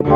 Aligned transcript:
Das 0.00 0.06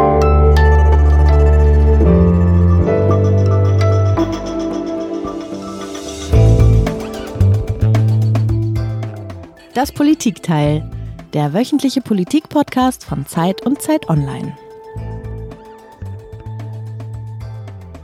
Politikteil, 9.93 10.89
der 11.33 11.53
wöchentliche 11.53 12.01
Politik-Podcast 12.01 13.05
von 13.05 13.27
Zeit 13.27 13.67
und 13.67 13.83
Zeit 13.83 14.09
Online. 14.09 14.57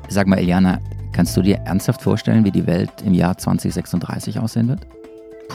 Sag 0.08 0.26
mal, 0.26 0.40
Eliana, 0.40 0.80
kannst 1.12 1.36
du 1.36 1.42
dir 1.42 1.58
ernsthaft 1.58 2.02
vorstellen, 2.02 2.44
wie 2.44 2.50
die 2.50 2.66
Welt 2.66 2.90
im 3.04 3.14
Jahr 3.14 3.38
2036 3.38 4.40
aussehen 4.40 4.66
wird? 4.66 4.84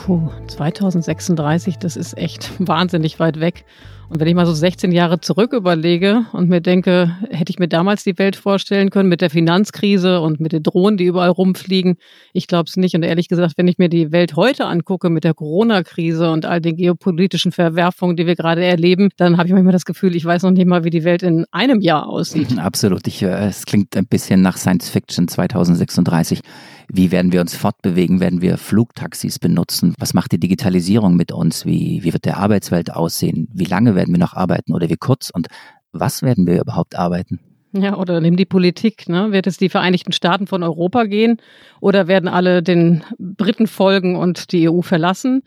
Puh, 0.03 0.29
2036, 0.47 1.77
das 1.77 1.95
ist 1.95 2.17
echt 2.17 2.51
wahnsinnig 2.59 3.21
weit 3.21 3.39
weg. 3.39 3.63
Und 4.09 4.19
wenn 4.19 4.27
ich 4.27 4.35
mal 4.35 4.45
so 4.45 4.53
16 4.53 4.91
Jahre 4.91 5.21
zurück 5.21 5.53
überlege 5.53 6.25
und 6.33 6.49
mir 6.49 6.59
denke, 6.59 7.15
hätte 7.29 7.51
ich 7.51 7.57
mir 7.57 7.69
damals 7.69 8.03
die 8.03 8.17
Welt 8.19 8.35
vorstellen 8.35 8.89
können 8.89 9.07
mit 9.07 9.21
der 9.21 9.29
Finanzkrise 9.29 10.19
und 10.19 10.41
mit 10.41 10.51
den 10.51 10.61
Drohnen, 10.61 10.97
die 10.97 11.05
überall 11.05 11.29
rumfliegen, 11.29 11.95
ich 12.33 12.47
glaube 12.47 12.67
es 12.67 12.75
nicht. 12.75 12.95
Und 12.95 13.03
ehrlich 13.03 13.29
gesagt, 13.29 13.53
wenn 13.55 13.69
ich 13.69 13.77
mir 13.77 13.87
die 13.87 14.11
Welt 14.11 14.35
heute 14.35 14.65
angucke 14.65 15.09
mit 15.09 15.23
der 15.23 15.33
Corona-Krise 15.33 16.29
und 16.31 16.45
all 16.45 16.59
den 16.59 16.75
geopolitischen 16.75 17.53
Verwerfungen, 17.53 18.17
die 18.17 18.27
wir 18.27 18.35
gerade 18.35 18.63
erleben, 18.63 19.09
dann 19.15 19.37
habe 19.37 19.47
ich 19.47 19.53
manchmal 19.53 19.71
das 19.71 19.85
Gefühl, 19.85 20.17
ich 20.17 20.25
weiß 20.25 20.43
noch 20.43 20.51
nicht 20.51 20.67
mal, 20.67 20.83
wie 20.83 20.89
die 20.89 21.05
Welt 21.05 21.23
in 21.23 21.45
einem 21.51 21.79
Jahr 21.79 22.07
aussieht. 22.09 22.59
Absolut. 22.59 23.07
Ich, 23.07 23.23
äh, 23.23 23.47
es 23.47 23.65
klingt 23.65 23.95
ein 23.95 24.05
bisschen 24.05 24.41
nach 24.41 24.57
Science 24.57 24.89
Fiction 24.89 25.29
2036. 25.29 26.41
Wie 26.87 27.11
werden 27.11 27.31
wir 27.31 27.41
uns 27.41 27.55
fortbewegen? 27.55 28.19
Werden 28.19 28.41
wir 28.41 28.57
Flugtaxis 28.57 29.39
benutzen? 29.39 29.95
Was 29.99 30.13
macht 30.13 30.31
die 30.31 30.39
Digitalisierung 30.39 31.15
mit 31.15 31.31
uns? 31.31 31.65
Wie, 31.65 32.03
wie 32.03 32.13
wird 32.13 32.25
der 32.25 32.37
Arbeitswelt 32.37 32.91
aussehen? 32.91 33.47
Wie 33.53 33.65
lange 33.65 33.95
werden 33.95 34.13
wir 34.13 34.19
noch 34.19 34.33
arbeiten 34.33 34.73
oder 34.73 34.89
wie 34.89 34.97
kurz? 34.97 35.29
Und 35.29 35.47
was 35.91 36.23
werden 36.23 36.47
wir 36.47 36.61
überhaupt 36.61 36.95
arbeiten? 36.95 37.39
Ja, 37.75 37.97
oder 37.97 38.21
nimm 38.21 38.37
die 38.37 38.45
Politik. 38.45 39.09
Ne? 39.09 39.31
Wird 39.31 39.47
es 39.47 39.57
die 39.57 39.69
Vereinigten 39.69 40.11
Staaten 40.11 40.45
von 40.45 40.61
Europa 40.61 41.05
gehen 41.05 41.37
oder 41.81 42.07
werden 42.07 42.29
alle 42.29 42.61
den 42.61 43.03
Briten 43.17 43.65
folgen 43.65 44.15
und 44.15 44.51
die 44.51 44.69
EU 44.69 44.81
verlassen? 44.81 45.41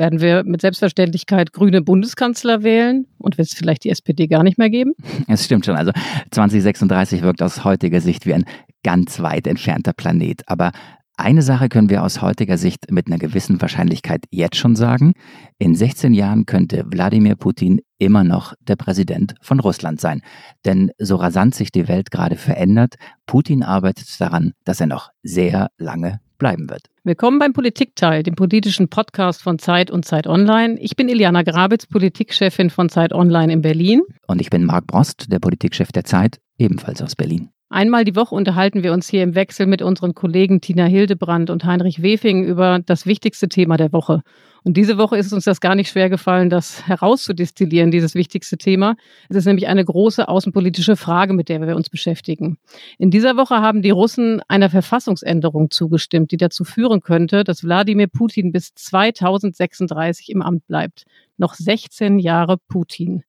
Werden 0.00 0.22
wir 0.22 0.44
mit 0.44 0.62
Selbstverständlichkeit 0.62 1.52
grüne 1.52 1.82
Bundeskanzler 1.82 2.62
wählen 2.62 3.06
und 3.18 3.36
wird 3.36 3.48
es 3.48 3.54
vielleicht 3.54 3.84
die 3.84 3.90
SPD 3.90 4.28
gar 4.28 4.42
nicht 4.42 4.56
mehr 4.56 4.70
geben? 4.70 4.94
Es 5.28 5.44
stimmt 5.44 5.66
schon. 5.66 5.76
Also 5.76 5.92
2036 6.30 7.20
wirkt 7.20 7.42
aus 7.42 7.64
heutiger 7.64 8.00
Sicht 8.00 8.24
wie 8.24 8.32
ein 8.32 8.46
ganz 8.82 9.20
weit 9.20 9.46
entfernter 9.46 9.92
Planet. 9.92 10.40
Aber 10.46 10.72
eine 11.18 11.42
Sache 11.42 11.68
können 11.68 11.90
wir 11.90 12.02
aus 12.02 12.22
heutiger 12.22 12.56
Sicht 12.56 12.90
mit 12.90 13.08
einer 13.08 13.18
gewissen 13.18 13.60
Wahrscheinlichkeit 13.60 14.24
jetzt 14.30 14.56
schon 14.56 14.74
sagen. 14.74 15.12
In 15.58 15.74
16 15.74 16.14
Jahren 16.14 16.46
könnte 16.46 16.84
Wladimir 16.86 17.36
Putin 17.36 17.82
immer 17.98 18.24
noch 18.24 18.54
der 18.62 18.76
Präsident 18.76 19.34
von 19.42 19.60
Russland 19.60 20.00
sein. 20.00 20.22
Denn 20.64 20.92
so 20.96 21.16
rasant 21.16 21.54
sich 21.54 21.72
die 21.72 21.88
Welt 21.88 22.10
gerade 22.10 22.36
verändert, 22.36 22.94
Putin 23.26 23.62
arbeitet 23.62 24.18
daran, 24.18 24.54
dass 24.64 24.80
er 24.80 24.86
noch 24.86 25.10
sehr 25.22 25.68
lange 25.76 26.20
bleiben 26.40 26.68
wird. 26.68 26.82
Willkommen 27.04 27.38
beim 27.38 27.52
Politikteil, 27.52 28.24
dem 28.24 28.34
politischen 28.34 28.88
Podcast 28.88 29.42
von 29.42 29.60
Zeit 29.60 29.92
und 29.92 30.04
Zeit 30.04 30.26
Online. 30.26 30.76
Ich 30.80 30.96
bin 30.96 31.08
Iliana 31.08 31.42
Grabitz, 31.42 31.86
Politikchefin 31.86 32.70
von 32.70 32.88
Zeit 32.88 33.12
Online 33.12 33.52
in 33.52 33.62
Berlin. 33.62 34.02
Und 34.26 34.40
ich 34.40 34.50
bin 34.50 34.64
Marc 34.64 34.88
Brost, 34.88 35.30
der 35.30 35.38
Politikchef 35.38 35.92
der 35.92 36.02
Zeit, 36.02 36.40
ebenfalls 36.58 37.00
aus 37.00 37.14
Berlin. 37.14 37.50
Einmal 37.68 38.04
die 38.04 38.16
Woche 38.16 38.34
unterhalten 38.34 38.82
wir 38.82 38.92
uns 38.92 39.08
hier 39.08 39.22
im 39.22 39.36
Wechsel 39.36 39.66
mit 39.66 39.80
unseren 39.80 40.14
Kollegen 40.14 40.60
Tina 40.60 40.86
Hildebrand 40.86 41.50
und 41.50 41.64
Heinrich 41.64 42.02
Wefing 42.02 42.42
über 42.42 42.80
das 42.84 43.06
wichtigste 43.06 43.48
Thema 43.48 43.76
der 43.76 43.92
Woche. 43.92 44.22
Und 44.64 44.76
diese 44.76 44.98
Woche 44.98 45.16
ist 45.16 45.32
uns 45.32 45.44
das 45.44 45.60
gar 45.60 45.74
nicht 45.74 45.90
schwer 45.90 46.10
gefallen, 46.10 46.50
das 46.50 46.86
herauszudestillieren, 46.86 47.90
dieses 47.90 48.14
wichtigste 48.14 48.58
Thema. 48.58 48.96
Es 49.28 49.36
ist 49.36 49.46
nämlich 49.46 49.68
eine 49.68 49.84
große 49.84 50.28
außenpolitische 50.28 50.96
Frage, 50.96 51.32
mit 51.32 51.48
der 51.48 51.60
wir 51.66 51.76
uns 51.76 51.88
beschäftigen. 51.88 52.58
In 52.98 53.10
dieser 53.10 53.36
Woche 53.36 53.56
haben 53.56 53.82
die 53.82 53.90
Russen 53.90 54.42
einer 54.48 54.70
Verfassungsänderung 54.70 55.70
zugestimmt, 55.70 56.30
die 56.30 56.36
dazu 56.36 56.64
führen 56.64 57.00
könnte, 57.00 57.44
dass 57.44 57.64
Wladimir 57.64 58.08
Putin 58.08 58.52
bis 58.52 58.74
2036 58.74 60.30
im 60.30 60.42
Amt 60.42 60.66
bleibt. 60.66 61.04
Noch 61.36 61.54
16 61.54 62.18
Jahre 62.18 62.58
Putin. 62.68 63.24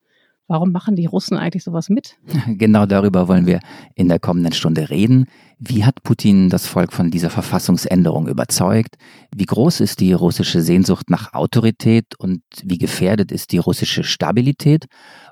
Warum 0.51 0.73
machen 0.73 0.97
die 0.97 1.05
Russen 1.05 1.37
eigentlich 1.37 1.63
sowas 1.63 1.87
mit? 1.87 2.17
Genau 2.57 2.85
darüber 2.85 3.29
wollen 3.29 3.45
wir 3.45 3.61
in 3.95 4.09
der 4.09 4.19
kommenden 4.19 4.51
Stunde 4.51 4.89
reden. 4.89 5.27
Wie 5.59 5.85
hat 5.85 6.03
Putin 6.03 6.49
das 6.49 6.67
Volk 6.67 6.91
von 6.91 7.09
dieser 7.09 7.29
Verfassungsänderung 7.29 8.27
überzeugt? 8.27 8.97
Wie 9.33 9.45
groß 9.45 9.79
ist 9.79 10.01
die 10.01 10.11
russische 10.11 10.61
Sehnsucht 10.61 11.09
nach 11.09 11.33
Autorität 11.33 12.19
und 12.19 12.41
wie 12.65 12.77
gefährdet 12.77 13.31
ist 13.31 13.53
die 13.53 13.59
russische 13.59 14.03
Stabilität? 14.03 14.87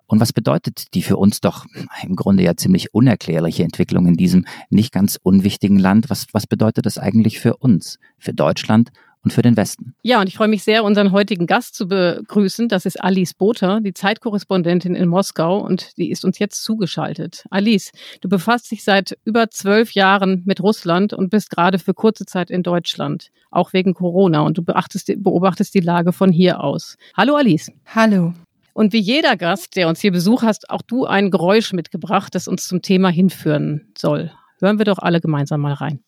Und 0.05 0.21
was 0.21 0.31
bedeutet 0.31 0.93
die 0.93 1.01
für 1.01 1.17
uns 1.17 1.41
doch 1.41 1.65
im 2.01 2.15
Grunde 2.15 2.43
ja 2.43 2.55
ziemlich 2.55 2.93
unerklärliche 2.93 3.63
Entwicklung 3.63 4.07
in 4.07 4.15
diesem 4.15 4.45
nicht 4.69 4.93
ganz 4.93 5.19
unwichtigen 5.21 5.79
Land? 5.79 6.09
Was, 6.09 6.27
was 6.31 6.47
bedeutet 6.47 6.85
das 6.85 6.97
eigentlich 6.97 7.39
für 7.39 7.57
uns, 7.57 7.99
für 8.19 8.33
Deutschland 8.33 8.91
und 9.23 9.33
für 9.33 9.41
den 9.41 9.57
Westen. 9.57 9.95
Ja, 10.01 10.21
und 10.21 10.27
ich 10.27 10.37
freue 10.37 10.47
mich 10.47 10.63
sehr, 10.63 10.83
unseren 10.83 11.11
heutigen 11.11 11.45
Gast 11.45 11.75
zu 11.75 11.87
begrüßen. 11.87 12.69
Das 12.69 12.85
ist 12.85 13.03
Alice 13.03 13.33
Botha, 13.33 13.79
die 13.81 13.93
Zeitkorrespondentin 13.93 14.95
in 14.95 15.09
Moskau 15.09 15.59
und 15.59 15.97
die 15.97 16.11
ist 16.11 16.23
uns 16.23 16.39
jetzt 16.39 16.63
zugeschaltet. 16.63 17.43
Alice, 17.49 17.91
du 18.21 18.29
befasst 18.29 18.71
dich 18.71 18.83
seit 18.83 19.17
über 19.25 19.49
zwölf 19.49 19.91
Jahren 19.91 20.43
mit 20.45 20.61
Russland 20.61 21.13
und 21.13 21.29
bist 21.29 21.49
gerade 21.49 21.79
für 21.79 21.93
kurze 21.93 22.25
Zeit 22.25 22.49
in 22.49 22.63
Deutschland, 22.63 23.29
auch 23.51 23.73
wegen 23.73 23.93
Corona 23.93 24.41
und 24.41 24.57
du 24.57 24.63
beobachtest 24.63 25.73
die 25.73 25.79
Lage 25.79 26.13
von 26.13 26.31
hier 26.31 26.63
aus. 26.63 26.97
Hallo 27.15 27.35
Alice. 27.35 27.71
Hallo. 27.87 28.33
Und 28.73 28.93
wie 28.93 28.99
jeder 28.99 29.35
Gast, 29.35 29.75
der 29.75 29.89
uns 29.89 29.99
hier 29.99 30.11
besucht, 30.11 30.45
hast 30.45 30.69
auch 30.69 30.81
du 30.81 31.05
ein 31.05 31.31
Geräusch 31.31 31.73
mitgebracht, 31.73 32.33
das 32.33 32.47
uns 32.47 32.65
zum 32.65 32.81
Thema 32.81 33.09
hinführen 33.09 33.91
soll. 33.97 34.31
Hören 34.61 34.77
wir 34.77 34.85
doch 34.85 34.99
alle 34.99 35.19
gemeinsam 35.19 35.59
mal 35.59 35.73
rein. 35.73 35.99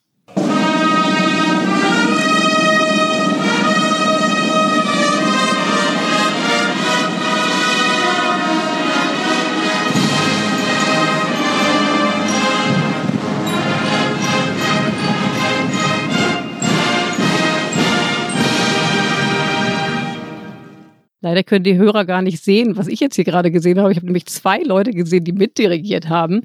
Leider 21.31 21.43
können 21.43 21.63
die 21.63 21.77
Hörer 21.77 22.03
gar 22.03 22.21
nicht 22.21 22.43
sehen, 22.43 22.75
was 22.75 22.89
ich 22.89 22.99
jetzt 22.99 23.15
hier 23.15 23.23
gerade 23.23 23.51
gesehen 23.51 23.79
habe. 23.79 23.93
Ich 23.93 23.95
habe 23.95 24.05
nämlich 24.05 24.25
zwei 24.25 24.57
Leute 24.63 24.91
gesehen, 24.91 25.23
die 25.23 25.31
mitdirigiert 25.31 26.09
haben. 26.09 26.41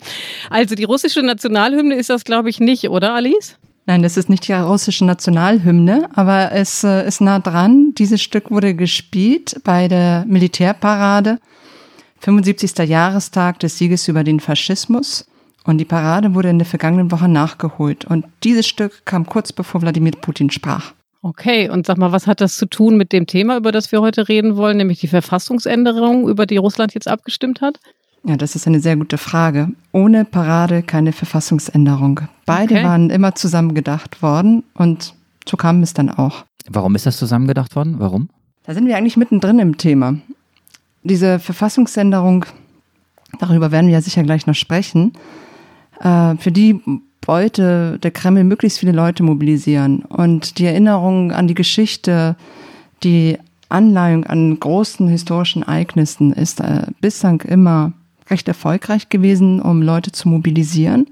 Also 0.49 0.77
die 0.77 0.85
russische 0.85 1.23
Nationalhymne 1.23 1.97
ist 1.97 2.09
das, 2.09 2.23
glaube 2.23 2.51
ich, 2.51 2.61
nicht, 2.61 2.89
oder 2.89 3.13
Alice? 3.13 3.59
Nein, 3.87 4.05
das 4.05 4.17
ist 4.17 4.29
nicht 4.29 4.47
die 4.47 4.53
russische 4.53 5.05
Nationalhymne, 5.05 6.09
aber 6.15 6.53
es 6.53 6.85
äh, 6.85 7.05
ist 7.05 7.21
nah 7.21 7.41
dran. 7.41 7.95
Dieses 7.99 8.23
Stück 8.23 8.53
wurde 8.53 8.77
gespielt 8.77 9.61
bei 9.65 9.89
der 9.89 10.25
Militärparade, 10.29 11.41
75. 12.21 12.89
Jahrestag 12.89 13.59
des 13.59 13.79
Sieges 13.79 14.07
über 14.07 14.23
den 14.23 14.39
Faschismus. 14.39 15.27
Und 15.65 15.79
die 15.79 15.85
Parade 15.85 16.33
wurde 16.35 16.51
in 16.51 16.61
der 16.61 16.67
vergangenen 16.67 17.11
Woche 17.11 17.27
nachgeholt. 17.27 18.05
Und 18.05 18.25
dieses 18.45 18.69
Stück 18.69 19.05
kam 19.05 19.27
kurz 19.27 19.53
bevor 19.53 19.83
Wladimir 19.83 20.13
Putin 20.13 20.49
sprach. 20.49 20.93
Okay, 21.27 21.69
und 21.69 21.87
sag 21.87 21.99
mal, 21.99 22.13
was 22.13 22.29
hat 22.29 22.41
das 22.41 22.57
zu 22.57 22.67
tun 22.67 22.97
mit 22.97 23.13
dem 23.13 23.27
Thema, 23.27 23.57
über 23.57 23.73
das 23.73 23.91
wir 23.91 24.01
heute 24.01 24.29
reden 24.29 24.57
wollen, 24.57 24.77
nämlich 24.77 25.01
die 25.01 25.09
Verfassungsänderung, 25.09 26.29
über 26.29 26.47
die 26.47 26.57
Russland 26.57 26.95
jetzt 26.95 27.09
abgestimmt 27.09 27.61
hat? 27.61 27.81
Ja, 28.23 28.37
das 28.37 28.55
ist 28.55 28.69
eine 28.69 28.79
sehr 28.79 28.95
gute 28.95 29.19
Frage. 29.19 29.71
Ohne 29.91 30.25
Parade 30.25 30.85
keine 30.85 31.11
Verfassungsänderung. 31.11 32.21
Beide 32.45 32.75
okay. 32.75 32.85
waren 32.85 33.11
immer 33.11 33.35
zusammen 33.35 33.75
gedacht 33.75 34.23
worden 34.23 34.63
und 34.75 35.15
so 35.49 35.57
kam 35.57 35.83
es 35.83 35.95
dann 35.95 36.11
auch. 36.11 36.45
Warum 36.69 36.95
ist 36.95 37.07
das 37.07 37.17
zusammen 37.17 37.49
gedacht 37.49 37.75
worden? 37.75 37.97
Warum? 37.99 38.29
Da 38.63 38.75
sind 38.75 38.87
wir 38.87 38.97
eigentlich 38.97 39.17
mittendrin 39.17 39.59
im 39.59 39.79
Thema. 39.79 40.19
Diese 41.03 41.41
Verfassungsänderung, 41.41 42.45
darüber 43.41 43.73
werden 43.73 43.89
wir 43.89 43.95
ja 43.95 44.01
sicher 44.01 44.23
gleich 44.23 44.47
noch 44.47 44.55
sprechen, 44.55 45.13
äh, 45.99 46.37
für 46.37 46.53
die 46.53 46.81
wollte 47.27 47.99
der 48.03 48.11
Kreml 48.11 48.45
möglichst 48.45 48.79
viele 48.79 48.93
Leute 48.93 49.23
mobilisieren. 49.23 50.01
Und 50.03 50.59
die 50.59 50.67
Erinnerung 50.67 51.33
an 51.33 51.49
die 51.49 51.55
Geschichte, 51.55 52.37
die 53.03 53.39
Anleihung 53.69 54.25
an 54.25 54.59
großen 54.59 55.09
historischen 55.09 55.63
Ereignissen 55.63 56.33
ist 56.33 56.61
äh, 56.61 56.87
bislang 57.01 57.41
immer 57.43 57.93
recht 58.31 58.49
erfolgreich 58.49 59.09
gewesen, 59.09 59.61
um 59.61 59.83
Leute 59.83 60.13
zu 60.13 60.29
mobilisieren. 60.29 61.07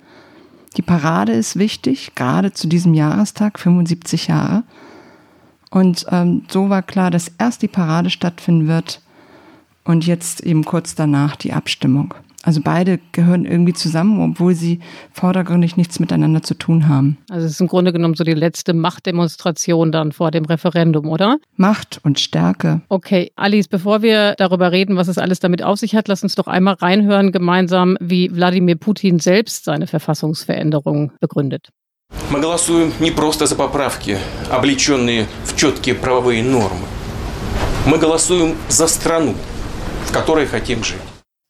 Die 0.76 0.82
Parade 0.82 1.32
ist 1.32 1.56
wichtig, 1.56 2.14
gerade 2.14 2.52
zu 2.52 2.66
diesem 2.66 2.94
Jahrestag, 2.94 3.58
75 3.58 4.28
Jahre. 4.28 4.64
Und 5.70 6.06
ähm, 6.10 6.42
so 6.48 6.68
war 6.68 6.82
klar, 6.82 7.10
dass 7.10 7.32
erst 7.38 7.62
die 7.62 7.68
Parade 7.68 8.10
stattfinden 8.10 8.68
wird 8.68 9.00
und 9.84 10.06
jetzt 10.06 10.40
eben 10.40 10.64
kurz 10.64 10.94
danach 10.94 11.36
die 11.36 11.52
Abstimmung. 11.52 12.14
Also 12.43 12.61
beide 12.63 12.99
gehören 13.11 13.45
irgendwie 13.45 13.73
zusammen, 13.73 14.31
obwohl 14.31 14.55
sie 14.55 14.79
vordergründig 15.11 15.75
nichts 15.75 15.99
miteinander 15.99 16.41
zu 16.41 16.53
tun 16.53 16.87
haben. 16.87 17.17
Also 17.29 17.45
es 17.45 17.53
ist 17.53 17.61
im 17.61 17.67
Grunde 17.67 17.91
genommen 17.91 18.15
so 18.15 18.23
die 18.23 18.33
letzte 18.33 18.73
Machtdemonstration 18.73 19.91
dann 19.91 20.13
vor 20.13 20.31
dem 20.31 20.45
Referendum, 20.45 21.09
oder? 21.09 21.37
Macht 21.57 21.99
und 22.03 22.19
Stärke. 22.19 22.81
Okay, 22.87 23.31
Alice, 23.35 23.67
bevor 23.67 24.01
wir 24.01 24.35
darüber 24.37 24.71
reden, 24.71 24.95
was 24.95 25.09
es 25.09 25.17
alles 25.17 25.39
damit 25.39 25.61
auf 25.63 25.79
sich 25.79 25.95
hat, 25.95 26.07
lass 26.07 26.23
uns 26.23 26.35
doch 26.35 26.47
einmal 26.47 26.75
reinhören 26.75 27.31
gemeinsam, 27.33 27.97
wie 27.99 28.33
Wladimir 28.33 28.75
Putin 28.75 29.19
selbst 29.19 29.65
seine 29.65 29.87
Verfassungsveränderung 29.87 31.11
begründet. 31.19 31.69
Мы 32.31 32.39
голосуем 32.39 32.91
не 32.99 33.11
просто 33.11 33.45
за 33.45 33.55
поправки, 33.55 34.17
облеченные 34.49 35.27
в 35.45 35.55
четкие 35.55 35.93
правовые 35.93 36.41
нормы. 36.43 36.87
Мы 37.85 37.97
голосуем 37.97 38.55
за 38.67 38.87
страну, 38.87 39.35
в 40.05 40.11
которой 40.11 40.47
хотим 40.47 40.83
жить. 40.83 40.97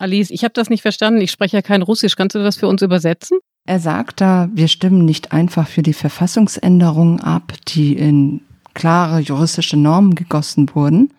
Alice, 0.04 0.30
ich 0.30 0.44
habe 0.44 0.52
das 0.52 0.68
nicht 0.68 0.82
verstanden. 0.82 1.22
Ich 1.22 1.30
spreche 1.30 1.56
ja 1.56 1.62
kein 1.62 1.80
Russisch. 1.80 2.14
Kannst 2.14 2.34
du 2.34 2.42
das 2.42 2.56
für 2.56 2.68
uns 2.68 2.82
übersetzen? 2.82 3.38
Er 3.66 3.80
sagt 3.80 4.20
da, 4.20 4.50
wir 4.52 4.68
stimmen 4.68 5.06
nicht 5.06 5.32
einfach 5.32 5.66
für 5.66 5.82
die 5.82 5.94
Verfassungsänderungen 5.94 7.20
ab, 7.20 7.54
die 7.68 7.94
in 7.94 8.42
klare 8.74 9.20
juristische 9.20 9.78
Normen 9.78 10.14
gegossen 10.14 10.68
wurden. 10.74 11.14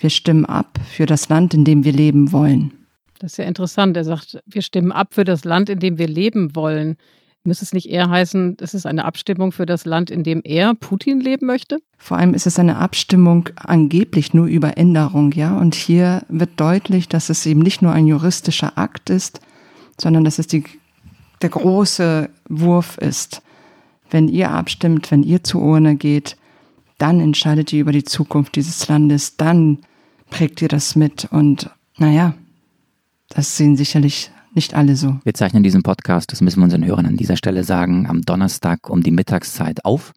Wir 0.00 0.10
stimmen 0.10 0.44
ab 0.44 0.80
für 0.90 1.06
das 1.06 1.28
Land, 1.28 1.54
in 1.54 1.64
dem 1.64 1.84
wir 1.84 1.92
leben 1.92 2.32
wollen. 2.32 2.72
Das 3.20 3.34
ist 3.34 3.36
ja 3.36 3.44
interessant. 3.44 3.96
Er 3.96 4.02
sagt, 4.02 4.42
wir 4.46 4.62
stimmen 4.62 4.90
ab 4.90 5.14
für 5.14 5.22
das 5.22 5.44
Land, 5.44 5.70
in 5.70 5.78
dem 5.78 5.96
wir 5.96 6.08
leben 6.08 6.56
wollen. 6.56 6.96
Müsste 7.44 7.64
es 7.64 7.72
nicht 7.72 7.88
eher 7.90 8.08
heißen, 8.08 8.56
es 8.60 8.72
ist 8.72 8.86
eine 8.86 9.04
Abstimmung 9.04 9.50
für 9.50 9.66
das 9.66 9.84
Land, 9.84 10.10
in 10.10 10.22
dem 10.22 10.42
er, 10.44 10.74
Putin, 10.74 11.20
leben 11.20 11.46
möchte? 11.46 11.78
Vor 11.98 12.16
allem 12.16 12.34
ist 12.34 12.46
es 12.46 12.58
eine 12.58 12.76
Abstimmung 12.76 13.48
angeblich 13.56 14.32
nur 14.32 14.46
über 14.46 14.78
Änderung, 14.78 15.32
ja. 15.32 15.56
Und 15.58 15.74
hier 15.74 16.22
wird 16.28 16.50
deutlich, 16.60 17.08
dass 17.08 17.30
es 17.30 17.44
eben 17.44 17.60
nicht 17.60 17.82
nur 17.82 17.92
ein 17.92 18.06
juristischer 18.06 18.78
Akt 18.78 19.10
ist, 19.10 19.40
sondern 20.00 20.22
dass 20.22 20.38
es 20.38 20.46
die, 20.46 20.62
der 21.42 21.50
große 21.50 22.30
Wurf 22.48 22.96
ist. 22.98 23.42
Wenn 24.08 24.28
ihr 24.28 24.52
abstimmt, 24.52 25.10
wenn 25.10 25.24
ihr 25.24 25.42
zur 25.42 25.62
Urne 25.62 25.96
geht, 25.96 26.36
dann 26.98 27.18
entscheidet 27.18 27.72
ihr 27.72 27.80
über 27.80 27.92
die 27.92 28.04
Zukunft 28.04 28.54
dieses 28.54 28.86
Landes, 28.86 29.36
dann 29.36 29.78
prägt 30.30 30.62
ihr 30.62 30.68
das 30.68 30.94
mit. 30.94 31.26
Und 31.32 31.70
naja, 31.98 32.34
das 33.30 33.56
sehen 33.56 33.76
sicherlich 33.76 34.30
nicht 34.54 34.74
alle 34.74 34.96
so. 34.96 35.18
Wir 35.24 35.34
zeichnen 35.34 35.62
diesen 35.62 35.82
Podcast, 35.82 36.32
das 36.32 36.40
müssen 36.40 36.60
wir 36.60 36.64
unseren 36.64 36.84
Hörern 36.84 37.06
an 37.06 37.16
dieser 37.16 37.36
Stelle 37.36 37.64
sagen, 37.64 38.06
am 38.08 38.22
Donnerstag 38.22 38.90
um 38.90 39.02
die 39.02 39.10
Mittagszeit 39.10 39.84
auf. 39.84 40.12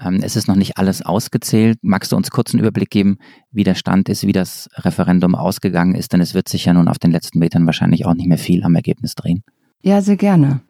Ähm, 0.00 0.20
es 0.22 0.36
ist 0.36 0.48
noch 0.48 0.56
nicht 0.56 0.78
alles 0.78 1.02
ausgezählt. 1.02 1.78
Magst 1.82 2.12
du 2.12 2.16
uns 2.16 2.30
kurz 2.30 2.52
einen 2.52 2.60
Überblick 2.60 2.90
geben, 2.90 3.18
wie 3.50 3.64
der 3.64 3.74
Stand 3.74 4.08
ist, 4.08 4.26
wie 4.26 4.32
das 4.32 4.68
Referendum 4.76 5.34
ausgegangen 5.34 5.94
ist? 5.94 6.12
Denn 6.12 6.20
es 6.20 6.34
wird 6.34 6.48
sich 6.48 6.66
ja 6.66 6.72
nun 6.72 6.88
auf 6.88 6.98
den 6.98 7.10
letzten 7.10 7.38
Metern 7.38 7.66
wahrscheinlich 7.66 8.06
auch 8.06 8.14
nicht 8.14 8.28
mehr 8.28 8.38
viel 8.38 8.62
am 8.64 8.74
Ergebnis 8.74 9.14
drehen. 9.14 9.42
Ja, 9.82 10.00
sehr 10.00 10.16
gerne. 10.16 10.60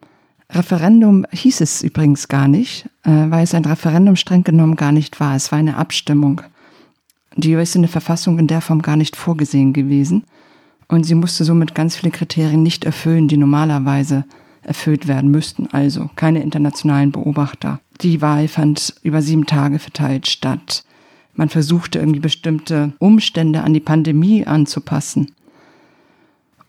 Referendum 0.51 1.25
hieß 1.31 1.61
es 1.61 1.83
übrigens 1.83 2.27
gar 2.27 2.47
nicht, 2.47 2.85
äh, 3.03 3.11
weil 3.11 3.43
es 3.43 3.53
ein 3.53 3.65
Referendum 3.65 4.15
streng 4.15 4.43
genommen 4.43 4.75
gar 4.75 4.91
nicht 4.91 5.19
war. 5.19 5.35
Es 5.35 5.51
war 5.51 5.59
eine 5.59 5.77
Abstimmung. 5.77 6.41
Die 7.35 7.53
ist 7.53 7.75
in 7.75 7.83
der 7.83 7.91
Verfassung 7.91 8.39
in 8.39 8.47
der 8.47 8.61
Form 8.61 8.81
gar 8.81 8.95
nicht 8.95 9.15
vorgesehen 9.15 9.73
gewesen. 9.73 10.23
Und 10.89 11.05
sie 11.05 11.15
musste 11.15 11.45
somit 11.45 11.75
ganz 11.75 11.95
viele 11.95 12.11
Kriterien 12.11 12.63
nicht 12.63 12.83
erfüllen, 12.83 13.27
die 13.27 13.37
normalerweise 13.37 14.25
erfüllt 14.63 15.07
werden 15.07 15.31
müssten. 15.31 15.67
Also 15.71 16.09
keine 16.15 16.41
internationalen 16.41 17.11
Beobachter. 17.11 17.79
Die 18.01 18.21
Wahl 18.21 18.47
fand 18.47 18.95
über 19.03 19.21
sieben 19.21 19.45
Tage 19.45 19.79
verteilt 19.79 20.27
statt. 20.27 20.83
Man 21.35 21.49
versuchte 21.49 21.99
irgendwie 21.99 22.19
bestimmte 22.19 22.93
Umstände 22.99 23.61
an 23.61 23.73
die 23.73 23.79
Pandemie 23.79 24.45
anzupassen. 24.45 25.31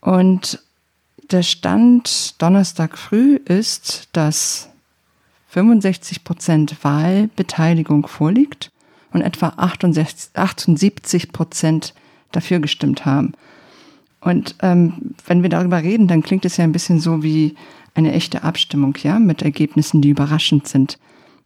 Und 0.01 0.63
der 1.31 1.43
Stand 1.43 2.41
Donnerstag 2.43 2.99
früh 2.99 3.37
ist, 3.37 4.09
dass 4.13 4.69
65 5.49 6.25
Prozent 6.25 6.77
Wahlbeteiligung 6.85 8.07
vorliegt 8.07 8.71
und 9.13 9.23
etwa 9.23 9.55
68, 9.57 10.31
78 10.35 11.33
Prozent 11.33 11.95
dafür 12.33 12.61
gestimmt 12.61 13.05
haben. 13.07 13.33
Und 14.21 14.57
ähm, 14.61 15.15
wenn 15.27 15.43
wir 15.43 15.51
darüber 15.51 15.83
reden, 15.83 16.07
dann 16.07 16.23
klingt 16.23 16.45
es 16.45 16.57
ja 16.57 16.65
ein 16.65 16.73
bisschen 16.73 17.01
so 17.01 17.23
wie 17.23 17.55
eine 17.95 18.13
echte 18.13 18.43
Abstimmung, 18.43 18.97
ja, 19.03 19.19
mit 19.19 19.43
Ergebnissen, 19.43 20.01
die 20.01 20.11
überraschend 20.11 20.69
sind. 20.69 20.99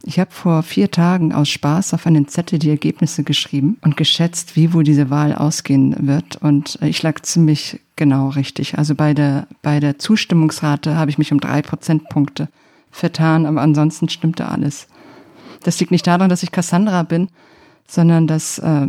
Ich 0.07 0.19
habe 0.19 0.31
vor 0.33 0.63
vier 0.63 0.91
Tagen 0.91 1.33
aus 1.33 1.49
Spaß 1.49 1.95
auf 1.95 2.07
einen 2.07 2.29
Zettel 2.29 2.59
die 2.59 2.69
Ergebnisse 2.69 3.25
geschrieben 3.25 3.79
und 3.81 3.97
geschätzt, 3.97 4.55
wie 4.55 4.75
wohl 4.75 4.85
diese 4.85 5.09
Wahl 5.09 5.35
ausgehen 5.35 6.07
wird. 6.07 6.37
Und 6.37 6.79
äh, 6.83 6.89
ich 6.89 7.03
lag 7.03 7.21
ziemlich 7.23 7.81
genau 7.97 8.29
richtig. 8.29 8.77
Also 8.77 8.95
bei 8.95 9.15
der, 9.15 9.47
bei 9.63 9.81
der 9.81 9.99
Zustimmungsrate 9.99 10.97
habe 10.97 11.11
ich 11.11 11.17
mich 11.17 11.33
um 11.33 11.41
drei 11.41 11.63
Prozentpunkte 11.63 12.49
vertan, 12.91 13.47
aber 13.47 13.63
ansonsten 13.63 14.09
stimmte 14.09 14.47
alles. 14.49 14.89
Das 15.63 15.81
liegt 15.81 15.91
nicht 15.91 16.07
daran, 16.07 16.29
dass 16.29 16.43
ich 16.43 16.53
Cassandra 16.53 17.03
bin, 17.03 17.29
sondern 17.89 18.27
dass 18.27 18.59
äh, 18.59 18.87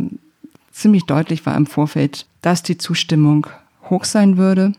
ziemlich 0.70 1.04
deutlich 1.04 1.46
war 1.46 1.56
im 1.56 1.66
Vorfeld, 1.66 2.26
dass 2.42 2.62
die 2.62 2.76
Zustimmung 2.76 3.46
hoch 3.90 4.04
sein 4.04 4.36
würde 4.36 4.72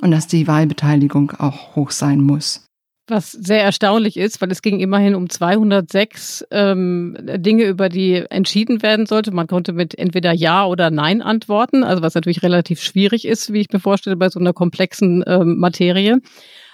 und 0.00 0.10
dass 0.10 0.26
die 0.26 0.46
Wahlbeteiligung 0.46 1.32
auch 1.38 1.76
hoch 1.76 1.90
sein 1.90 2.20
muss. 2.20 2.66
Was 3.08 3.30
sehr 3.30 3.62
erstaunlich 3.62 4.16
ist, 4.16 4.40
weil 4.40 4.50
es 4.50 4.62
ging 4.62 4.80
immerhin 4.80 5.14
um 5.14 5.30
206 5.30 6.44
ähm, 6.50 7.16
Dinge, 7.20 7.64
über 7.64 7.88
die 7.88 8.24
entschieden 8.30 8.82
werden 8.82 9.06
sollte. 9.06 9.30
Man 9.30 9.46
konnte 9.46 9.72
mit 9.72 9.96
entweder 9.96 10.32
Ja 10.32 10.66
oder 10.66 10.90
Nein 10.90 11.22
antworten, 11.22 11.84
also 11.84 12.02
was 12.02 12.16
natürlich 12.16 12.42
relativ 12.42 12.82
schwierig 12.82 13.24
ist, 13.24 13.52
wie 13.52 13.60
ich 13.60 13.70
mir 13.72 13.78
vorstelle, 13.78 14.16
bei 14.16 14.28
so 14.28 14.40
einer 14.40 14.52
komplexen 14.52 15.22
ähm, 15.24 15.58
Materie. 15.58 16.20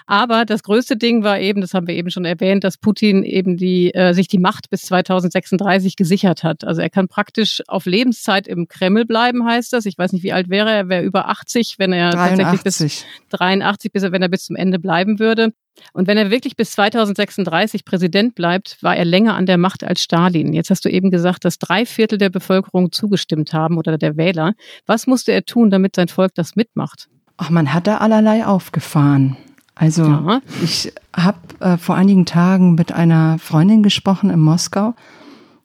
Aber 0.06 0.44
das 0.44 0.62
größte 0.62 0.96
Ding 0.96 1.24
war 1.24 1.38
eben, 1.40 1.60
das 1.60 1.74
haben 1.74 1.86
wir 1.86 1.94
eben 1.94 2.10
schon 2.10 2.24
erwähnt, 2.24 2.64
dass 2.64 2.78
Putin 2.78 3.22
eben 3.24 3.56
die, 3.56 3.94
äh, 3.94 4.12
sich 4.12 4.28
die 4.28 4.38
Macht 4.38 4.70
bis 4.70 4.82
2036 4.82 5.96
gesichert 5.96 6.44
hat. 6.44 6.64
Also 6.64 6.80
er 6.80 6.90
kann 6.90 7.08
praktisch 7.08 7.62
auf 7.68 7.86
Lebenszeit 7.86 8.46
im 8.46 8.68
Kreml 8.68 9.04
bleiben, 9.04 9.44
heißt 9.44 9.72
das. 9.72 9.86
Ich 9.86 9.96
weiß 9.98 10.12
nicht, 10.12 10.22
wie 10.22 10.32
alt 10.32 10.48
wäre 10.48 10.70
er. 10.70 10.76
Er 10.82 10.88
wäre 10.88 11.04
über 11.04 11.28
80, 11.28 11.78
wenn 11.78 11.92
er 11.92 12.10
83. 12.10 12.44
tatsächlich 12.44 12.62
bis 12.62 13.06
83, 13.30 13.92
bis 13.92 14.02
er, 14.02 14.12
wenn 14.12 14.22
er 14.22 14.28
bis 14.28 14.44
zum 14.44 14.56
Ende 14.56 14.78
bleiben 14.78 15.18
würde. 15.18 15.52
Und 15.92 16.06
wenn 16.06 16.18
er 16.18 16.30
wirklich 16.30 16.56
bis 16.56 16.72
2036 16.72 17.84
Präsident 17.84 18.34
bleibt, 18.34 18.82
war 18.82 18.96
er 18.96 19.04
länger 19.04 19.34
an 19.34 19.46
der 19.46 19.58
Macht 19.58 19.84
als 19.84 20.02
Stalin. 20.02 20.52
Jetzt 20.52 20.70
hast 20.70 20.84
du 20.84 20.90
eben 20.90 21.10
gesagt, 21.10 21.44
dass 21.44 21.58
drei 21.58 21.86
Viertel 21.86 22.18
der 22.18 22.30
Bevölkerung 22.30 22.92
zugestimmt 22.92 23.52
haben 23.52 23.78
oder 23.78 23.96
der 23.98 24.16
Wähler. 24.16 24.54
Was 24.86 25.06
musste 25.06 25.32
er 25.32 25.44
tun, 25.44 25.70
damit 25.70 25.96
sein 25.96 26.08
Volk 26.08 26.34
das 26.34 26.56
mitmacht? 26.56 27.08
Ach, 27.36 27.50
man 27.50 27.72
hat 27.72 27.86
da 27.86 27.98
allerlei 27.98 28.46
aufgefahren. 28.46 29.36
Also 29.74 30.04
ja. 30.04 30.40
ich 30.62 30.92
habe 31.16 31.38
äh, 31.60 31.76
vor 31.76 31.94
einigen 31.94 32.26
Tagen 32.26 32.74
mit 32.74 32.92
einer 32.92 33.38
Freundin 33.38 33.82
gesprochen 33.82 34.30
in 34.30 34.40
Moskau, 34.40 34.94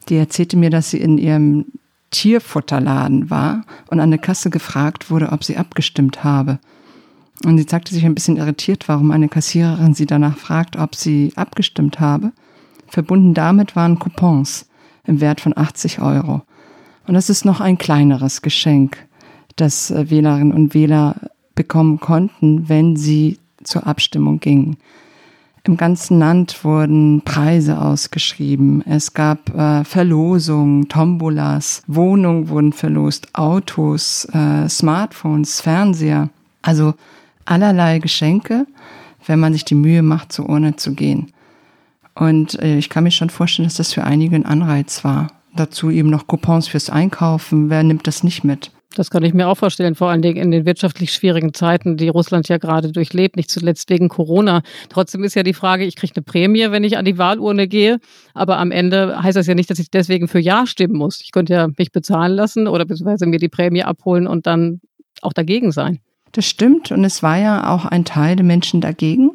die 0.09 0.15
erzählte 0.15 0.57
mir, 0.57 0.69
dass 0.69 0.89
sie 0.89 0.99
in 0.99 1.17
ihrem 1.17 1.65
Tierfutterladen 2.11 3.29
war 3.29 3.65
und 3.89 3.99
an 3.99 4.11
der 4.11 4.19
Kasse 4.19 4.49
gefragt 4.49 5.11
wurde, 5.11 5.31
ob 5.31 5.43
sie 5.43 5.57
abgestimmt 5.57 6.23
habe. 6.23 6.59
Und 7.45 7.57
sie 7.57 7.65
zeigte 7.65 7.93
sich 7.93 8.05
ein 8.05 8.15
bisschen 8.15 8.37
irritiert, 8.37 8.87
warum 8.87 9.11
eine 9.11 9.29
Kassiererin 9.29 9.93
sie 9.93 10.05
danach 10.05 10.37
fragt, 10.37 10.77
ob 10.77 10.95
sie 10.95 11.33
abgestimmt 11.35 11.99
habe. 11.99 12.31
Verbunden 12.87 13.33
damit 13.33 13.75
waren 13.75 13.99
Coupons 13.99 14.67
im 15.05 15.21
Wert 15.21 15.41
von 15.41 15.55
80 15.55 16.01
Euro. 16.01 16.41
Und 17.05 17.13
das 17.13 17.29
ist 17.29 17.45
noch 17.45 17.61
ein 17.61 17.77
kleineres 17.77 18.41
Geschenk, 18.41 18.97
das 19.55 19.91
äh, 19.91 20.09
Wählerinnen 20.09 20.53
und 20.53 20.73
Wähler 20.73 21.15
bekommen 21.55 21.99
konnten, 21.99 22.69
wenn 22.69 22.95
sie 22.95 23.39
zur 23.67 23.85
Abstimmung 23.85 24.39
ging. 24.39 24.77
Im 25.63 25.75
ganzen 25.75 26.17
Land 26.17 26.63
wurden 26.63 27.21
Preise 27.23 27.81
ausgeschrieben. 27.81 28.83
Es 28.87 29.13
gab 29.13 29.53
äh, 29.53 29.83
Verlosungen, 29.83 30.87
Tombolas, 30.87 31.83
Wohnungen 31.87 32.47
wurden 32.47 32.71
verlost, 32.71 33.27
Autos, 33.33 34.25
äh, 34.33 34.69
Smartphones, 34.69 35.59
Fernseher. 35.59 36.29
Also 36.61 36.93
allerlei 37.43 37.99
Geschenke, 37.99 38.65
wenn 39.25 39.39
man 39.41 39.51
sich 39.51 39.65
die 39.65 39.75
Mühe 39.75 40.03
macht, 40.03 40.31
zur 40.31 40.47
Urne 40.47 40.77
zu 40.77 40.93
gehen. 40.93 41.33
Und 42.15 42.59
äh, 42.61 42.77
ich 42.77 42.89
kann 42.89 43.03
mir 43.03 43.11
schon 43.11 43.29
vorstellen, 43.29 43.67
dass 43.67 43.75
das 43.75 43.93
für 43.93 44.05
einige 44.05 44.37
ein 44.37 44.45
Anreiz 44.45 45.03
war. 45.03 45.27
Dazu 45.53 45.89
eben 45.89 46.09
noch 46.09 46.27
Coupons 46.27 46.69
fürs 46.69 46.89
Einkaufen. 46.89 47.69
Wer 47.69 47.83
nimmt 47.83 48.07
das 48.07 48.23
nicht 48.23 48.45
mit? 48.45 48.71
Das 48.95 49.09
kann 49.11 49.23
ich 49.23 49.33
mir 49.33 49.47
auch 49.47 49.55
vorstellen, 49.55 49.95
vor 49.95 50.09
allen 50.09 50.21
Dingen 50.21 50.37
in 50.37 50.49
den 50.49 50.65
wirtschaftlich 50.65 51.13
schwierigen 51.13 51.53
Zeiten, 51.53 51.97
die 51.97 52.07
Russland 52.07 52.47
ja 52.47 52.57
gerade 52.57 52.91
durchlebt, 52.91 53.35
nicht 53.35 53.51
zuletzt 53.51 53.89
wegen 53.89 54.09
Corona. 54.09 54.61
Trotzdem 54.89 55.23
ist 55.23 55.35
ja 55.35 55.43
die 55.43 55.53
Frage, 55.53 55.85
ich 55.85 55.95
kriege 55.95 56.13
eine 56.15 56.23
Prämie, 56.23 56.71
wenn 56.71 56.83
ich 56.83 56.97
an 56.97 57.05
die 57.05 57.17
Wahlurne 57.17 57.67
gehe, 57.67 57.99
aber 58.33 58.57
am 58.57 58.71
Ende 58.71 59.21
heißt 59.21 59.37
das 59.37 59.45
ja 59.45 59.55
nicht, 59.55 59.69
dass 59.69 59.79
ich 59.79 59.91
deswegen 59.91 60.27
für 60.27 60.39
Ja 60.39 60.65
stimmen 60.65 60.95
muss. 60.95 61.21
Ich 61.21 61.31
könnte 61.31 61.53
ja 61.53 61.67
mich 61.77 61.91
bezahlen 61.91 62.33
lassen 62.33 62.67
oder 62.67 62.85
beziehungsweise 62.85 63.25
mir 63.25 63.39
die 63.39 63.49
Prämie 63.49 63.83
abholen 63.83 64.25
und 64.25 64.47
dann 64.47 64.79
auch 65.21 65.33
dagegen 65.33 65.71
sein. 65.71 65.99
Das 66.31 66.45
stimmt 66.45 66.91
und 66.91 67.03
es 67.03 67.21
war 67.21 67.37
ja 67.37 67.69
auch 67.73 67.85
ein 67.85 68.05
Teil 68.05 68.35
der 68.35 68.45
Menschen 68.45 68.81
dagegen. 68.81 69.31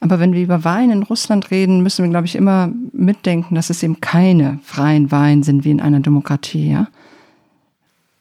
Aber 0.00 0.20
wenn 0.20 0.34
wir 0.34 0.42
über 0.42 0.64
Wahlen 0.64 0.90
in 0.90 1.02
Russland 1.02 1.50
reden, 1.50 1.82
müssen 1.82 2.04
wir, 2.04 2.10
glaube 2.10 2.26
ich, 2.26 2.36
immer 2.36 2.70
mitdenken, 2.92 3.54
dass 3.54 3.70
es 3.70 3.82
eben 3.82 4.00
keine 4.02 4.58
freien 4.62 5.10
Wahlen 5.10 5.42
sind 5.42 5.64
wie 5.64 5.70
in 5.70 5.80
einer 5.80 6.00
Demokratie. 6.00 6.70
Ja? 6.70 6.88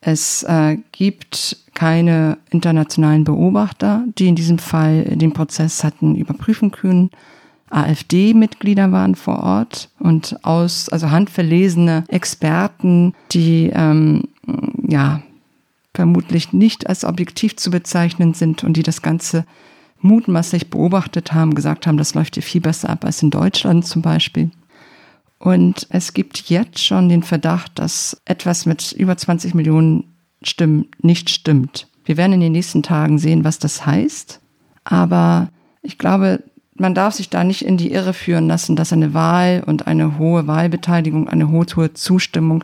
Es 0.06 0.44
äh, 0.44 0.78
gibt 0.92 1.58
keine 1.74 2.38
internationalen 2.50 3.24
Beobachter, 3.24 4.04
die 4.18 4.28
in 4.28 4.36
diesem 4.36 4.58
Fall 4.58 5.04
den 5.04 5.32
Prozess 5.32 5.84
hatten 5.84 6.16
überprüfen 6.16 6.72
können. 6.72 7.10
AfD-Mitglieder 7.70 8.92
waren 8.92 9.16
vor 9.16 9.42
Ort 9.42 9.90
und 10.00 10.44
aus, 10.44 10.90
also 10.90 11.10
handverlesene 11.10 12.04
Experten, 12.10 13.14
die 13.32 13.72
ähm, 13.74 14.24
ja 14.88 15.24
vermutlich 15.94 16.52
nicht 16.52 16.88
als 16.88 17.06
objektiv 17.06 17.56
zu 17.56 17.72
bezeichnen 17.72 18.34
sind 18.34 18.64
und 18.64 18.76
die 18.76 18.84
das 18.84 19.02
Ganze 19.02 19.46
mutmaßlich 20.02 20.70
beobachtet 20.70 21.34
haben, 21.34 21.56
gesagt 21.56 21.88
haben, 21.88 21.98
das 21.98 22.14
läuft 22.14 22.36
hier 22.36 22.44
viel 22.44 22.62
besser 22.62 22.90
ab 22.90 23.06
als 23.06 23.24
in 23.24 23.32
Deutschland 23.32 23.86
zum 23.86 24.02
Beispiel. 24.02 24.52
Und 25.44 25.88
es 25.90 26.14
gibt 26.14 26.50
jetzt 26.50 26.80
schon 26.80 27.10
den 27.10 27.22
Verdacht, 27.22 27.78
dass 27.78 28.16
etwas 28.24 28.66
mit 28.66 28.94
über 28.94 29.18
20 29.18 29.54
Millionen 29.54 30.16
Stimmen 30.42 30.86
nicht 31.02 31.30
stimmt. 31.30 31.90
Wir 32.06 32.16
werden 32.16 32.32
in 32.32 32.40
den 32.40 32.54
nächsten 32.54 32.82
Tagen 32.82 33.20
sehen, 33.20 33.44
was 33.44 33.60
das 33.60 33.86
heißt. 33.86 34.40
Aber 34.86 35.50
ich 35.82 35.98
glaube, 35.98 36.42
man 36.76 36.96
darf 36.96 37.16
sich 37.16 37.30
da 37.30 37.44
nicht 37.44 37.66
in 37.66 37.76
die 37.76 37.92
Irre 37.92 38.14
führen 38.14 38.48
lassen, 38.48 38.78
dass 38.78 38.94
eine 38.94 39.14
Wahl 39.14 39.64
und 39.66 39.86
eine 39.86 40.18
hohe 40.18 40.48
Wahlbeteiligung, 40.48 41.28
eine 41.28 41.50
hohe 41.50 41.94
Zustimmung 41.94 42.64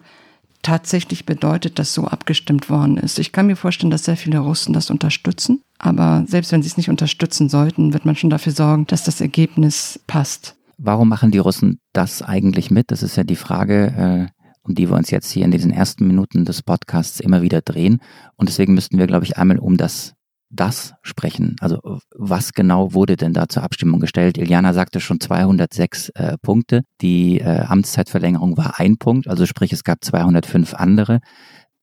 tatsächlich 0.61 1.25
bedeutet, 1.25 1.79
dass 1.79 1.93
so 1.93 2.05
abgestimmt 2.05 2.69
worden 2.69 2.95
ist. 2.95 3.19
Ich 3.19 3.33
kann 3.33 3.47
mir 3.47 3.57
vorstellen, 3.57 3.91
dass 3.91 4.05
sehr 4.05 4.15
viele 4.15 4.39
Russen 4.39 4.71
das 4.71 4.89
unterstützen. 4.89 5.61
Aber 5.79 6.23
selbst 6.27 6.53
wenn 6.53 6.61
sie 6.61 6.69
es 6.69 6.77
nicht 6.77 6.89
unterstützen 6.89 7.49
sollten, 7.49 7.91
wird 7.91 8.05
man 8.05 8.15
schon 8.15 8.29
dafür 8.29 8.53
sorgen, 8.53 8.87
dass 8.87 9.03
das 9.03 9.19
Ergebnis 9.19 9.99
passt. 10.07 10.55
Warum 10.81 11.09
machen 11.09 11.31
die 11.31 11.39
Russen 11.39 11.81
das 11.91 12.21
eigentlich 12.21 12.71
mit? 12.71 12.89
Das 12.91 13.03
ist 13.03 13.17
ja 13.17 13.25
die 13.25 13.35
Frage, 13.35 14.29
äh, 14.31 14.47
um 14.61 14.75
die 14.75 14.89
wir 14.89 14.95
uns 14.95 15.11
jetzt 15.11 15.29
hier 15.29 15.43
in 15.43 15.51
diesen 15.51 15.71
ersten 15.71 16.07
Minuten 16.07 16.45
des 16.45 16.61
Podcasts 16.61 17.19
immer 17.19 17.41
wieder 17.41 17.61
drehen. 17.61 17.99
Und 18.37 18.47
deswegen 18.47 18.75
müssten 18.75 18.97
wir, 18.97 19.05
glaube 19.05 19.25
ich, 19.25 19.37
einmal 19.37 19.59
um 19.59 19.75
das 19.75 20.13
das 20.49 20.93
sprechen? 21.03 21.55
Also 21.59 21.79
was 22.15 22.53
genau 22.53 22.93
wurde 22.93 23.15
denn 23.15 23.33
da 23.33 23.47
zur 23.47 23.63
Abstimmung 23.63 23.99
gestellt? 23.99 24.37
Iliana 24.37 24.73
sagte 24.73 24.99
schon 24.99 25.19
206 25.19 26.09
äh, 26.09 26.37
Punkte. 26.41 26.81
Die 27.01 27.39
äh, 27.39 27.61
Amtszeitverlängerung 27.61 28.57
war 28.57 28.79
ein 28.79 28.97
Punkt, 28.97 29.27
also 29.27 29.45
sprich 29.45 29.73
es 29.73 29.83
gab 29.83 30.03
205 30.03 30.73
andere. 30.73 31.19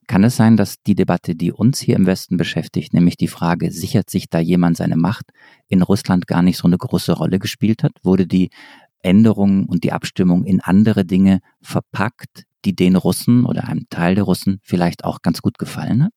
Kann 0.09 0.23
es 0.23 0.37
sein, 0.37 0.57
dass 0.57 0.76
die 0.87 0.95
Debatte, 0.95 1.35
die 1.35 1.53
uns 1.53 1.81
hier 1.81 1.97
im 1.97 2.07
Westen 2.07 2.37
beschäftigt, 2.37 2.95
nämlich 2.95 3.17
die 3.17 3.26
Frage, 3.26 3.73
sichert 3.73 4.09
sich 4.09 4.31
da 4.31 4.38
jemand 4.38 4.76
seine 4.76 4.97
Macht, 4.97 5.26
in 5.67 5.83
Russland 5.83 6.29
gar 6.29 6.43
nicht 6.43 6.59
so 6.59 6.69
eine 6.69 6.79
große 6.79 7.12
Rolle 7.12 7.41
gespielt 7.41 7.83
hat? 7.83 7.93
Wurde 8.05 8.26
die 8.26 8.50
Änderung 9.06 9.66
und 9.66 9.84
die 9.84 9.92
Abstimmung 9.92 10.44
in 10.44 10.60
andere 10.60 11.04
Dinge 11.04 11.40
verpackt, 11.62 12.44
die 12.64 12.75
den 12.75 12.96
Russen 12.96 13.46
oder 13.46 13.68
einem 13.68 13.86
Teil 13.88 14.14
der 14.14 14.25
Russen 14.25 14.58
vielleicht 14.62 15.04
auch 15.04 15.22
ganz 15.22 15.40
gut 15.40 15.58
gefallen 15.58 16.04
hat? 16.04 16.12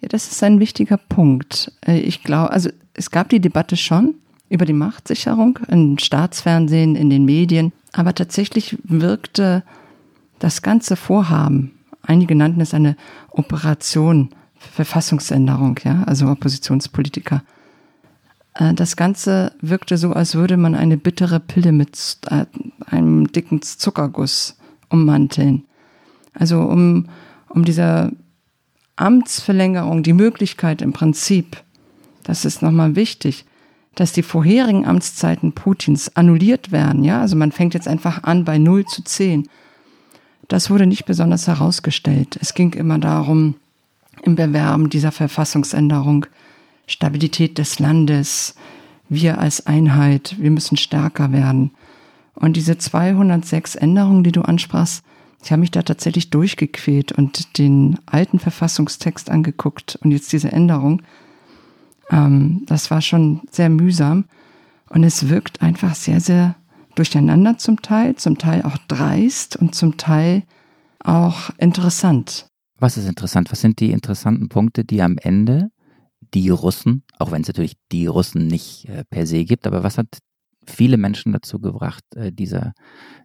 Ja, 0.00 0.08
das 0.08 0.30
ist 0.30 0.42
ein 0.42 0.58
wichtiger 0.58 0.96
Punkt. 0.96 1.72
Äh, 1.86 2.00
ich 2.00 2.22
glaube, 2.24 2.50
also 2.50 2.70
es 2.94 3.10
gab 3.10 3.28
die 3.28 3.40
Debatte 3.40 3.76
schon 3.76 4.16
über 4.48 4.64
die 4.64 4.72
Machtsicherung 4.72 5.58
im 5.68 5.98
Staatsfernsehen, 5.98 6.96
in 6.96 7.08
den 7.08 7.24
Medien, 7.24 7.72
aber 7.92 8.14
tatsächlich 8.14 8.78
wirkte 8.82 9.62
das 10.38 10.60
ganze 10.60 10.96
Vorhaben, 10.96 11.72
einige 12.02 12.34
nannten 12.34 12.60
es 12.60 12.74
eine 12.74 12.96
Operation 13.30 14.30
Verfassungsänderung, 14.58 15.78
ja, 15.84 16.02
also 16.04 16.28
Oppositionspolitiker. 16.28 17.42
Äh, 18.54 18.74
das 18.74 18.96
Ganze 18.96 19.52
wirkte 19.60 19.96
so, 19.96 20.12
als 20.12 20.34
würde 20.34 20.56
man 20.56 20.74
eine 20.74 20.96
bittere 20.96 21.40
Pille 21.40 21.72
mit 21.72 22.18
äh, 22.26 22.46
einem 22.86 23.30
dicken 23.32 23.62
Zuckerguss 23.62 24.56
ummanteln. 24.88 25.64
Also 26.34 26.60
um, 26.60 27.08
um 27.48 27.64
dieser 27.64 28.10
Amtsverlängerung 28.96 30.02
die 30.02 30.12
Möglichkeit 30.12 30.82
im 30.82 30.92
Prinzip, 30.92 31.62
das 32.24 32.44
ist 32.44 32.62
nochmal 32.62 32.94
wichtig, 32.94 33.44
dass 33.94 34.12
die 34.12 34.22
vorherigen 34.22 34.86
Amtszeiten 34.86 35.52
Putins 35.52 36.16
annulliert 36.16 36.72
werden. 36.72 37.04
Ja, 37.04 37.20
also 37.20 37.36
man 37.36 37.52
fängt 37.52 37.74
jetzt 37.74 37.88
einfach 37.88 38.22
an 38.22 38.44
bei 38.44 38.58
0 38.58 38.86
zu 38.86 39.02
10. 39.02 39.48
Das 40.48 40.70
wurde 40.70 40.86
nicht 40.86 41.04
besonders 41.04 41.46
herausgestellt. 41.46 42.38
Es 42.40 42.54
ging 42.54 42.72
immer 42.72 42.98
darum, 42.98 43.56
im 44.22 44.36
Bewerben 44.36 44.88
dieser 44.88 45.12
Verfassungsänderung, 45.12 46.26
Stabilität 46.86 47.58
des 47.58 47.78
Landes, 47.78 48.54
wir 49.08 49.38
als 49.38 49.66
Einheit, 49.66 50.36
wir 50.38 50.50
müssen 50.50 50.76
stärker 50.76 51.32
werden. 51.32 51.72
Und 52.34 52.56
diese 52.56 52.78
206 52.78 53.74
Änderungen, 53.76 54.24
die 54.24 54.32
du 54.32 54.42
ansprachst, 54.42 55.04
ich 55.44 55.50
habe 55.50 55.60
mich 55.60 55.70
da 55.70 55.82
tatsächlich 55.82 56.30
durchgequält 56.30 57.12
und 57.12 57.58
den 57.58 57.98
alten 58.06 58.38
Verfassungstext 58.38 59.28
angeguckt 59.28 59.98
und 60.02 60.12
jetzt 60.12 60.32
diese 60.32 60.52
Änderung. 60.52 61.02
Ähm, 62.10 62.62
das 62.66 62.90
war 62.90 63.02
schon 63.02 63.42
sehr 63.50 63.68
mühsam 63.68 64.24
und 64.88 65.04
es 65.04 65.28
wirkt 65.28 65.60
einfach 65.60 65.94
sehr, 65.94 66.20
sehr 66.20 66.54
durcheinander 66.94 67.58
zum 67.58 67.82
Teil, 67.82 68.16
zum 68.16 68.38
Teil 68.38 68.62
auch 68.62 68.76
dreist 68.88 69.56
und 69.56 69.74
zum 69.74 69.96
Teil 69.96 70.44
auch 71.00 71.50
interessant. 71.58 72.46
Was 72.78 72.96
ist 72.96 73.08
interessant? 73.08 73.50
Was 73.50 73.60
sind 73.60 73.80
die 73.80 73.90
interessanten 73.90 74.48
Punkte, 74.48 74.84
die 74.84 75.02
am 75.02 75.18
Ende 75.18 75.70
die 76.34 76.48
Russen, 76.48 77.04
auch 77.18 77.30
wenn 77.30 77.42
es 77.42 77.48
natürlich 77.48 77.76
die 77.90 78.06
Russen 78.06 78.46
nicht 78.46 78.88
äh, 78.88 79.04
per 79.04 79.26
se 79.26 79.44
gibt, 79.44 79.66
aber 79.66 79.82
was 79.82 79.98
hat 79.98 80.18
viele 80.66 80.96
Menschen 80.96 81.32
dazu 81.32 81.58
gebracht, 81.58 82.04
äh, 82.14 82.32
dieser, 82.32 82.72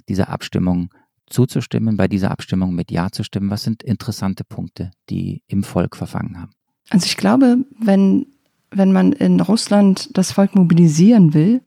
dieser 0.09 0.29
Abstimmung 0.29 0.89
zuzustimmen, 1.27 1.97
bei 1.97 2.07
dieser 2.07 2.31
Abstimmung 2.31 2.73
mit 2.73 2.91
Ja 2.91 3.11
zu 3.11 3.23
stimmen? 3.23 3.49
Was 3.49 3.63
sind 3.63 3.83
interessante 3.83 4.43
Punkte, 4.43 4.91
die 5.09 5.41
im 5.47 5.63
Volk 5.63 5.95
verfangen 5.95 6.39
haben? 6.39 6.51
Also 6.89 7.05
ich 7.05 7.17
glaube, 7.17 7.57
wenn, 7.79 8.27
wenn 8.71 8.91
man 8.91 9.11
in 9.11 9.39
Russland 9.39 10.09
das 10.17 10.31
Volk 10.31 10.55
mobilisieren 10.55 11.33
will, 11.33 11.61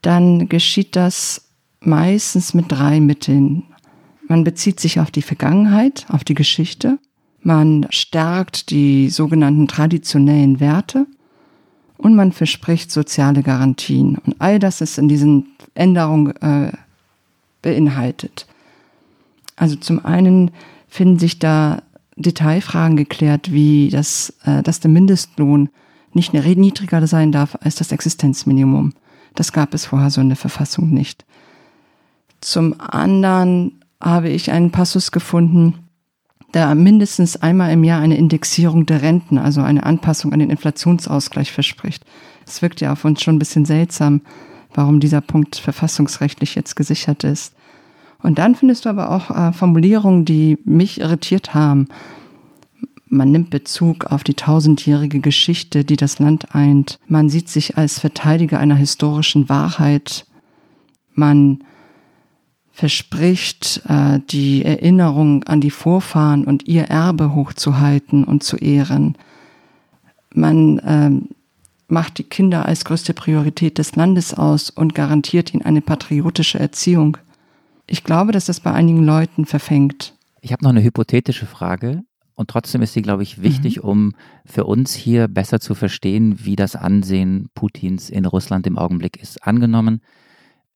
dann 0.00 0.48
geschieht 0.48 0.96
das 0.96 1.48
meistens 1.80 2.54
mit 2.54 2.70
drei 2.70 3.00
Mitteln. 3.00 3.64
Man 4.28 4.44
bezieht 4.44 4.80
sich 4.80 5.00
auf 5.00 5.10
die 5.10 5.22
Vergangenheit, 5.22 6.06
auf 6.08 6.24
die 6.24 6.34
Geschichte, 6.34 6.98
man 7.42 7.86
stärkt 7.90 8.70
die 8.70 9.10
sogenannten 9.10 9.68
traditionellen 9.68 10.60
Werte 10.60 11.06
und 11.98 12.14
man 12.14 12.32
verspricht 12.32 12.90
soziale 12.90 13.42
Garantien. 13.42 14.16
Und 14.16 14.36
all 14.40 14.58
das 14.58 14.80
ist 14.80 14.98
in 14.98 15.08
diesen 15.08 15.46
Änderungen 15.74 16.34
äh, 16.36 16.72
beinhaltet. 17.62 18.46
Also 19.56 19.76
zum 19.76 20.04
einen 20.04 20.50
finden 20.88 21.18
sich 21.18 21.38
da 21.38 21.82
Detailfragen 22.16 22.96
geklärt, 22.96 23.52
wie 23.52 23.88
das, 23.90 24.34
äh, 24.44 24.62
dass 24.62 24.80
der 24.80 24.90
Mindestlohn 24.90 25.68
nicht 26.12 26.34
niedriger 26.34 27.06
sein 27.06 27.32
darf 27.32 27.56
als 27.60 27.76
das 27.76 27.92
Existenzminimum. 27.92 28.92
Das 29.34 29.52
gab 29.52 29.72
es 29.72 29.86
vorher 29.86 30.10
so 30.10 30.20
in 30.20 30.28
der 30.28 30.36
Verfassung 30.36 30.90
nicht. 30.90 31.24
Zum 32.40 32.74
anderen 32.78 33.80
habe 34.00 34.28
ich 34.28 34.50
einen 34.50 34.72
Passus 34.72 35.12
gefunden, 35.12 35.74
der 36.54 36.74
mindestens 36.74 37.36
einmal 37.36 37.72
im 37.72 37.84
Jahr 37.84 38.00
eine 38.00 38.16
Indexierung 38.16 38.86
der 38.86 39.02
Renten, 39.02 39.38
also 39.38 39.62
eine 39.62 39.84
Anpassung 39.84 40.32
an 40.32 40.38
den 40.38 40.50
Inflationsausgleich 40.50 41.52
verspricht. 41.52 42.04
Es 42.46 42.62
wirkt 42.62 42.80
ja 42.80 42.92
auf 42.92 43.04
uns 43.04 43.22
schon 43.22 43.36
ein 43.36 43.38
bisschen 43.38 43.64
seltsam, 43.64 44.20
warum 44.74 45.00
dieser 45.00 45.20
Punkt 45.20 45.56
verfassungsrechtlich 45.56 46.54
jetzt 46.54 46.76
gesichert 46.76 47.24
ist. 47.24 47.54
Und 48.22 48.38
dann 48.38 48.54
findest 48.54 48.84
du 48.84 48.88
aber 48.88 49.10
auch 49.10 49.30
äh, 49.30 49.52
Formulierungen, 49.52 50.24
die 50.24 50.58
mich 50.64 51.00
irritiert 51.00 51.54
haben. 51.54 51.88
Man 53.08 53.30
nimmt 53.30 53.50
Bezug 53.50 54.06
auf 54.06 54.24
die 54.24 54.34
tausendjährige 54.34 55.20
Geschichte, 55.20 55.84
die 55.84 55.96
das 55.96 56.18
Land 56.18 56.54
eint. 56.54 56.98
Man 57.08 57.28
sieht 57.28 57.48
sich 57.48 57.76
als 57.76 57.98
Verteidiger 57.98 58.58
einer 58.58 58.76
historischen 58.76 59.48
Wahrheit. 59.48 60.24
Man 61.14 61.64
verspricht, 62.72 63.82
äh, 63.88 64.18
die 64.30 64.64
Erinnerung 64.64 65.44
an 65.44 65.60
die 65.60 65.70
Vorfahren 65.70 66.44
und 66.44 66.66
ihr 66.66 66.84
Erbe 66.84 67.34
hochzuhalten 67.34 68.24
und 68.24 68.42
zu 68.42 68.56
ehren. 68.56 69.16
Man 70.34 70.78
äh, 70.78 71.10
macht 71.88 72.18
die 72.18 72.24
Kinder 72.24 72.66
als 72.66 72.84
größte 72.84 73.12
Priorität 73.12 73.78
des 73.78 73.94
Landes 73.94 74.32
aus 74.32 74.70
und 74.70 74.94
garantiert 74.94 75.52
ihnen 75.52 75.62
eine 75.62 75.82
patriotische 75.82 76.58
Erziehung. 76.58 77.18
Ich 77.86 78.04
glaube, 78.04 78.32
dass 78.32 78.46
das 78.46 78.60
bei 78.60 78.72
einigen 78.72 79.04
Leuten 79.04 79.44
verfängt. 79.44 80.14
Ich 80.40 80.52
habe 80.52 80.64
noch 80.64 80.70
eine 80.70 80.82
hypothetische 80.82 81.46
Frage 81.46 82.02
und 82.34 82.48
trotzdem 82.48 82.80
ist 82.80 82.94
sie, 82.94 83.02
glaube 83.02 83.22
ich, 83.22 83.42
wichtig, 83.42 83.82
mhm. 83.82 83.88
um 83.88 84.12
für 84.46 84.64
uns 84.64 84.94
hier 84.94 85.28
besser 85.28 85.60
zu 85.60 85.74
verstehen, 85.74 86.38
wie 86.42 86.56
das 86.56 86.74
Ansehen 86.74 87.50
Putins 87.54 88.08
in 88.08 88.24
Russland 88.24 88.66
im 88.66 88.78
Augenblick 88.78 89.22
ist. 89.22 89.46
Angenommen, 89.46 90.00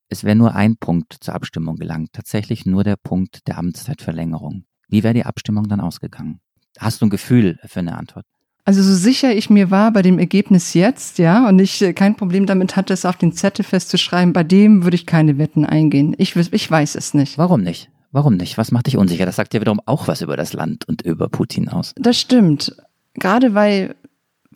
es 0.09 0.23
wäre 0.23 0.35
nur 0.35 0.55
ein 0.55 0.77
Punkt 0.77 1.17
zur 1.21 1.35
Abstimmung 1.35 1.75
gelangt, 1.75 2.13
tatsächlich 2.13 2.65
nur 2.65 2.83
der 2.83 2.95
Punkt 2.95 3.47
der 3.47 3.57
Amtszeitverlängerung. 3.57 4.63
Wie 4.87 5.03
wäre 5.03 5.13
die 5.13 5.25
Abstimmung 5.25 5.67
dann 5.67 5.81
ausgegangen? 5.81 6.39
Hast 6.79 7.01
du 7.01 7.05
ein 7.05 7.09
Gefühl 7.09 7.59
für 7.65 7.79
eine 7.79 7.97
Antwort? 7.97 8.25
Also 8.67 8.83
so 8.83 8.93
sicher 8.93 9.33
ich 9.33 9.49
mir 9.49 9.71
war 9.71 9.91
bei 9.91 10.01
dem 10.01 10.19
Ergebnis 10.19 10.73
jetzt, 10.73 11.19
ja, 11.19 11.47
und 11.47 11.57
ich 11.59 11.81
äh, 11.81 11.93
kein 11.93 12.15
Problem 12.15 12.45
damit 12.45 12.75
hatte, 12.75 12.93
es 12.93 13.05
auf 13.05 13.15
den 13.15 13.31
Zettel 13.31 13.63
festzuschreiben, 13.63 14.33
bei 14.33 14.43
dem 14.43 14.83
würde 14.83 14.95
ich 14.95 15.05
keine 15.05 15.37
Wetten 15.37 15.65
eingehen. 15.65 16.13
Ich, 16.17 16.35
ich 16.35 16.69
weiß 16.69 16.95
es 16.95 17.13
nicht. 17.13 17.37
Warum 17.37 17.61
nicht? 17.61 17.89
Warum 18.11 18.35
nicht? 18.35 18.57
Was 18.57 18.71
macht 18.71 18.87
dich 18.87 18.97
unsicher? 18.97 19.25
Das 19.25 19.37
sagt 19.37 19.53
ja 19.53 19.61
wiederum 19.61 19.81
auch 19.85 20.09
was 20.09 20.21
über 20.21 20.35
das 20.35 20.51
Land 20.51 20.87
und 20.87 21.01
über 21.01 21.29
Putin 21.29 21.69
aus. 21.69 21.93
Das 21.95 22.19
stimmt. 22.19 22.75
Gerade 23.13 23.53
weil, 23.53 23.95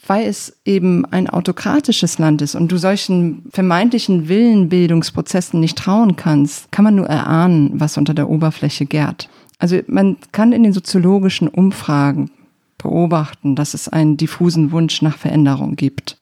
weil 0.08 0.28
es 0.28 0.58
eben 0.66 1.06
ein 1.06 1.30
autokratisches 1.30 2.18
Land 2.18 2.42
ist 2.42 2.56
und 2.56 2.72
du 2.72 2.78
solchen 2.78 3.44
vermeintlichen 3.52 4.28
Willenbildungsprozessen 4.28 5.60
nicht 5.60 5.78
trauen 5.78 6.16
kannst, 6.16 6.72
kann 6.72 6.84
man 6.84 6.96
nur 6.96 7.08
erahnen, 7.08 7.72
was 7.80 7.98
unter 7.98 8.14
der 8.14 8.30
Oberfläche 8.30 8.86
gärt. 8.86 9.30
Also 9.60 9.80
man 9.88 10.18
kann 10.32 10.54
in 10.54 10.64
den 10.64 10.74
soziologischen 10.74 11.48
Umfragen 11.48 12.32
beobachten, 12.80 13.56
dass 13.56 13.76
es 13.76 13.88
einen 13.88 14.18
diffusen 14.18 14.72
Wunsch 14.72 15.04
nach 15.04 15.18
Veränderung 15.18 15.76
gibt. 15.76 16.18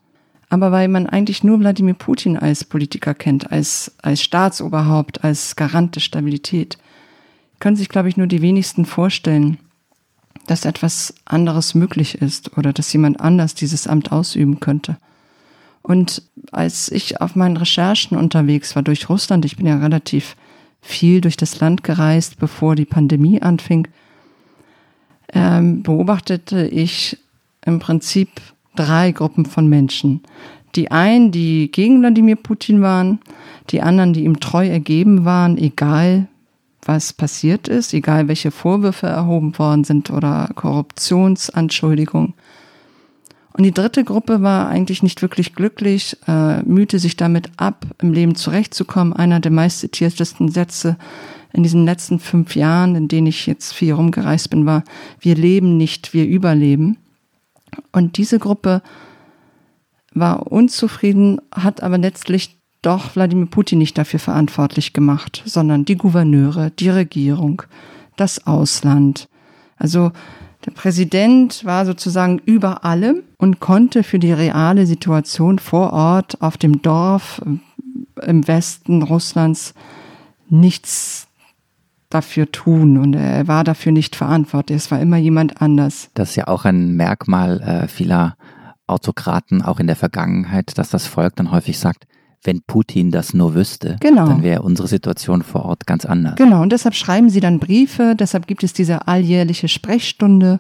Aber 0.49 0.71
weil 0.71 0.87
man 0.87 1.07
eigentlich 1.07 1.43
nur 1.43 1.59
Wladimir 1.59 1.93
Putin 1.93 2.35
als 2.35 2.65
Politiker 2.65 3.13
kennt, 3.13 3.51
als, 3.51 3.95
als 4.01 4.21
Staatsoberhaupt, 4.21 5.23
als 5.23 5.55
Garant 5.55 5.95
der 5.95 6.01
Stabilität, 6.01 6.77
können 7.59 7.77
sich, 7.77 7.87
glaube 7.87 8.09
ich, 8.09 8.17
nur 8.17 8.27
die 8.27 8.41
wenigsten 8.41 8.85
vorstellen, 8.85 9.57
dass 10.49 10.65
etwas 10.65 11.13
anderes 11.25 11.75
möglich 11.75 12.15
ist 12.21 12.57
oder 12.57 12.73
dass 12.73 12.91
jemand 12.91 13.21
anders 13.21 13.53
dieses 13.53 13.85
Amt 13.85 14.11
ausüben 14.11 14.59
könnte. 14.59 14.97
Und 15.83 16.23
als 16.51 16.91
ich 16.91 17.21
auf 17.21 17.35
meinen 17.35 17.57
Recherchen 17.57 18.17
unterwegs 18.17 18.75
war 18.75 18.81
durch 18.81 19.09
Russland, 19.09 19.45
ich 19.45 19.57
bin 19.57 19.67
ja 19.67 19.77
relativ 19.77 20.35
viel 20.81 21.21
durch 21.21 21.37
das 21.37 21.59
Land 21.59 21.83
gereist, 21.83 22.39
bevor 22.39 22.75
die 22.75 22.85
Pandemie 22.85 23.41
anfing, 23.41 23.87
ähm, 25.33 25.83
beobachtete 25.83 26.65
ich 26.67 27.17
im 27.63 27.77
Prinzip 27.77 28.29
drei 28.75 29.11
Gruppen 29.11 29.45
von 29.45 29.67
Menschen. 29.67 30.21
Die 30.75 30.89
einen, 30.89 31.31
die 31.31 31.71
gegen 31.71 31.99
Wladimir 32.01 32.37
Putin 32.37 32.81
waren, 32.81 33.19
die 33.69 33.81
anderen, 33.81 34.13
die 34.13 34.23
ihm 34.23 34.39
treu 34.39 34.67
ergeben 34.67 35.25
waren, 35.25 35.57
egal 35.57 36.27
was 36.83 37.13
passiert 37.13 37.67
ist, 37.67 37.93
egal 37.93 38.27
welche 38.27 38.51
Vorwürfe 38.51 39.07
erhoben 39.07 39.57
worden 39.57 39.83
sind 39.83 40.09
oder 40.11 40.49
Korruptionsanschuldigungen. 40.55 42.33
Und 43.53 43.63
die 43.63 43.73
dritte 43.73 44.03
Gruppe 44.03 44.41
war 44.41 44.69
eigentlich 44.69 45.03
nicht 45.03 45.21
wirklich 45.21 45.53
glücklich, 45.53 46.15
äh, 46.27 46.61
mühte 46.63 46.99
sich 46.99 47.17
damit 47.17 47.49
ab, 47.57 47.85
im 48.01 48.13
Leben 48.13 48.35
zurechtzukommen. 48.35 49.11
Einer 49.11 49.39
der 49.39 49.51
meistzitiertesten 49.51 50.49
Sätze 50.49 50.97
in 51.51 51.63
diesen 51.63 51.83
letzten 51.83 52.19
fünf 52.19 52.55
Jahren, 52.55 52.95
in 52.95 53.07
denen 53.07 53.27
ich 53.27 53.47
jetzt 53.47 53.73
viel 53.73 53.93
rumgereist 53.93 54.49
bin, 54.49 54.65
war, 54.65 54.83
wir 55.19 55.35
leben 55.35 55.77
nicht, 55.77 56.13
wir 56.13 56.25
überleben. 56.25 56.97
Und 57.91 58.17
diese 58.17 58.39
Gruppe 58.39 58.81
war 60.13 60.51
unzufrieden, 60.51 61.41
hat 61.53 61.83
aber 61.83 61.97
letztlich 61.97 62.58
doch 62.81 63.15
Wladimir 63.15 63.47
Putin 63.47 63.79
nicht 63.79 63.97
dafür 63.97 64.19
verantwortlich 64.19 64.93
gemacht, 64.93 65.43
sondern 65.45 65.85
die 65.85 65.95
Gouverneure, 65.95 66.71
die 66.71 66.89
Regierung, 66.89 67.63
das 68.15 68.45
Ausland. 68.47 69.27
Also 69.77 70.11
der 70.65 70.71
Präsident 70.71 71.63
war 71.63 71.85
sozusagen 71.85 72.39
über 72.45 72.83
allem 72.83 73.23
und 73.37 73.59
konnte 73.59 74.03
für 74.03 74.19
die 74.19 74.33
reale 74.33 74.85
Situation 74.85 75.59
vor 75.59 75.93
Ort 75.93 76.41
auf 76.41 76.57
dem 76.57 76.81
Dorf 76.81 77.41
im 78.21 78.47
Westen 78.47 79.01
Russlands 79.01 79.73
nichts 80.49 81.27
dafür 82.09 82.51
tun 82.51 82.97
und 82.97 83.13
er 83.13 83.47
war 83.47 83.63
dafür 83.63 83.91
nicht 83.91 84.15
verantwortlich. 84.15 84.77
Es 84.77 84.91
war 84.91 84.99
immer 84.99 85.17
jemand 85.17 85.61
anders. 85.61 86.09
Das 86.15 86.31
ist 86.31 86.35
ja 86.35 86.47
auch 86.47 86.65
ein 86.65 86.95
Merkmal 86.95 87.61
äh, 87.61 87.87
vieler 87.87 88.35
Autokraten, 88.87 89.61
auch 89.61 89.79
in 89.79 89.87
der 89.87 89.95
Vergangenheit, 89.95 90.77
dass 90.77 90.89
das 90.89 91.05
Volk 91.05 91.35
dann 91.35 91.51
häufig 91.51 91.77
sagt, 91.77 92.07
wenn 92.43 92.61
Putin 92.61 93.11
das 93.11 93.33
nur 93.33 93.53
wüsste, 93.53 93.97
genau. 93.99 94.27
dann 94.27 94.43
wäre 94.43 94.61
unsere 94.61 94.87
Situation 94.87 95.41
vor 95.41 95.65
Ort 95.65 95.85
ganz 95.85 96.05
anders. 96.05 96.35
Genau, 96.35 96.61
und 96.61 96.71
deshalb 96.71 96.95
schreiben 96.95 97.29
sie 97.29 97.41
dann 97.41 97.59
Briefe, 97.59 98.15
deshalb 98.17 98.47
gibt 98.47 98.63
es 98.63 98.73
diese 98.73 99.07
alljährliche 99.07 99.67
Sprechstunde, 99.67 100.59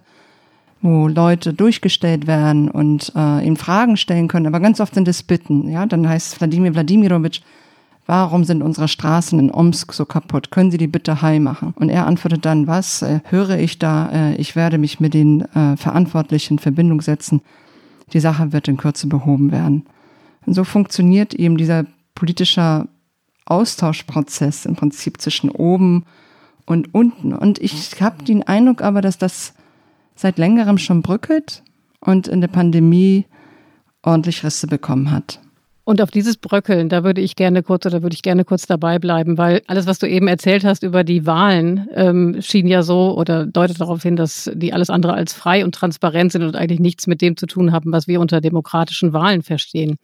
wo 0.81 1.07
Leute 1.07 1.53
durchgestellt 1.53 2.27
werden 2.27 2.69
und 2.69 3.11
äh, 3.15 3.45
ihnen 3.45 3.57
Fragen 3.57 3.97
stellen 3.97 4.27
können, 4.27 4.47
aber 4.47 4.59
ganz 4.59 4.79
oft 4.79 4.93
sind 4.93 5.07
es 5.07 5.23
Bitten. 5.23 5.69
Ja, 5.69 5.85
dann 5.85 6.07
heißt 6.07 6.39
Wladimir 6.39 6.73
Wladimirovich, 6.73 7.43
warum 8.05 8.43
sind 8.43 8.61
unsere 8.61 8.87
Straßen 8.87 9.39
in 9.39 9.51
Omsk 9.51 9.93
so 9.93 10.05
kaputt? 10.05 10.51
Können 10.51 10.71
Sie 10.71 10.77
die 10.77 10.87
bitte 10.87 11.21
heil 11.21 11.39
machen? 11.39 11.73
Und 11.77 11.89
er 11.89 12.07
antwortet 12.07 12.45
dann, 12.45 12.67
was 12.67 13.01
äh, 13.01 13.19
höre 13.29 13.57
ich 13.57 13.79
da? 13.79 14.09
Äh, 14.11 14.35
ich 14.35 14.55
werde 14.55 14.77
mich 14.77 14.99
mit 14.99 15.13
den 15.13 15.41
äh, 15.53 15.77
Verantwortlichen 15.77 16.55
in 16.55 16.59
Verbindung 16.59 17.01
setzen. 17.01 17.41
Die 18.13 18.19
Sache 18.19 18.51
wird 18.51 18.67
in 18.67 18.77
Kürze 18.77 19.07
behoben 19.07 19.51
werden. 19.51 19.85
Und 20.45 20.53
so 20.53 20.63
funktioniert 20.63 21.33
eben 21.33 21.57
dieser 21.57 21.85
politische 22.15 22.87
Austauschprozess 23.45 24.65
im 24.65 24.75
Prinzip 24.75 25.19
zwischen 25.21 25.49
oben 25.49 26.05
und 26.65 26.93
unten. 26.93 27.33
Und 27.33 27.59
ich 27.59 28.01
habe 28.01 28.23
den 28.23 28.43
Eindruck 28.43 28.81
aber, 28.81 29.01
dass 29.01 29.17
das 29.17 29.53
seit 30.15 30.37
längerem 30.37 30.77
schon 30.77 31.01
bröckelt 31.01 31.63
und 31.99 32.27
in 32.27 32.41
der 32.41 32.47
Pandemie 32.47 33.25
ordentlich 34.03 34.43
Risse 34.43 34.67
bekommen 34.67 35.11
hat. 35.11 35.39
Und 35.89 36.01
auf 36.01 36.11
dieses 36.11 36.37
Bröckeln, 36.37 36.87
da 36.87 37.03
würde 37.03 37.19
ich 37.19 37.35
gerne 37.35 37.63
kurz 37.63 37.83
oder 37.87 38.03
würde 38.03 38.13
ich 38.13 38.21
gerne 38.21 38.45
kurz 38.45 38.67
dabei 38.67 38.99
bleiben, 38.99 39.39
weil 39.39 39.63
alles, 39.65 39.87
was 39.87 39.97
du 39.97 40.07
eben 40.07 40.27
erzählt 40.27 40.63
hast 40.63 40.83
über 40.83 41.03
die 41.03 41.25
Wahlen, 41.25 41.87
ähm, 41.95 42.39
schien 42.43 42.67
ja 42.67 42.83
so 42.83 43.17
oder 43.17 43.47
deutet 43.47 43.81
darauf 43.81 44.03
hin, 44.03 44.15
dass 44.15 44.51
die 44.53 44.71
alles 44.71 44.91
andere 44.91 45.15
als 45.15 45.33
frei 45.33 45.65
und 45.65 45.73
transparent 45.73 46.31
sind 46.31 46.43
und 46.43 46.55
eigentlich 46.55 46.79
nichts 46.79 47.07
mit 47.07 47.23
dem 47.23 47.37
zu 47.37 47.47
tun 47.47 47.71
haben, 47.71 47.91
was 47.91 48.07
wir 48.07 48.21
unter 48.21 48.39
demokratischen 48.39 49.13
Wahlen 49.13 49.41
verstehen. 49.41 49.97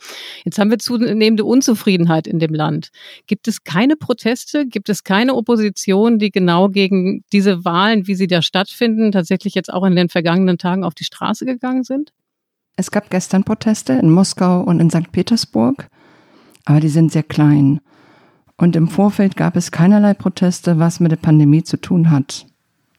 Jetzt 0.44 0.58
haben 0.58 0.72
wir 0.72 0.80
zunehmende 0.80 1.46
Unzufriedenheit 1.46 2.26
in 2.26 2.40
dem 2.40 2.56
Land. 2.56 2.90
Gibt 3.28 3.48
es 3.48 3.64
keine 3.64 3.96
Proteste? 3.96 4.66
Gibt 4.66 4.90
es 4.90 5.04
keine 5.04 5.36
Opposition, 5.36 6.18
die 6.18 6.32
genau 6.32 6.70
gegen 6.70 7.22
diese 7.32 7.64
Wahlen, 7.64 8.08
wie 8.08 8.16
sie 8.16 8.26
da 8.26 8.42
stattfinden, 8.42 9.12
tatsächlich 9.12 9.54
jetzt 9.54 9.72
auch 9.72 9.86
in 9.86 9.96
den 9.96 10.10
vergangenen 10.10 10.58
Tagen 10.58 10.84
auf 10.84 10.96
die 10.96 11.04
Straße 11.04 11.46
gegangen 11.46 11.84
sind? 11.84 12.12
Es 12.76 12.92
gab 12.92 13.10
gestern 13.10 13.44
Proteste 13.44 13.94
in 13.94 14.10
Moskau 14.10 14.62
und 14.62 14.80
in 14.80 14.90
St. 14.90 15.12
Petersburg, 15.12 15.88
aber 16.66 16.82
die 16.82 16.90
sind 16.90 17.12
sehr 17.12 17.24
klein. 17.24 17.80
Und 18.58 18.76
im 18.76 18.88
Vorfeld 18.88 19.38
gab 19.38 19.56
es 19.56 19.72
keinerlei 19.72 20.14
Proteste, 20.14 20.78
was 20.80 21.00
mit 21.00 21.12
der 21.12 21.18
Pandemie 21.18 21.64
zu 21.64 21.78
tun 21.78 22.12
hat. 22.12 22.46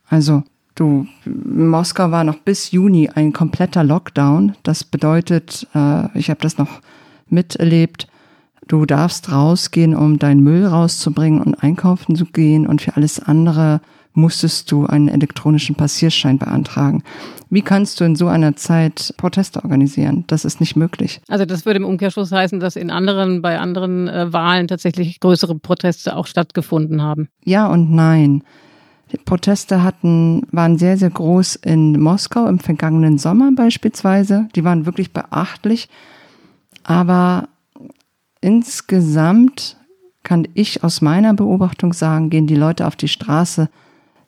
Also, 0.09 0.45
du, 0.75 1.07
Moskau 1.25 2.11
war 2.11 2.25
noch 2.25 2.39
bis 2.39 2.71
Juni 2.71 3.11
ein 3.15 3.33
kompletter 3.33 3.85
Lockdown. 3.85 4.55
Das 4.63 4.85
bedeutet, 4.85 5.67
äh, 5.75 6.19
ich 6.19 6.31
habe 6.31 6.41
das 6.41 6.59
noch 6.59 6.81
miterlebt, 7.29 8.07
du 8.69 8.87
darfst 8.87 9.33
rausgehen, 9.33 9.95
um 9.95 10.19
deinen 10.19 10.41
Müll 10.41 10.67
rauszubringen 10.67 11.43
und 11.43 11.55
einkaufen 11.55 12.17
zu 12.17 12.27
gehen 12.27 12.67
und 12.67 12.83
für 12.83 12.97
alles 12.97 13.21
andere 13.21 13.81
musstest 14.17 14.73
du 14.73 14.87
einen 14.87 15.09
elektronischen 15.09 15.77
Passierschein 15.77 16.39
beantragen. 16.39 17.03
Wie 17.51 17.63
kannst 17.63 18.01
du 18.01 18.05
in 18.05 18.17
so 18.17 18.27
einer 18.27 18.57
Zeit 18.57 19.15
Proteste 19.19 19.63
organisieren? 19.63 20.25
Das 20.27 20.45
ist 20.45 20.59
nicht 20.59 20.75
möglich. 20.75 21.21
Also 21.29 21.45
das 21.45 21.67
würde 21.67 21.79
im 21.79 21.85
Umkehrschluss 21.85 22.33
heißen, 22.33 22.59
dass 22.59 22.77
in 22.77 22.91
anderen, 22.91 23.43
bei 23.43 23.59
anderen 23.59 24.09
äh, 24.09 24.33
Wahlen 24.33 24.69
tatsächlich 24.69 25.21
größere 25.21 25.55
Proteste 25.59 26.17
auch 26.17 26.27
stattgefunden 26.27 27.03
haben. 27.03 27.29
Ja 27.45 27.67
und 27.69 27.93
nein. 27.93 28.43
Die 29.13 29.19
Proteste 29.19 29.85
hatten, 29.85 30.47
waren 30.51 30.79
sehr, 30.79 30.97
sehr 30.97 31.11
groß 31.11 31.57
in 31.57 32.01
Moskau 32.01 32.47
im 32.49 32.59
vergangenen 32.59 33.19
Sommer 33.19 33.53
beispielsweise. 33.55 34.49
Die 34.57 34.65
waren 34.65 34.87
wirklich 34.87 35.13
beachtlich. 35.13 35.89
Aber 36.83 37.49
insgesamt 38.41 39.77
kann 40.23 40.49
ich 40.55 40.83
aus 40.83 41.03
meiner 41.03 41.35
Beobachtung 41.35 41.93
sagen, 41.93 42.31
gehen 42.31 42.49
die 42.49 42.57
Leute 42.57 42.87
auf 42.87 42.97
die 42.97 43.07
Straße, 43.07 43.69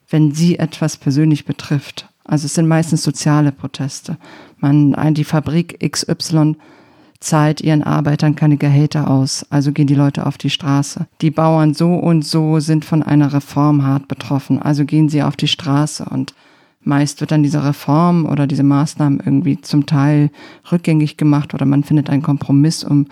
wenn 0.08 0.32
sie 0.32 0.58
etwas 0.58 0.96
persönlich 0.96 1.44
betrifft. 1.44 2.08
Also 2.24 2.46
es 2.46 2.54
sind 2.54 2.68
meistens 2.68 3.02
soziale 3.02 3.52
Proteste. 3.52 4.18
Man, 4.58 5.14
die 5.14 5.24
Fabrik 5.24 5.78
XY 5.80 6.56
zahlt 7.20 7.60
ihren 7.60 7.82
Arbeitern 7.82 8.36
keine 8.36 8.56
Gehälter 8.58 9.10
aus, 9.10 9.44
also 9.50 9.72
gehen 9.72 9.86
die 9.86 9.94
Leute 9.94 10.26
auf 10.26 10.38
die 10.38 10.50
Straße. 10.50 11.06
Die 11.20 11.30
Bauern 11.30 11.74
so 11.74 11.94
und 11.94 12.24
so 12.24 12.60
sind 12.60 12.84
von 12.84 13.02
einer 13.02 13.32
Reform 13.32 13.84
hart 13.84 14.08
betroffen, 14.08 14.60
also 14.60 14.84
gehen 14.84 15.08
sie 15.08 15.22
auf 15.22 15.36
die 15.36 15.48
Straße 15.48 16.04
und 16.04 16.34
meist 16.82 17.20
wird 17.20 17.32
dann 17.32 17.42
diese 17.42 17.64
Reform 17.64 18.24
oder 18.24 18.46
diese 18.46 18.62
Maßnahmen 18.62 19.20
irgendwie 19.24 19.60
zum 19.60 19.86
Teil 19.86 20.30
rückgängig 20.70 21.16
gemacht 21.16 21.54
oder 21.54 21.66
man 21.66 21.82
findet 21.82 22.08
einen 22.08 22.22
Kompromiss, 22.22 22.84
um 22.84 23.06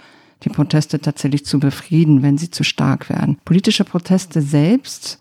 die 0.44 0.50
Proteste 0.50 1.00
tatsächlich 1.00 1.44
zu 1.44 1.58
befrieden, 1.58 2.22
wenn 2.22 2.38
sie 2.38 2.50
zu 2.50 2.62
stark 2.62 3.08
werden. 3.08 3.38
Politische 3.44 3.84
Proteste 3.84 4.40
selbst 4.40 5.18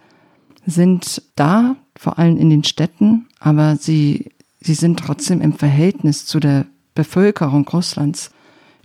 sind 0.65 1.21
da, 1.35 1.75
vor 1.95 2.19
allem 2.19 2.37
in 2.37 2.49
den 2.49 2.63
Städten, 2.63 3.27
aber 3.39 3.75
sie, 3.75 4.31
sie 4.59 4.73
sind 4.73 4.99
trotzdem 4.99 5.41
im 5.41 5.53
Verhältnis 5.53 6.25
zu 6.25 6.39
der 6.39 6.65
Bevölkerung 6.93 7.67
Russlands, 7.67 8.31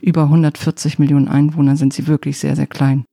über 0.01 0.25
140 0.25 0.99
Millionen 0.99 1.29
Einwohner, 1.29 1.77
sind 1.77 1.93
sie 1.93 2.07
wirklich 2.07 2.39
sehr, 2.39 2.57
sehr 2.57 2.67
klein. 2.67 3.05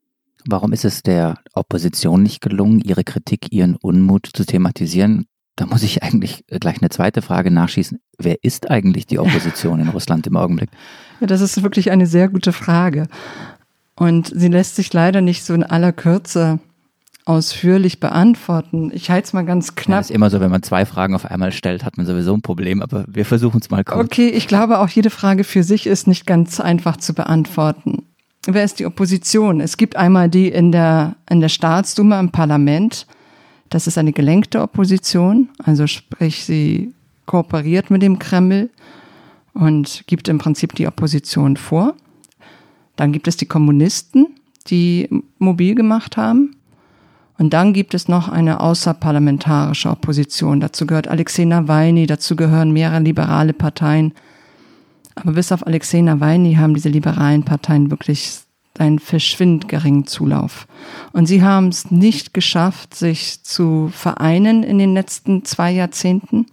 Warum 0.46 0.72
ist 0.72 0.86
es 0.86 1.04
der 1.04 1.36
Opposition 1.54 2.24
nicht 2.24 2.42
gelungen, 2.42 2.80
ihre 2.80 3.04
Kritik, 3.04 3.52
ihren 3.52 3.76
Unmut 3.76 4.30
zu 4.34 4.46
thematisieren? 4.46 5.26
Da 5.58 5.66
muss 5.66 5.84
ich 5.84 6.04
eigentlich 6.04 6.46
gleich 6.48 6.82
eine 6.82 6.90
zweite 6.90 7.22
Frage 7.22 7.52
nachschießen. 7.52 8.00
Wer 8.18 8.38
ist 8.44 8.70
eigentlich 8.70 9.08
die 9.08 9.20
Opposition 9.20 9.80
in 9.80 9.90
Russland 9.90 10.26
im 10.28 10.38
Augenblick? 10.38 10.70
Ja, 11.20 11.28
das 11.28 11.42
ist 11.42 11.64
wirklich 11.64 11.92
eine 11.92 12.06
sehr 12.06 12.30
gute 12.30 12.54
Frage. 12.54 13.08
Und 13.96 14.32
sie 14.34 14.48
lässt 14.48 14.76
sich 14.76 14.94
leider 14.94 15.22
nicht 15.22 15.44
so 15.44 15.54
in 15.54 15.64
aller 15.64 15.92
Kürze 15.92 16.60
ausführlich 17.28 18.00
beantworten. 18.00 18.90
Ich 18.94 19.10
halte 19.12 19.26
es 19.26 19.34
mal 19.34 19.44
ganz 19.44 19.76
knapp. 19.76 19.98
Ja, 19.98 20.00
ist 20.00 20.12
immer 20.12 20.30
so, 20.30 20.40
wenn 20.40 20.50
man 20.50 20.64
zwei 20.64 20.86
Fragen 20.86 21.14
auf 21.14 21.26
einmal 21.26 21.52
stellt, 21.52 21.84
hat 21.84 21.98
man 21.98 22.06
sowieso 22.06 22.34
ein 22.34 22.42
Problem, 22.42 22.82
aber 22.82 23.04
wir 23.08 23.26
versuchen 23.26 23.60
es 23.62 23.70
mal 23.70 23.84
kurz. 23.84 24.06
Okay, 24.06 24.30
ich 24.30 24.48
glaube 24.48 24.80
auch 24.80 24.88
jede 24.88 25.10
Frage 25.10 25.44
für 25.44 25.64
sich 25.64 25.88
ist 25.88 26.08
nicht 26.08 26.26
ganz 26.26 26.62
einfach 26.62 26.96
zu 26.98 27.14
beantworten. 27.14 28.04
Wer 28.46 28.64
ist 28.64 28.80
die 28.80 28.86
Opposition? 28.86 29.60
Es 29.60 29.76
gibt 29.76 29.98
einmal 29.98 30.30
die 30.30 30.48
in 30.48 30.72
der, 30.72 31.18
in 31.30 31.42
der 31.42 31.50
Staatsduma 31.50 32.18
im 32.18 32.32
Parlament. 32.32 33.08
Das 33.70 33.88
ist 33.88 33.98
eine 33.98 34.14
gelenkte 34.14 34.62
Opposition, 34.62 35.50
also 35.62 35.86
sprich, 35.86 36.46
sie 36.46 36.94
kooperiert 37.26 37.92
mit 37.92 38.02
dem 38.02 38.20
Kreml 38.20 38.70
und 39.54 40.06
gibt 40.08 40.30
im 40.30 40.38
Prinzip 40.38 40.76
die 40.76 40.88
Opposition 40.88 41.58
vor. 41.58 41.96
Dann 42.96 43.12
gibt 43.12 43.28
es 43.28 43.36
die 43.36 43.48
Kommunisten, 43.48 44.28
die 44.68 45.10
mobil 45.40 45.76
gemacht 45.76 46.16
haben. 46.16 46.57
Und 47.38 47.54
dann 47.54 47.74
gibt 47.74 47.94
es 47.94 48.08
noch 48.08 48.30
eine 48.30 48.60
außerparlamentarische 48.60 49.90
Opposition. 49.90 50.60
Dazu 50.60 50.88
gehört 50.88 51.08
Alexei 51.08 51.46
Nawalny, 51.46 52.08
dazu 52.08 52.36
gehören 52.36 52.72
mehrere 52.72 53.00
liberale 53.00 53.54
Parteien. 53.54 54.14
Aber 55.16 55.34
bis 55.34 55.52
auf 55.52 55.66
Alexei 55.66 56.02
Nawalny 56.02 56.56
haben 56.56 56.74
diese 56.74 56.90
liberalen 56.90 57.44
Parteien 57.44 57.92
wirklich 57.92 58.40
einen 58.80 59.00
verschwindend 59.00 59.68
geringen 59.68 60.06
Zulauf. 60.06 60.68
Und 61.14 61.26
sie 61.26 61.44
haben 61.44 61.70
es 61.70 61.92
nicht 61.92 62.34
geschafft, 62.34 62.96
sich 62.96 63.44
zu 63.44 63.90
vereinen 63.92 64.64
in 64.64 64.78
den 64.78 64.94
letzten 64.94 65.46
zwei 65.46 65.72
Jahrzehnten. 65.72 66.46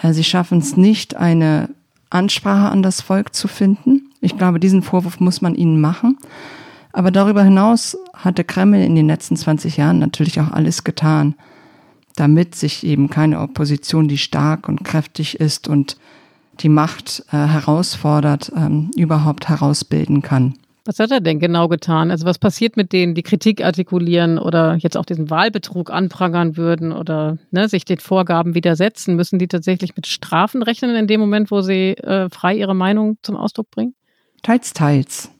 Äh, 0.00 0.12
sie 0.12 0.24
schaffen 0.24 0.58
es 0.58 0.76
nicht, 0.76 1.16
eine 1.16 1.70
Ansprache 2.10 2.70
an 2.70 2.82
das 2.82 3.00
Volk 3.00 3.34
zu 3.34 3.48
finden. 3.48 4.10
Ich 4.20 4.36
glaube, 4.36 4.60
diesen 4.60 4.82
Vorwurf 4.82 5.18
muss 5.18 5.40
man 5.40 5.54
ihnen 5.54 5.80
machen. 5.80 6.18
Aber 6.92 7.10
darüber 7.10 7.42
hinaus 7.42 7.96
hat 8.12 8.38
der 8.38 8.44
Kreml 8.44 8.80
in 8.80 8.94
den 8.94 9.06
letzten 9.06 9.36
20 9.36 9.76
Jahren 9.76 9.98
natürlich 9.98 10.40
auch 10.40 10.50
alles 10.50 10.84
getan, 10.84 11.34
damit 12.16 12.54
sich 12.54 12.84
eben 12.84 13.08
keine 13.08 13.40
Opposition, 13.40 14.08
die 14.08 14.18
stark 14.18 14.68
und 14.68 14.84
kräftig 14.84 15.40
ist 15.40 15.68
und 15.68 15.96
die 16.60 16.68
Macht 16.68 17.24
äh, 17.32 17.36
herausfordert, 17.36 18.52
ähm, 18.54 18.90
überhaupt 18.94 19.48
herausbilden 19.48 20.20
kann. 20.20 20.54
Was 20.84 20.98
hat 20.98 21.12
er 21.12 21.20
denn 21.20 21.38
genau 21.38 21.68
getan? 21.68 22.10
Also 22.10 22.26
was 22.26 22.38
passiert 22.38 22.76
mit 22.76 22.92
denen, 22.92 23.14
die 23.14 23.22
Kritik 23.22 23.64
artikulieren 23.64 24.38
oder 24.38 24.74
jetzt 24.74 24.96
auch 24.96 25.04
diesen 25.04 25.30
Wahlbetrug 25.30 25.90
anprangern 25.90 26.56
würden 26.56 26.92
oder 26.92 27.38
ne, 27.52 27.68
sich 27.68 27.84
den 27.84 27.98
Vorgaben 27.98 28.54
widersetzen? 28.54 29.14
Müssen 29.14 29.38
die 29.38 29.46
tatsächlich 29.46 29.94
mit 29.94 30.08
Strafen 30.08 30.62
rechnen 30.62 30.96
in 30.96 31.06
dem 31.06 31.20
Moment, 31.20 31.52
wo 31.52 31.60
sie 31.60 31.92
äh, 31.92 32.28
frei 32.30 32.56
ihre 32.56 32.74
Meinung 32.74 33.16
zum 33.22 33.36
Ausdruck 33.36 33.70
bringen? 33.70 33.94
Teils, 34.42 34.72
teils. 34.72 35.30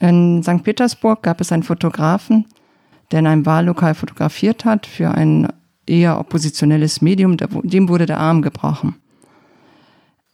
In 0.00 0.42
St. 0.42 0.62
Petersburg 0.62 1.22
gab 1.22 1.40
es 1.40 1.52
einen 1.52 1.62
Fotografen, 1.62 2.46
der 3.10 3.20
in 3.20 3.26
einem 3.26 3.46
Wahllokal 3.46 3.94
fotografiert 3.94 4.64
hat 4.64 4.86
für 4.86 5.10
ein 5.10 5.48
eher 5.86 6.18
oppositionelles 6.18 7.00
Medium, 7.00 7.36
dem 7.36 7.88
wurde 7.88 8.06
der 8.06 8.20
Arm 8.20 8.42
gebrochen. 8.42 8.96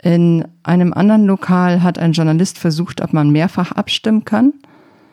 In 0.03 0.47
einem 0.63 0.93
anderen 0.93 1.25
Lokal 1.25 1.83
hat 1.83 1.99
ein 1.99 2.13
Journalist 2.13 2.59
versucht, 2.59 3.01
ob 3.01 3.13
man 3.15 3.31
mehrfach 3.31 3.73
abstimmen 3.73 4.25
kann. 4.25 4.53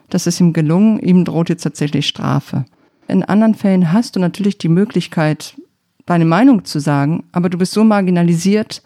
Das 0.09 0.27
ist 0.27 0.41
ihm 0.41 0.51
gelungen. 0.51 0.99
Ihm 0.99 1.23
droht 1.23 1.47
jetzt 1.47 1.63
tatsächlich 1.63 2.07
Strafe. 2.07 2.65
In 3.07 3.23
anderen 3.23 3.55
Fällen 3.55 3.93
hast 3.93 4.15
du 4.15 4.19
natürlich 4.19 4.57
die 4.57 4.67
Möglichkeit, 4.67 5.55
deine 6.05 6.25
Meinung 6.25 6.65
zu 6.65 6.79
sagen, 6.79 7.23
aber 7.31 7.49
du 7.49 7.57
bist 7.57 7.71
so 7.71 7.83
marginalisiert, 7.85 8.81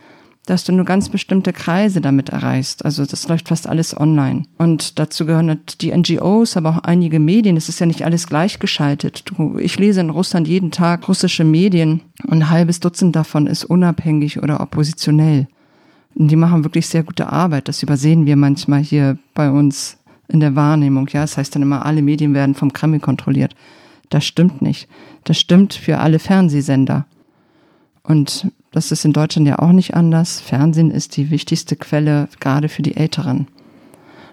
dass 0.45 0.63
du 0.63 0.71
nur 0.71 0.85
ganz 0.85 1.09
bestimmte 1.09 1.53
Kreise 1.53 2.01
damit 2.01 2.29
erreichst. 2.29 2.85
Also 2.85 3.05
das 3.05 3.27
läuft 3.27 3.47
fast 3.47 3.67
alles 3.67 3.99
online. 3.99 4.43
Und 4.57 4.99
dazu 4.99 5.25
gehören 5.25 5.59
die 5.81 5.95
NGOs, 5.95 6.57
aber 6.57 6.69
auch 6.69 6.77
einige 6.79 7.19
Medien. 7.19 7.57
Es 7.57 7.69
ist 7.69 7.79
ja 7.79 7.85
nicht 7.85 8.03
alles 8.03 8.27
gleichgeschaltet. 8.27 9.23
Du, 9.25 9.57
ich 9.57 9.77
lese 9.77 10.01
in 10.01 10.09
Russland 10.09 10.47
jeden 10.47 10.71
Tag 10.71 11.07
russische 11.07 11.43
Medien 11.43 12.01
und 12.23 12.33
ein 12.33 12.49
halbes 12.49 12.79
Dutzend 12.79 13.15
davon 13.15 13.47
ist 13.47 13.65
unabhängig 13.65 14.41
oder 14.41 14.61
oppositionell. 14.61 15.47
Und 16.15 16.29
die 16.29 16.35
machen 16.35 16.63
wirklich 16.63 16.87
sehr 16.87 17.03
gute 17.03 17.27
Arbeit. 17.27 17.67
Das 17.67 17.83
übersehen 17.83 18.25
wir 18.25 18.35
manchmal 18.35 18.81
hier 18.81 19.17
bei 19.33 19.51
uns 19.51 19.97
in 20.27 20.39
der 20.39 20.55
Wahrnehmung. 20.55 21.07
Ja, 21.07 21.21
das 21.21 21.37
heißt 21.37 21.55
dann 21.55 21.61
immer, 21.61 21.85
alle 21.85 22.01
Medien 22.01 22.33
werden 22.33 22.55
vom 22.55 22.71
Kreml 22.71 22.99
kontrolliert. 22.99 23.55
Das 24.09 24.25
stimmt 24.25 24.61
nicht. 24.61 24.87
Das 25.23 25.37
stimmt 25.37 25.73
für 25.73 25.97
alle 25.97 26.19
Fernsehsender. 26.19 27.05
Und 28.03 28.47
das 28.75 28.91
ist 28.91 29.05
in 29.05 29.13
Deutschland 29.13 29.47
ja 29.47 29.59
auch 29.59 29.71
nicht 29.71 29.95
anders. 29.95 30.39
Fernsehen 30.39 30.91
ist 30.91 31.17
die 31.17 31.31
wichtigste 31.31 31.75
Quelle, 31.75 32.27
gerade 32.39 32.69
für 32.69 32.81
die 32.81 32.95
Älteren. 32.95 33.47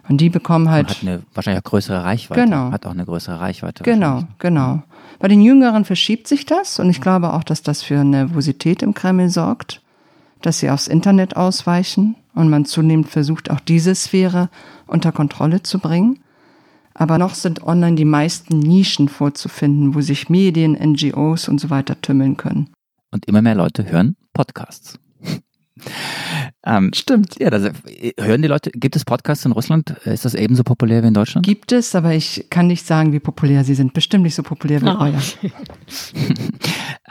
Und 0.08 0.20
die 0.20 0.30
bekommen 0.30 0.70
halt. 0.70 0.88
Und 0.88 0.96
hat 0.96 1.02
eine 1.02 1.22
wahrscheinlich 1.32 1.64
auch 1.64 1.70
größere 1.70 2.04
Reichweite. 2.04 2.44
Genau. 2.44 2.70
Hat 2.70 2.86
auch 2.86 2.90
eine 2.90 3.04
größere 3.04 3.40
Reichweite. 3.40 3.84
Genau, 3.84 4.24
genau. 4.38 4.82
Bei 5.18 5.28
den 5.28 5.40
Jüngeren 5.40 5.84
verschiebt 5.84 6.26
sich 6.26 6.44
das 6.44 6.78
und 6.80 6.90
ich 6.90 7.00
glaube 7.00 7.32
auch, 7.32 7.44
dass 7.44 7.62
das 7.62 7.82
für 7.82 8.02
Nervosität 8.02 8.82
im 8.82 8.94
Kreml 8.94 9.28
sorgt 9.30 9.82
dass 10.42 10.58
sie 10.58 10.70
aufs 10.70 10.88
Internet 10.88 11.36
ausweichen 11.36 12.16
und 12.34 12.50
man 12.50 12.64
zunehmend 12.64 13.08
versucht, 13.08 13.50
auch 13.50 13.60
diese 13.60 13.94
Sphäre 13.94 14.50
unter 14.86 15.12
Kontrolle 15.12 15.62
zu 15.62 15.78
bringen. 15.78 16.18
Aber 16.94 17.16
noch 17.16 17.34
sind 17.34 17.62
online 17.62 17.96
die 17.96 18.04
meisten 18.04 18.58
Nischen 18.58 19.08
vorzufinden, 19.08 19.94
wo 19.94 20.00
sich 20.02 20.28
Medien, 20.28 20.72
NGOs 20.72 21.48
und 21.48 21.58
so 21.58 21.70
weiter 21.70 22.00
tümmeln 22.00 22.36
können. 22.36 22.68
Und 23.10 23.26
immer 23.26 23.40
mehr 23.40 23.54
Leute 23.54 23.90
hören 23.90 24.16
Podcasts. 24.32 24.98
Ähm, 26.64 26.90
Stimmt. 26.94 27.38
Ja, 27.40 27.50
das, 27.50 27.72
hören 28.20 28.42
die 28.42 28.48
Leute, 28.48 28.70
gibt 28.70 28.94
es 28.94 29.04
Podcasts 29.04 29.44
in 29.44 29.52
Russland? 29.52 29.90
Ist 30.04 30.24
das 30.24 30.34
ebenso 30.34 30.62
populär 30.62 31.02
wie 31.02 31.08
in 31.08 31.14
Deutschland? 31.14 31.44
Gibt 31.44 31.72
es, 31.72 31.94
aber 31.94 32.14
ich 32.14 32.46
kann 32.50 32.68
nicht 32.68 32.86
sagen, 32.86 33.12
wie 33.12 33.18
populär 33.18 33.64
sie 33.64 33.74
sind. 33.74 33.94
Bestimmt 33.94 34.22
nicht 34.22 34.34
so 34.34 34.42
populär 34.42 34.80
wie 34.80 34.86
oh. 34.86 34.96
euer. 35.00 35.20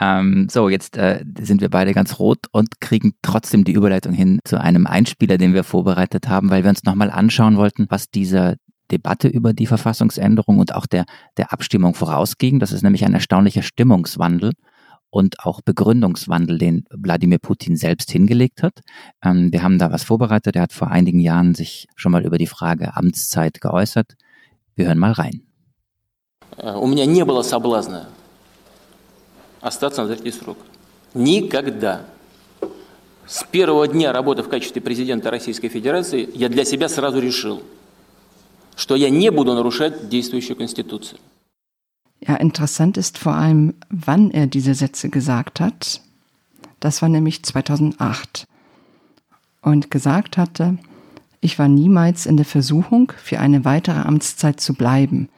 ähm, 0.00 0.48
so, 0.50 0.68
jetzt 0.68 0.96
äh, 0.96 1.24
sind 1.40 1.60
wir 1.60 1.68
beide 1.68 1.92
ganz 1.92 2.18
rot 2.18 2.46
und 2.52 2.80
kriegen 2.80 3.12
trotzdem 3.20 3.64
die 3.64 3.72
Überleitung 3.72 4.12
hin 4.12 4.38
zu 4.44 4.58
einem 4.58 4.86
Einspieler, 4.86 5.36
den 5.36 5.54
wir 5.54 5.64
vorbereitet 5.64 6.28
haben, 6.28 6.48
weil 6.48 6.62
wir 6.62 6.70
uns 6.70 6.84
nochmal 6.84 7.10
anschauen 7.10 7.56
wollten, 7.56 7.86
was 7.90 8.10
dieser 8.10 8.54
Debatte 8.90 9.28
über 9.28 9.52
die 9.52 9.66
Verfassungsänderung 9.66 10.58
und 10.58 10.74
auch 10.74 10.86
der, 10.86 11.04
der 11.36 11.52
Abstimmung 11.52 11.94
vorausging. 11.94 12.58
Das 12.58 12.72
ist 12.72 12.82
nämlich 12.82 13.04
ein 13.04 13.14
erstaunlicher 13.14 13.62
Stimmungswandel 13.62 14.52
und 15.11 15.39
auch 15.39 15.61
Begründungswandel, 15.61 16.57
den 16.57 16.85
Wladimir 16.91 17.39
Putin 17.39 17.75
selbst 17.75 18.11
hingelegt 18.11 18.61
hat. 18.61 18.81
Ähm, 19.23 19.51
wir 19.51 19.63
haben 19.63 19.79
da 19.79 19.91
was 19.91 20.03
vorbereitet. 20.03 20.55
Er 20.55 20.63
hat 20.63 20.73
vor 20.73 20.89
einigen 20.89 21.19
Jahren 21.19 21.55
sich 21.55 21.87
schon 21.95 22.11
mal 22.11 22.25
über 22.25 22.37
die 22.37 22.47
Frage 22.47 22.95
Amtszeit 22.95 23.61
geäußert. 23.61 24.15
Wir 24.75 24.87
hören 24.87 24.99
mal 24.99 25.13
rein. 25.13 25.41
У 26.59 26.87
меня 26.87 27.05
не 27.05 27.23
было 27.23 27.43
соблазна 27.43 28.07
остаться 29.61 30.03
на 30.03 30.15
третий 30.15 30.31
срок. 30.31 30.57
Никогда. 31.13 32.05
С 33.25 33.43
первого 33.43 33.87
дня 33.87 34.13
работы 34.13 34.41
в 34.41 34.49
качестве 34.49 34.81
президента 34.81 35.29
Российской 35.29 35.67
Федерации 35.67 36.29
я 36.33 36.47
для 36.47 36.63
себя 36.63 36.87
сразу 36.87 37.19
решил, 37.19 37.61
что 38.75 38.95
я 38.95 39.09
не 39.09 39.31
буду 39.31 39.53
нарушать 39.53 40.07
действующую 40.07 40.55
Конституцию. 40.55 41.19
Ja, 42.26 42.36
interessant 42.36 42.96
ist 42.96 43.18
vor 43.18 43.34
allem, 43.34 43.74
wann 43.90 44.30
er 44.30 44.46
diese 44.46 44.74
Sätze 44.74 45.08
gesagt 45.08 45.58
hat. 45.60 46.00
Das 46.78 47.02
war 47.02 47.08
nämlich 47.08 47.42
2008. 47.42 48.46
Und 49.60 49.90
gesagt 49.90 50.36
hatte, 50.36 50.78
ich 51.40 51.58
war 51.58 51.68
niemals 51.68 52.26
in 52.26 52.36
der 52.36 52.46
Versuchung, 52.46 53.12
für 53.16 53.40
eine 53.40 53.64
weitere 53.64 54.00
Amtszeit 54.00 54.60
zu 54.60 54.74
bleiben. 54.74 55.28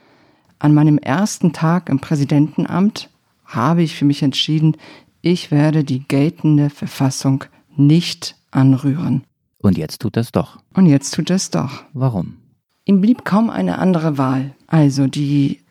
An 0.59 0.75
meinem 0.75 0.99
ersten 0.99 1.53
Tag 1.53 1.89
im 1.89 2.01
Präsidentenamt 2.01 3.09
habe 3.45 3.83
ich 3.83 3.97
für 3.97 4.05
mich 4.05 4.23
entschieden, 4.23 4.77
ich 5.23 5.51
werde 5.51 5.85
die 5.85 6.07
geltende 6.07 6.69
Verfassung 6.69 7.45
nicht 7.77 8.37
anrühren. 8.51 9.25
Und 9.59 9.79
jetzt 9.79 10.03
tut 10.03 10.19
es 10.19 10.33
doch. 10.33 10.59
Und 10.75 10.87
jetzt 10.87 11.15
tut 11.15 11.31
es 11.31 11.51
doch. 11.51 11.85
Warum? 11.95 12.37
Ihm 12.85 13.01
blieb 13.01 13.25
kaum 13.25 13.49
eine 13.49 13.79
andere 13.79 14.19
Wahl. 14.19 14.55
Also 14.67 15.07
die 15.07 15.64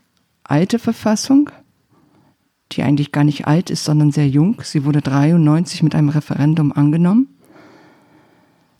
alte 0.43 0.79
Verfassung, 0.79 1.49
die 2.71 2.83
eigentlich 2.83 3.11
gar 3.11 3.23
nicht 3.23 3.47
alt 3.47 3.69
ist, 3.69 3.83
sondern 3.83 4.11
sehr 4.11 4.27
jung. 4.27 4.61
Sie 4.63 4.85
wurde 4.85 5.01
93 5.01 5.83
mit 5.83 5.95
einem 5.95 6.09
Referendum 6.09 6.71
angenommen, 6.71 7.27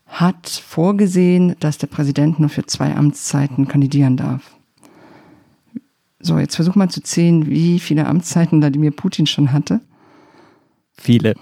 hat 0.06 0.48
vorgesehen, 0.48 1.56
dass 1.60 1.78
der 1.78 1.86
Präsident 1.86 2.40
nur 2.40 2.48
für 2.48 2.66
zwei 2.66 2.94
Amtszeiten 2.94 3.68
kandidieren 3.68 4.16
darf. 4.16 4.54
So, 6.20 6.38
jetzt 6.38 6.56
versuch 6.56 6.74
mal 6.74 6.88
zu 6.88 7.02
zählen, 7.02 7.46
wie 7.46 7.78
viele 7.78 8.06
Amtszeiten 8.06 8.60
Wladimir 8.60 8.92
Putin 8.92 9.26
schon 9.26 9.52
hatte. 9.52 9.80
Viele. 10.96 11.34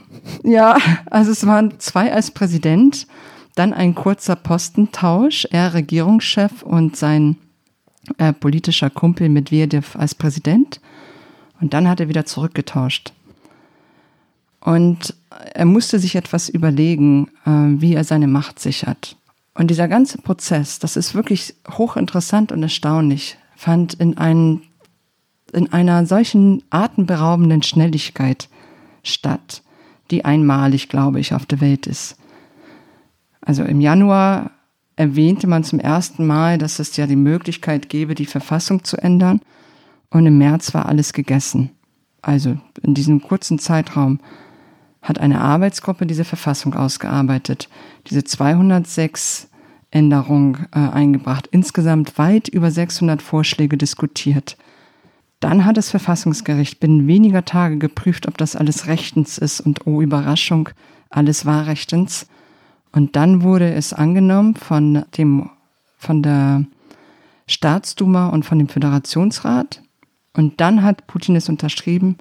Ja, 0.43 0.77
also 1.07 1.31
es 1.31 1.47
waren 1.47 1.79
zwei 1.79 2.13
als 2.13 2.31
Präsident, 2.31 3.07
dann 3.55 3.73
ein 3.75 3.95
kurzer 3.95 4.35
Postentausch, 4.35 5.47
er 5.51 5.75
Regierungschef 5.75 6.63
und 6.63 6.97
sein 6.97 7.37
äh, 8.19 8.33
politischer 8.33 8.91
Kumpel 8.91 9.29
Medvedev 9.29 9.97
als 9.97 10.15
Präsident. 10.15 10.81
Und 11.61 11.75
dann 11.75 11.89
hat 11.89 12.01
er 12.01 12.09
wieder 12.09 12.25
zurückgetauscht. 12.25 13.13
Und 14.61 15.15
er 15.55 15.65
musste 15.65 15.99
sich 15.99 16.15
etwas 16.15 16.49
überlegen, 16.49 17.29
äh, 17.45 17.81
wie 17.81 17.95
er 17.95 18.05
seine 18.05 18.29
Macht 18.29 18.59
sichert. 18.59 19.17
Und 19.55 19.71
dieser 19.71 19.89
ganze 19.89 20.19
Prozess, 20.19 20.79
das 20.79 20.97
ist 20.97 21.15
wirklich 21.15 21.55
hochinteressant 21.71 22.53
und 22.53 22.63
erstaunlich, 22.63 23.37
fand 23.57 23.95
in 23.95 24.19
einem 24.19 24.63
in 25.53 25.71
einer 25.71 26.07
solchen 26.07 26.63
atemberaubenden 26.71 27.63
Schnelligkeit 27.63 28.49
statt, 29.03 29.63
die 30.11 30.25
einmalig, 30.25 30.89
glaube 30.89 31.21
ich, 31.21 31.35
auf 31.35 31.45
der 31.45 31.61
Welt 31.61 31.87
ist. 31.87 32.17
Also 33.43 33.63
im 33.63 33.81
Januar 33.83 34.51
erwähnte 34.97 35.47
man 35.47 35.65
zum 35.65 35.81
ersten 35.81 36.27
Mal, 36.27 36.59
dass 36.59 36.79
es 36.79 36.97
ja 36.97 37.07
die 37.07 37.17
Möglichkeit 37.17 37.89
gäbe, 37.89 38.15
die 38.15 38.27
Verfassung 38.27 38.85
zu 38.85 38.97
ändern. 38.97 39.41
Und 40.11 40.27
im 40.27 40.39
März 40.39 40.75
war 40.75 40.87
alles 40.87 41.13
gegessen. 41.13 41.71
Also 42.21 42.57
in 42.83 42.95
diesem 42.95 43.23
kurzen 43.23 43.59
Zeitraum 43.59 44.21
hat 45.01 45.19
eine 45.19 45.41
Arbeitsgruppe 45.41 46.07
diese 46.07 46.25
Verfassung 46.25 46.75
ausgearbeitet, 46.75 47.69
diese 48.07 48.23
206 48.23 49.49
Änderungen 49.91 50.67
äh, 50.73 50.79
eingebracht, 50.79 51.49
insgesamt 51.51 52.17
weit 52.19 52.49
über 52.49 52.71
600 52.71 53.21
Vorschläge 53.21 53.77
diskutiert. 53.77 54.57
Dann 55.41 55.65
hat 55.65 55.77
das 55.77 55.91
Verfassungsgericht 55.91 56.79
binnen 56.79 57.09
weniger 57.09 57.45
Tage 57.45 57.77
geprüft, 57.79 58.29
ob 58.29 58.39
das 58.39 58.55
alles 58.55 58.87
rechtens 58.87 59.39
ist 59.39 59.61
und 59.61 59.87
oh 59.87 60.01
Überraschung, 60.01 60.69
alles 61.11 61.45
war 61.45 61.67
rechtens. 61.67 62.29
Und 62.93 63.17
dann 63.17 63.43
wurde 63.43 63.73
es 63.73 63.93
angenommen 63.93 64.55
von 64.55 65.05
dem, 65.17 65.51
von 65.97 66.23
der 66.23 66.65
Staatsduma 67.47 68.29
und 68.29 68.45
von 68.45 68.59
dem 68.59 68.69
Föderationsrat. 68.69 69.83
Und 70.35 70.61
dann 70.61 70.83
hat 70.83 71.07
Putin 71.07 71.37
es 71.37 71.49
unterschrieben. 71.49 72.19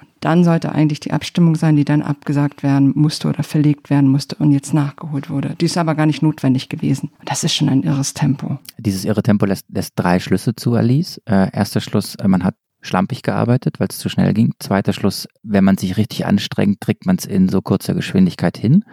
Und 0.00 0.08
dann 0.20 0.44
sollte 0.44 0.72
eigentlich 0.72 1.00
die 1.00 1.12
Abstimmung 1.12 1.56
sein, 1.56 1.76
die 1.76 1.84
dann 1.84 2.02
abgesagt 2.02 2.62
werden 2.62 2.92
musste 2.94 3.28
oder 3.28 3.42
verlegt 3.42 3.90
werden 3.90 4.08
musste 4.08 4.36
und 4.36 4.52
jetzt 4.52 4.72
nachgeholt 4.72 5.30
wurde. 5.30 5.56
Die 5.60 5.66
ist 5.66 5.76
aber 5.76 5.94
gar 5.94 6.06
nicht 6.06 6.22
notwendig 6.22 6.68
gewesen. 6.68 7.10
Das 7.24 7.42
ist 7.44 7.54
schon 7.54 7.68
ein 7.68 7.82
irres 7.82 8.14
Tempo. 8.14 8.58
Dieses 8.78 9.04
irre 9.04 9.22
Tempo 9.22 9.46
lässt, 9.46 9.66
lässt 9.68 9.92
drei 9.96 10.20
Schlüsse 10.20 10.54
zu, 10.54 10.74
Alice. 10.74 11.20
Äh, 11.24 11.50
erster 11.52 11.80
Schluss, 11.80 12.14
äh, 12.16 12.28
man 12.28 12.44
hat 12.44 12.54
schlampig 12.80 13.22
gearbeitet, 13.22 13.80
weil 13.80 13.88
es 13.90 13.98
zu 13.98 14.08
schnell 14.08 14.32
ging. 14.34 14.54
Zweiter 14.60 14.92
Schluss, 14.92 15.26
wenn 15.42 15.64
man 15.64 15.76
sich 15.76 15.96
richtig 15.96 16.26
anstrengt, 16.26 16.80
kriegt 16.80 17.06
man 17.06 17.16
es 17.16 17.24
in 17.24 17.48
so 17.48 17.60
kurzer 17.60 17.94
Geschwindigkeit 17.94 18.56
hin. 18.56 18.84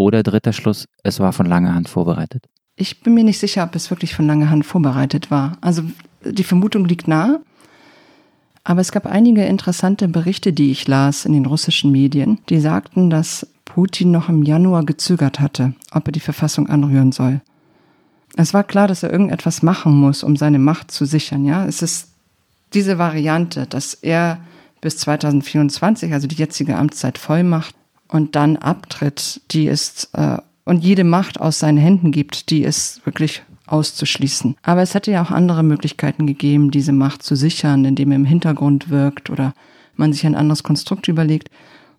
Oder 0.00 0.22
dritter 0.22 0.54
Schluss, 0.54 0.86
es 1.02 1.20
war 1.20 1.34
von 1.34 1.44
langer 1.44 1.74
Hand 1.74 1.86
vorbereitet. 1.86 2.48
Ich 2.74 3.02
bin 3.02 3.12
mir 3.12 3.22
nicht 3.22 3.38
sicher, 3.38 3.64
ob 3.64 3.74
es 3.74 3.90
wirklich 3.90 4.14
von 4.14 4.26
langer 4.26 4.48
Hand 4.48 4.64
vorbereitet 4.64 5.30
war. 5.30 5.58
Also 5.60 5.82
die 6.24 6.42
Vermutung 6.42 6.86
liegt 6.86 7.06
nahe. 7.06 7.42
Aber 8.64 8.80
es 8.80 8.92
gab 8.92 9.04
einige 9.04 9.44
interessante 9.44 10.08
Berichte, 10.08 10.54
die 10.54 10.70
ich 10.70 10.88
las 10.88 11.26
in 11.26 11.34
den 11.34 11.44
russischen 11.44 11.92
Medien, 11.92 12.38
die 12.48 12.60
sagten, 12.60 13.10
dass 13.10 13.46
Putin 13.66 14.10
noch 14.10 14.30
im 14.30 14.42
Januar 14.42 14.86
gezögert 14.86 15.38
hatte, 15.38 15.74
ob 15.90 16.08
er 16.08 16.12
die 16.12 16.20
Verfassung 16.20 16.70
anrühren 16.70 17.12
soll. 17.12 17.42
Es 18.36 18.54
war 18.54 18.64
klar, 18.64 18.88
dass 18.88 19.02
er 19.02 19.12
irgendetwas 19.12 19.62
machen 19.62 19.92
muss, 19.92 20.22
um 20.22 20.34
seine 20.34 20.58
Macht 20.58 20.90
zu 20.90 21.04
sichern. 21.04 21.44
Ja, 21.44 21.66
es 21.66 21.82
ist 21.82 22.08
diese 22.72 22.96
Variante, 22.96 23.66
dass 23.66 23.92
er 23.92 24.40
bis 24.80 24.96
2024, 24.96 26.10
also 26.14 26.26
die 26.26 26.36
jetzige 26.36 26.76
Amtszeit 26.76 27.18
voll 27.18 27.42
macht, 27.42 27.74
und 28.10 28.36
dann 28.36 28.56
abtritt, 28.56 29.40
die 29.50 29.66
ist 29.66 30.10
äh, 30.12 30.38
und 30.64 30.84
jede 30.84 31.04
Macht 31.04 31.40
aus 31.40 31.58
seinen 31.58 31.78
Händen 31.78 32.12
gibt, 32.12 32.50
die 32.50 32.62
ist 32.62 33.04
wirklich 33.04 33.42
auszuschließen. 33.66 34.56
Aber 34.62 34.82
es 34.82 34.94
hätte 34.94 35.10
ja 35.10 35.22
auch 35.22 35.30
andere 35.30 35.62
Möglichkeiten 35.62 36.26
gegeben, 36.26 36.70
diese 36.70 36.92
Macht 36.92 37.22
zu 37.22 37.34
sichern, 37.34 37.84
indem 37.84 38.12
er 38.12 38.16
im 38.16 38.24
Hintergrund 38.24 38.90
wirkt 38.90 39.30
oder 39.30 39.54
man 39.96 40.12
sich 40.12 40.26
ein 40.26 40.34
anderes 40.34 40.62
Konstrukt 40.62 41.08
überlegt. 41.08 41.50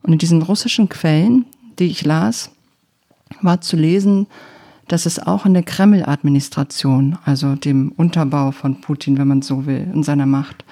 Und 0.03 0.13
in 0.13 0.19
diesen 0.19 0.41
russischen 0.41 0.89
Quellen, 0.89 1.45
die 1.79 1.87
ich 1.87 2.03
las, 2.03 2.51
war 3.41 3.61
zu 3.61 3.77
lesen, 3.77 4.27
dass 4.87 5.05
es 5.05 5.19
auch 5.19 5.45
in 5.45 5.53
der 5.53 5.63
Kreml-Administration, 5.63 7.17
also 7.23 7.55
dem 7.55 7.93
Unterbau 7.95 8.51
von 8.51 8.81
Putin, 8.81 9.17
wenn 9.17 9.27
man 9.27 9.41
so 9.41 9.65
will, 9.65 9.89
in 9.93 10.03
seiner 10.03 10.25
Macht, 10.25 10.65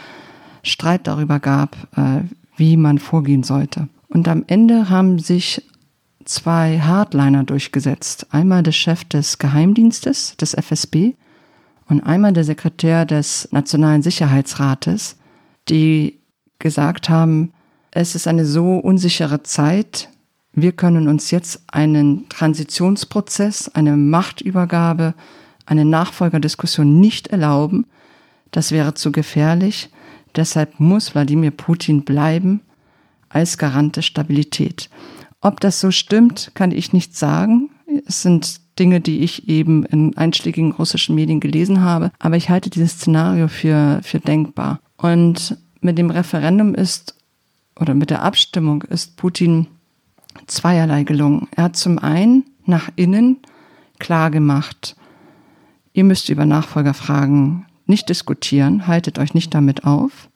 Streit 0.64 1.08
darüber 1.08 1.40
gab, 1.40 1.78
äh, 1.96 2.22
wie 2.58 2.76
man 2.76 3.00
vorgehen 3.00 3.44
sollte. 3.44 3.88
Und 4.10 4.28
am 4.28 4.44
Ende 4.48 4.90
haben 4.90 5.20
sich 5.20 5.64
zwei 6.26 6.80
Hardliner 6.80 7.44
durchgesetzt. 7.44 8.28
Einmal 8.32 8.64
der 8.64 8.72
Chef 8.72 9.06
des 9.06 9.38
Geheimdienstes, 9.38 10.36
des 10.38 10.54
FSB, 10.54 11.14
und 11.88 12.02
einmal 12.02 12.34
der 12.34 12.44
Sekretär 12.44 13.06
des 13.06 13.50
Nationalen 13.52 14.04
Sicherheitsrates, 14.04 15.18
die 15.70 16.20
gesagt 16.60 17.10
haben, 17.10 17.52
es 17.92 18.14
ist 18.14 18.28
eine 18.28 18.46
so 18.46 18.78
unsichere 18.78 19.42
Zeit, 19.42 20.10
wir 20.54 20.72
können 20.72 21.08
uns 21.08 21.32
jetzt 21.32 21.64
einen 21.68 22.30
Transitionsprozess, 22.30 23.70
eine 23.70 23.98
Machtübergabe, 23.98 25.16
eine 25.66 25.86
Nachfolgerdiskussion 25.86 27.00
nicht 27.00 27.28
erlauben. 27.30 27.86
Das 28.52 28.72
wäre 28.72 28.94
zu 28.94 29.12
gefährlich. 29.12 29.90
Deshalb 30.36 30.80
muss 30.80 31.16
Wladimir 31.16 31.52
Putin 31.52 32.04
bleiben 32.04 32.62
als 33.30 33.58
Garant 33.58 33.96
der 33.96 34.02
Stabilität. 34.02 34.90
Ob 35.42 35.60
das 35.60 35.80
so 35.80 35.92
stimmt, 35.92 36.52
kann 36.54 36.72
ich 36.72 36.94
nicht 36.94 37.16
sagen. 37.16 37.70
Es 38.06 38.22
sind 38.22 38.60
Dinge, 38.78 39.02
die 39.02 39.20
ich 39.20 39.48
eben 39.48 39.86
in 39.86 40.16
einschlägigen 40.18 40.72
russischen 40.72 41.16
Medien 41.16 41.40
gelesen 41.40 41.82
habe. 41.82 42.12
Aber 42.20 42.38
ich 42.38 42.50
halte 42.50 42.70
dieses 42.70 42.94
Szenario 42.94 43.48
für, 43.48 44.00
für 44.04 44.20
denkbar. 44.20 44.80
Und 44.98 45.58
mit 45.82 45.98
dem 45.98 46.10
Referendum 46.10 46.76
ist, 46.76 47.16
oder 47.80 47.94
mit 47.94 48.10
der 48.10 48.24
Abstimmung 48.24 48.84
ist 48.84 49.16
Putin 49.18 49.68
zweierlei 50.48 51.04
gelungen. 51.04 51.48
Er 51.56 51.66
hat 51.66 51.78
zum 51.78 52.00
einen 52.00 52.46
nach 52.66 52.90
innen 52.96 53.38
klar 54.00 54.32
gemacht, 54.32 54.96
ihr 55.94 56.04
müsst 56.04 56.30
über 56.30 56.46
Nachfolgerfragen 56.46 57.66
nicht 57.86 58.08
diskutieren, 58.10 58.88
haltet 58.88 59.20
euch 59.20 59.34
nicht 59.34 59.54
damit 59.54 59.84
auf. 59.84 60.30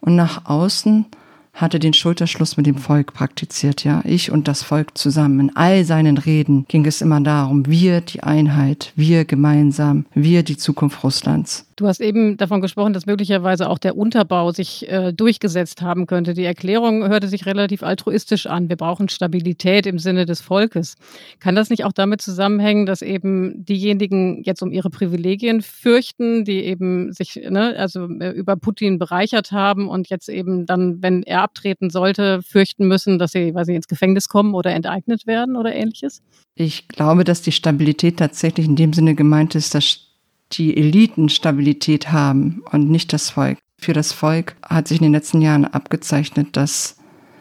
Und 0.00 0.16
nach 0.16 0.46
außen 0.46 1.06
hatte 1.54 1.78
den 1.78 1.94
Schulterschluss 1.94 2.56
mit 2.56 2.66
dem 2.66 2.76
Volk 2.76 3.14
praktiziert, 3.14 3.84
ja. 3.84 4.02
Ich 4.04 4.30
und 4.30 4.48
das 4.48 4.62
Volk 4.62 4.98
zusammen. 4.98 5.40
In 5.40 5.56
all 5.56 5.84
seinen 5.84 6.18
Reden 6.18 6.66
ging 6.68 6.84
es 6.84 7.00
immer 7.00 7.20
darum, 7.20 7.66
wir 7.66 8.00
die 8.00 8.22
Einheit, 8.22 8.92
wir 8.96 9.24
gemeinsam, 9.24 10.04
wir 10.14 10.42
die 10.42 10.56
Zukunft 10.56 11.04
Russlands. 11.04 11.66
Du 11.76 11.88
hast 11.88 12.00
eben 12.00 12.36
davon 12.36 12.60
gesprochen, 12.60 12.92
dass 12.92 13.06
möglicherweise 13.06 13.68
auch 13.68 13.78
der 13.78 13.96
Unterbau 13.96 14.52
sich 14.52 14.88
äh, 14.88 15.12
durchgesetzt 15.12 15.82
haben 15.82 16.06
könnte. 16.06 16.32
Die 16.34 16.44
Erklärung 16.44 17.08
hörte 17.08 17.26
sich 17.26 17.46
relativ 17.46 17.82
altruistisch 17.82 18.46
an. 18.46 18.68
Wir 18.68 18.76
brauchen 18.76 19.08
Stabilität 19.08 19.86
im 19.86 19.98
Sinne 19.98 20.24
des 20.24 20.40
Volkes. 20.40 20.94
Kann 21.40 21.56
das 21.56 21.70
nicht 21.70 21.84
auch 21.84 21.92
damit 21.92 22.22
zusammenhängen, 22.22 22.86
dass 22.86 23.02
eben 23.02 23.64
diejenigen 23.64 24.42
jetzt 24.44 24.62
um 24.62 24.70
ihre 24.70 24.90
Privilegien 24.90 25.62
fürchten, 25.62 26.44
die 26.44 26.64
eben 26.64 27.12
sich 27.12 27.40
ne, 27.48 27.74
also 27.76 28.08
äh, 28.20 28.30
über 28.30 28.54
Putin 28.56 28.98
bereichert 28.98 29.50
haben 29.50 29.88
und 29.88 30.08
jetzt 30.08 30.28
eben 30.28 30.66
dann, 30.66 31.02
wenn 31.02 31.24
er 31.24 31.43
abtreten 31.44 31.90
sollte, 31.90 32.42
fürchten 32.42 32.88
müssen, 32.88 33.18
dass 33.18 33.32
sie, 33.32 33.54
weil 33.54 33.64
sie 33.64 33.74
ins 33.74 33.86
Gefängnis 33.86 34.28
kommen 34.28 34.54
oder 34.54 34.72
enteignet 34.72 35.26
werden 35.26 35.56
oder 35.56 35.74
ähnliches? 35.74 36.22
Ich 36.56 36.88
glaube, 36.88 37.24
dass 37.24 37.42
die 37.42 37.52
Stabilität 37.52 38.18
tatsächlich 38.18 38.66
in 38.66 38.76
dem 38.76 38.92
Sinne 38.92 39.14
gemeint 39.14 39.54
ist, 39.54 39.74
dass 39.74 40.08
die 40.52 40.76
Eliten 40.76 41.28
Stabilität 41.28 42.12
haben 42.12 42.62
und 42.72 42.90
nicht 42.90 43.12
das 43.12 43.30
Volk. 43.30 43.58
Für 43.78 43.92
das 43.92 44.12
Volk 44.12 44.56
hat 44.62 44.88
sich 44.88 44.98
in 44.98 45.04
den 45.04 45.12
letzten 45.12 45.40
Jahren 45.40 45.64
abgezeichnet, 45.64 46.56
dass 46.56 46.96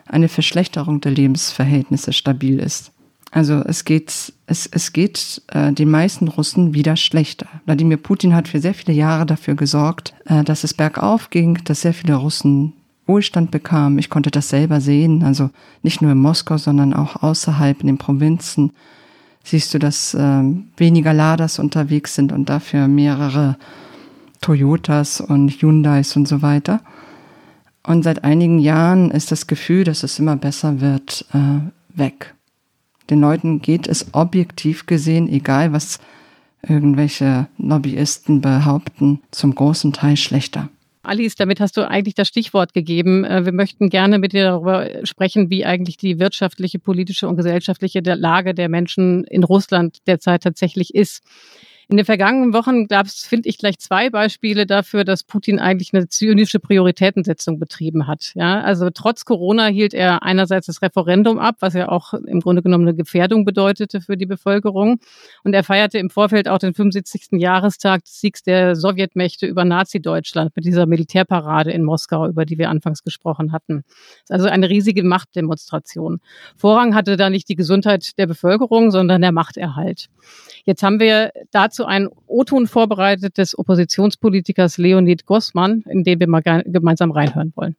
eine 0.06 0.28
Verschlechterung 0.28 1.02
der 1.02 1.12
Lebensverhältnisse 1.12 2.14
stabil 2.14 2.60
ist. 2.60 2.92
Also 3.34 3.64
es 3.66 3.84
geht, 3.84 4.34
es, 4.46 4.70
es 4.72 4.94
geht 4.94 5.42
äh, 5.48 5.74
den 5.74 5.90
meisten 5.90 6.28
Russen 6.28 6.76
wieder 6.76 6.96
schlechter. 6.96 7.48
Wladimir 7.66 7.98
Putin 7.98 8.36
hat 8.36 8.48
für 8.48 8.60
sehr 8.60 8.76
viele 8.76 8.96
Jahre 8.96 9.26
dafür 9.26 9.56
gesorgt, 9.56 10.14
äh, 10.26 10.44
dass 10.44 10.64
es 10.64 10.76
bergauf 10.76 11.32
ging, 11.32 11.58
dass 11.64 11.82
sehr 11.82 11.96
viele 11.96 12.16
Russen 12.16 12.74
Wohlstand 13.06 13.52
bekamen. 13.52 14.00
Ich 14.00 14.10
konnte 14.10 14.32
das 14.32 14.50
selber 14.50 14.82
sehen, 14.82 15.24
also 15.24 15.50
nicht 15.82 16.02
nur 16.02 16.12
in 16.12 16.20
Moskau, 16.20 16.58
sondern 16.58 16.94
auch 16.94 17.22
außerhalb 17.22 17.82
in 17.82 17.88
den 17.88 17.98
Provinzen 17.98 18.72
siehst 19.44 19.74
du, 19.74 19.80
dass 19.80 20.14
äh, 20.14 20.44
weniger 20.78 21.14
Laders 21.14 21.60
unterwegs 21.60 22.16
sind 22.16 22.32
und 22.32 22.50
dafür 22.50 22.88
mehrere 22.88 23.58
Toyotas 24.42 25.22
und 25.22 25.50
Hyundais 25.50 26.16
und 26.16 26.28
so 26.28 26.42
weiter. 26.42 26.82
Und 27.86 28.04
seit 28.04 28.24
einigen 28.24 28.60
Jahren 28.60 29.12
ist 29.12 29.32
das 29.32 29.48
Gefühl, 29.48 29.84
dass 29.84 30.04
es 30.04 30.18
immer 30.18 30.38
besser 30.38 30.80
wird, 30.80 31.26
äh, 31.34 31.98
weg. 31.98 32.34
Den 33.10 33.20
Leuten 33.20 33.62
geht 33.62 33.88
es 33.88 34.14
objektiv 34.14 34.86
gesehen, 34.86 35.28
egal 35.28 35.74
was 35.74 36.00
irgendwelche 36.66 37.48
Lobbyisten 37.58 38.40
behaupten, 38.40 39.20
zum 39.32 39.54
großen 39.54 39.92
Teil 39.92 40.16
schlechter. 40.16 40.70
Alice, 41.04 41.36
damit 41.36 41.60
hast 41.60 41.76
du 41.76 41.88
eigentlich 41.88 42.16
das 42.16 42.30
Stichwort 42.30 42.74
gegeben. 42.74 43.26
Äh, 43.26 43.46
wir 43.46 43.52
möchten 43.52 43.90
gerne 43.90 44.20
mit 44.20 44.32
dir 44.32 44.46
darüber 44.46 44.90
sprechen, 45.04 45.50
wie 45.50 45.66
eigentlich 45.66 45.98
die 45.98 46.18
wirtschaftliche, 46.18 46.80
politische 46.80 47.28
und 47.28 47.36
gesellschaftliche 47.36 48.00
Lage 48.00 48.54
der 48.54 48.70
Menschen 48.70 49.26
in 49.26 49.44
Russland 49.44 49.98
derzeit 50.08 50.44
tatsächlich 50.44 50.96
ist. 50.96 51.22
In 51.90 51.98
den 51.98 52.06
vergangenen 52.06 52.54
Wochen 52.54 52.88
gab 52.88 53.08
es, 53.08 53.26
finde 53.26 53.50
ich, 53.50 53.58
gleich 53.58 53.78
zwei 53.80 54.10
Beispiele 54.10 54.66
dafür, 54.66 55.04
dass 55.04 55.24
Putin 55.24 55.60
eigentlich 55.60 55.94
eine 55.94 56.08
zynische 56.08 56.60
Prioritätensetzung 56.60 57.60
betrieben 57.60 58.08
hat. 58.08 58.32
Ja, 58.36 58.62
also 58.62 58.90
trotz 58.90 59.26
Corona 59.26 59.66
hielt 59.66 59.94
er 59.94 60.24
einerseits 60.24 60.68
das 60.68 60.82
Referendum 60.82 61.40
ab, 61.40 61.56
was 61.60 61.74
ja 61.74 61.90
auch 61.90 62.14
im 62.14 62.40
Grunde 62.40 62.62
genommen 62.62 62.88
eine 62.88 62.96
Gefährdung 62.96 63.46
bedeutete 63.46 64.02
für 64.02 64.18
die 64.18 64.26
Bevölkerung. 64.26 65.00
Und 65.44 65.54
er 65.54 65.64
feierte 65.64 65.98
im 65.98 66.10
Vorfeld 66.10 66.48
auch 66.48 66.60
den 66.60 66.74
75. 66.74 67.40
Jahrestag 67.40 68.06
des 68.06 68.20
Siegs 68.20 68.44
der 68.44 68.76
Sowjetmächte 68.76 69.46
über 69.46 69.66
Nazi-Deutschland 69.66 70.56
mit 70.56 70.66
dieser 70.66 70.86
Militärparade 70.86 71.72
in 71.72 71.84
Moskau, 71.84 72.28
über 72.28 72.46
die 72.46 72.58
wir 72.58 72.70
anfangs 72.70 73.04
gesprochen 73.04 73.52
hatten. 73.52 73.84
Also 74.30 74.48
eine 74.48 74.70
riesige 74.70 75.04
Machtdemonstration. 75.04 76.22
Vorrang 76.56 76.96
hatte 76.96 77.18
da 77.18 77.30
nicht 77.30 77.50
die 77.50 77.56
Gesundheit 77.56 78.18
der 78.18 78.28
Bevölkerung, 78.28 78.92
sondern 78.92 79.22
der 79.22 79.32
Machterhalt. 79.32 80.08
Jetzt 80.66 80.84
haben 80.84 81.00
wir 81.00 81.32
dazu 81.52 81.73
ein 81.86 82.10
O-Ton 82.28 82.68
vorbereitet 82.68 83.38
des 83.38 83.58
Oppositionspolitikers 83.58 84.78
Leonid 84.78 85.26
Gossmann, 85.26 85.84
in 85.90 86.04
dem 86.04 86.20
wir 86.20 86.28
mal 86.28 86.42
gemeinsam 86.42 87.12
reinhören 87.12 87.54
wollen. 87.56 87.76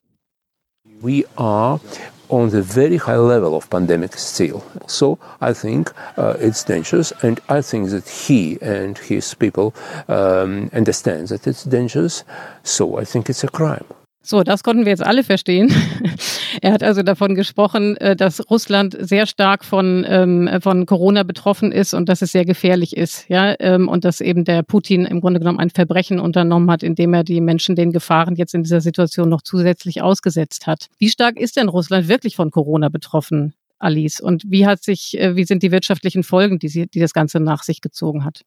We 1.00 1.24
are 1.36 1.80
on 2.28 2.50
the 2.50 2.62
very 2.62 2.96
high 2.96 3.16
level 3.16 3.54
of 3.54 3.68
pandemic 3.68 4.18
still. 4.18 4.62
So 4.86 5.18
I 5.40 5.52
think 5.52 5.92
uh, 6.16 6.34
it's 6.40 6.64
dangerous, 6.64 7.12
and 7.22 7.40
I 7.48 7.62
think 7.62 7.90
that 7.90 8.08
he 8.08 8.58
and 8.60 8.98
his 8.98 9.34
people 9.34 9.74
um, 10.08 10.70
understand 10.72 11.28
that 11.28 11.46
it's 11.46 11.64
dangerous. 11.64 12.24
So 12.62 12.98
I 12.98 13.04
think 13.04 13.28
it's 13.28 13.44
a 13.44 13.48
crime. 13.48 13.84
So, 14.26 14.42
das 14.42 14.62
konnten 14.62 14.86
wir 14.86 14.90
jetzt 14.90 15.04
alle 15.04 15.22
verstehen. 15.22 15.70
er 16.62 16.72
hat 16.72 16.82
also 16.82 17.02
davon 17.02 17.34
gesprochen, 17.34 17.98
äh, 17.98 18.16
dass 18.16 18.50
Russland 18.50 18.96
sehr 18.98 19.26
stark 19.26 19.66
von, 19.66 20.02
ähm, 20.08 20.48
von 20.62 20.86
Corona 20.86 21.24
betroffen 21.24 21.72
ist 21.72 21.92
und 21.92 22.08
dass 22.08 22.22
es 22.22 22.32
sehr 22.32 22.46
gefährlich 22.46 22.96
ist, 22.96 23.28
ja, 23.28 23.54
ähm, 23.60 23.86
und 23.86 24.06
dass 24.06 24.22
eben 24.22 24.46
der 24.46 24.62
Putin 24.62 25.04
im 25.04 25.20
Grunde 25.20 25.40
genommen 25.40 25.60
ein 25.60 25.68
Verbrechen 25.68 26.20
unternommen 26.20 26.70
hat, 26.70 26.82
indem 26.82 27.12
er 27.12 27.22
die 27.22 27.42
Menschen 27.42 27.76
den 27.76 27.92
Gefahren 27.92 28.34
jetzt 28.36 28.54
in 28.54 28.62
dieser 28.62 28.80
Situation 28.80 29.28
noch 29.28 29.42
zusätzlich 29.42 30.00
ausgesetzt 30.00 30.66
hat. 30.66 30.86
Wie 30.98 31.10
stark 31.10 31.38
ist 31.38 31.58
denn 31.58 31.68
Russland 31.68 32.08
wirklich 32.08 32.34
von 32.34 32.50
Corona 32.50 32.88
betroffen, 32.88 33.52
Alice? 33.78 34.20
Und 34.20 34.44
wie 34.46 34.66
hat 34.66 34.82
sich, 34.82 35.20
äh, 35.20 35.36
wie 35.36 35.44
sind 35.44 35.62
die 35.62 35.70
wirtschaftlichen 35.70 36.22
Folgen, 36.22 36.58
die, 36.58 36.68
sie, 36.68 36.86
die 36.86 37.00
das 37.00 37.12
Ganze 37.12 37.40
nach 37.40 37.62
sich 37.62 37.82
gezogen 37.82 38.24
hat? 38.24 38.40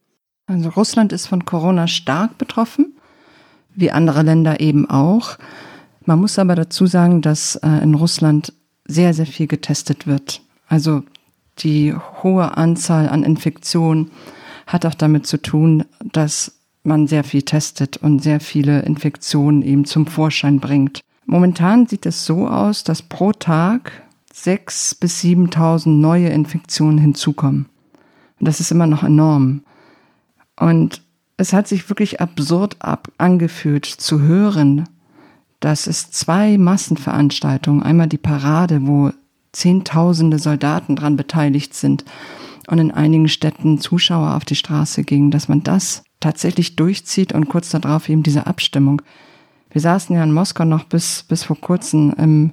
Also 0.47 0.69
Russland 0.69 1.13
ist 1.13 1.27
von 1.27 1.45
Corona 1.45 1.87
stark 1.87 2.39
betroffen, 2.39 2.96
wie 3.77 3.91
andere 3.91 4.23
Länder 4.23 4.59
eben 4.59 4.89
auch. 4.89 5.37
Man 6.05 6.19
muss 6.19 6.37
aber 6.39 6.55
dazu 6.55 6.87
sagen, 6.87 7.21
dass 7.21 7.55
äh, 7.57 7.83
in 7.83 7.93
Russland 7.93 8.53
sehr, 8.85 9.13
sehr 9.13 9.25
viel 9.25 9.47
getestet 9.47 10.07
wird. 10.07 10.41
Also 10.67 11.03
die 11.59 11.93
hohe 11.93 12.57
Anzahl 12.57 13.07
an 13.07 13.23
Infektionen 13.23 14.11
hat 14.65 14.85
auch 14.85 14.95
damit 14.95 15.27
zu 15.27 15.41
tun, 15.41 15.85
dass 16.03 16.59
man 16.83 17.07
sehr 17.07 17.23
viel 17.23 17.43
testet 17.43 17.97
und 17.97 18.23
sehr 18.23 18.39
viele 18.39 18.81
Infektionen 18.81 19.61
eben 19.61 19.85
zum 19.85 20.07
Vorschein 20.07 20.59
bringt. 20.59 21.01
Momentan 21.25 21.87
sieht 21.87 22.05
es 22.05 22.25
so 22.25 22.47
aus, 22.47 22.83
dass 22.83 23.01
pro 23.01 23.31
Tag 23.31 23.91
sechs 24.33 24.95
bis 24.95 25.21
7.000 25.21 25.89
neue 25.89 26.29
Infektionen 26.29 26.97
hinzukommen. 26.97 27.67
Das 28.39 28.59
ist 28.59 28.71
immer 28.71 28.87
noch 28.87 29.03
enorm. 29.03 29.63
Und 30.59 31.01
es 31.38 31.54
hat 31.54 31.67
sich 31.67 31.88
wirklich 31.89 32.19
absurd 32.19 32.78
ab 32.80 33.12
angefühlt 33.17 33.86
zu 33.86 34.21
hören, 34.21 34.89
dass 35.60 35.88
es 35.88 36.12
zwei 36.12 36.58
Massenveranstaltungen, 36.58 37.84
einmal 37.84 38.08
die 38.08 38.17
Parade, 38.17 38.86
wo 38.86 39.12
Zehntausende 39.54 40.39
Soldaten 40.39 40.95
dran 40.95 41.15
beteiligt 41.15 41.73
sind 41.73 42.06
und 42.67 42.80
in 42.80 42.91
einigen 42.91 43.28
Städten 43.28 43.80
Zuschauer 43.80 44.36
auf 44.36 44.45
die 44.45 44.56
Straße 44.56 45.04
gingen, 45.04 45.32
dass 45.32 45.47
man 45.47 45.63
das 45.63 46.04
tatsächlich 46.19 46.76
durchzieht 46.76 47.34
und 47.34 47.50
kurz 47.50 47.69
darauf 47.69 48.10
eben 48.10 48.23
diese 48.23 48.45
Abstimmung. 48.45 49.02
Wir 49.71 49.82
saßen 49.82 50.15
ja 50.15 50.23
in 50.23 50.34
Moskau 50.34 50.65
noch 50.65 50.84
bis, 50.84 51.23
bis 51.23 51.43
vor 51.43 51.60
kurzem 51.60 52.13
im, 52.17 52.52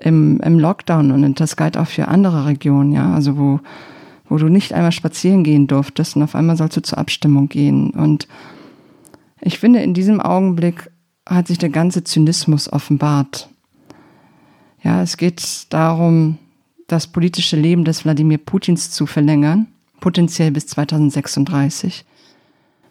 im, 0.00 0.38
im 0.40 0.58
Lockdown 0.58 1.10
und 1.10 1.40
das 1.40 1.56
galt 1.56 1.76
auch 1.76 1.88
für 1.88 2.08
andere 2.08 2.46
Regionen, 2.46 2.92
ja, 2.92 3.12
also 3.14 3.36
wo, 3.36 3.60
wo 4.32 4.38
du 4.38 4.48
nicht 4.48 4.72
einmal 4.72 4.92
spazieren 4.92 5.44
gehen 5.44 5.66
durftest 5.66 6.16
und 6.16 6.22
auf 6.22 6.34
einmal 6.34 6.56
sollst 6.56 6.78
du 6.78 6.82
zur 6.82 6.96
Abstimmung 6.96 7.50
gehen. 7.50 7.90
Und 7.90 8.26
ich 9.42 9.58
finde, 9.58 9.82
in 9.82 9.92
diesem 9.92 10.22
Augenblick 10.22 10.90
hat 11.28 11.48
sich 11.48 11.58
der 11.58 11.68
ganze 11.68 12.02
Zynismus 12.02 12.72
offenbart. 12.72 13.50
Ja, 14.82 15.02
es 15.02 15.18
geht 15.18 15.66
darum, 15.68 16.38
das 16.88 17.08
politische 17.08 17.56
Leben 17.56 17.84
des 17.84 18.06
Wladimir 18.06 18.38
Putins 18.38 18.90
zu 18.90 19.04
verlängern, 19.04 19.66
potenziell 20.00 20.50
bis 20.50 20.66
2036. 20.68 22.06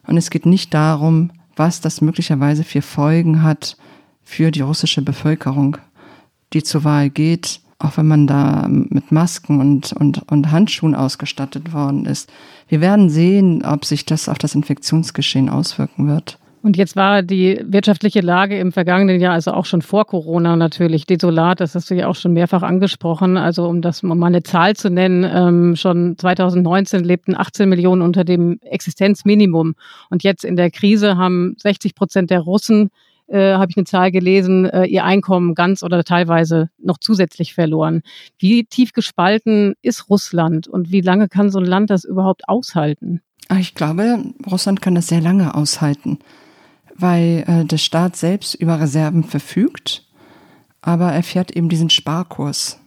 Und 0.05 0.17
es 0.17 0.29
geht 0.29 0.45
nicht 0.45 0.75
darum, 0.75 1.31
was 1.55 1.81
das 1.81 2.01
möglicherweise 2.01 2.63
für 2.63 2.83
Folgen 2.83 3.41
hat 3.41 3.77
für 4.23 4.51
die 4.51 4.61
russische 4.61 5.01
Bevölkerung, 5.01 5.77
die 6.53 6.61
zur 6.61 6.83
Wahl 6.83 7.09
geht, 7.09 7.61
auch 7.83 7.97
wenn 7.97 8.07
man 8.07 8.27
da 8.27 8.67
mit 8.69 9.11
Masken 9.11 9.59
und, 9.59 9.93
und, 9.93 10.21
und 10.31 10.51
Handschuhen 10.51 10.95
ausgestattet 10.95 11.73
worden 11.73 12.05
ist. 12.05 12.31
Wir 12.67 12.81
werden 12.81 13.09
sehen, 13.09 13.63
ob 13.65 13.85
sich 13.85 14.05
das 14.05 14.29
auf 14.29 14.37
das 14.37 14.55
Infektionsgeschehen 14.55 15.49
auswirken 15.49 16.07
wird. 16.07 16.37
Und 16.63 16.77
jetzt 16.77 16.95
war 16.95 17.23
die 17.23 17.59
wirtschaftliche 17.63 18.21
Lage 18.21 18.59
im 18.59 18.71
vergangenen 18.71 19.19
Jahr, 19.19 19.33
also 19.33 19.51
auch 19.51 19.65
schon 19.65 19.81
vor 19.81 20.05
Corona 20.05 20.55
natürlich 20.55 21.07
desolat. 21.07 21.59
Das 21.59 21.73
hast 21.73 21.89
du 21.89 21.95
ja 21.95 22.07
auch 22.07 22.13
schon 22.15 22.33
mehrfach 22.33 22.61
angesprochen. 22.61 23.35
Also 23.35 23.67
um 23.67 23.81
das 23.81 24.03
mal 24.03 24.23
eine 24.23 24.43
Zahl 24.43 24.75
zu 24.75 24.91
nennen, 24.91 25.23
ähm, 25.23 25.75
schon 25.75 26.17
2019 26.19 27.03
lebten 27.03 27.35
18 27.35 27.67
Millionen 27.67 28.03
unter 28.03 28.23
dem 28.23 28.59
Existenzminimum. 28.61 29.73
Und 30.11 30.23
jetzt 30.23 30.45
in 30.45 30.55
der 30.55 30.69
Krise 30.69 31.17
haben 31.17 31.55
60 31.57 31.95
Prozent 31.95 32.29
der 32.29 32.41
Russen, 32.41 32.91
äh, 33.31 33.53
habe 33.53 33.71
ich 33.71 33.77
eine 33.77 33.85
Zahl 33.85 34.11
gelesen, 34.11 34.65
äh, 34.65 34.85
ihr 34.85 35.03
Einkommen 35.03 35.55
ganz 35.55 35.83
oder 35.83 36.03
teilweise 36.03 36.69
noch 36.77 36.97
zusätzlich 36.97 37.53
verloren. 37.53 38.01
Wie 38.37 38.65
tief 38.65 38.93
gespalten 38.93 39.73
ist 39.81 40.09
Russland 40.09 40.67
und 40.67 40.91
wie 40.91 41.01
lange 41.01 41.29
kann 41.29 41.49
so 41.49 41.59
ein 41.59 41.65
Land 41.65 41.89
das 41.89 42.03
überhaupt 42.03 42.47
aushalten? 42.47 43.21
Ich 43.59 43.75
glaube, 43.75 44.23
Russland 44.49 44.81
kann 44.81 44.95
das 44.95 45.07
sehr 45.07 45.21
lange 45.21 45.55
aushalten 45.55 46.19
weil 47.01 47.43
äh, 47.47 47.65
der 47.65 47.77
Staat 47.77 48.15
selbst 48.15 48.55
über 48.55 48.79
Reserven 48.79 49.23
verfügt, 49.23 50.05
aber 50.81 51.11
er 51.11 51.23
fährt 51.23 51.51
eben 51.51 51.69
diesen 51.69 51.89
Sparkurs. 51.89 52.79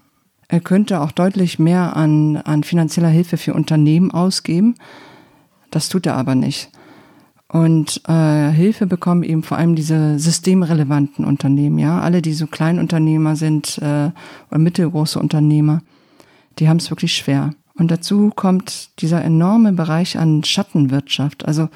Er 0.49 0.61
könnte 0.61 1.01
auch 1.01 1.13
deutlich 1.13 1.59
mehr 1.59 1.97
an, 1.97 2.37
an 2.37 2.63
finanzieller 2.63 3.09
Hilfe 3.09 3.37
für 3.37 3.55
Unternehmen 3.55 4.11
ausgeben. 4.11 4.77
Das 5.71 5.89
tut 5.89 6.07
er 6.07 6.17
aber 6.17 6.35
nicht. 6.35 6.71
Und 7.55 8.03
äh, 8.09 8.51
Hilfe 8.51 8.85
bekommen 8.85 9.23
eben 9.23 9.45
vor 9.45 9.59
allem 9.59 9.77
diese 9.77 10.19
systemrelevanten 10.19 11.25
Unternehmen, 11.25 11.79
ja, 11.79 12.01
alle, 12.01 12.21
die 12.21 12.33
so 12.33 12.49
Kleinunternehmer 12.49 13.37
sind 13.37 13.79
äh, 13.79 14.11
oder 14.51 14.59
mittelgroße 14.59 15.21
Unternehmer, 15.21 15.81
die 16.59 16.69
haben 16.69 16.79
es 16.79 16.91
wirklich 16.91 17.15
schwer. 17.15 17.55
Und 17.79 17.93
dazu 17.93 18.33
kommt 18.35 19.01
dieser 19.01 19.23
enorme 19.23 19.73
Bereich 19.73 20.19
an 20.19 20.43
Schattenwirtschaft. 20.43 21.45
Also 21.45 21.69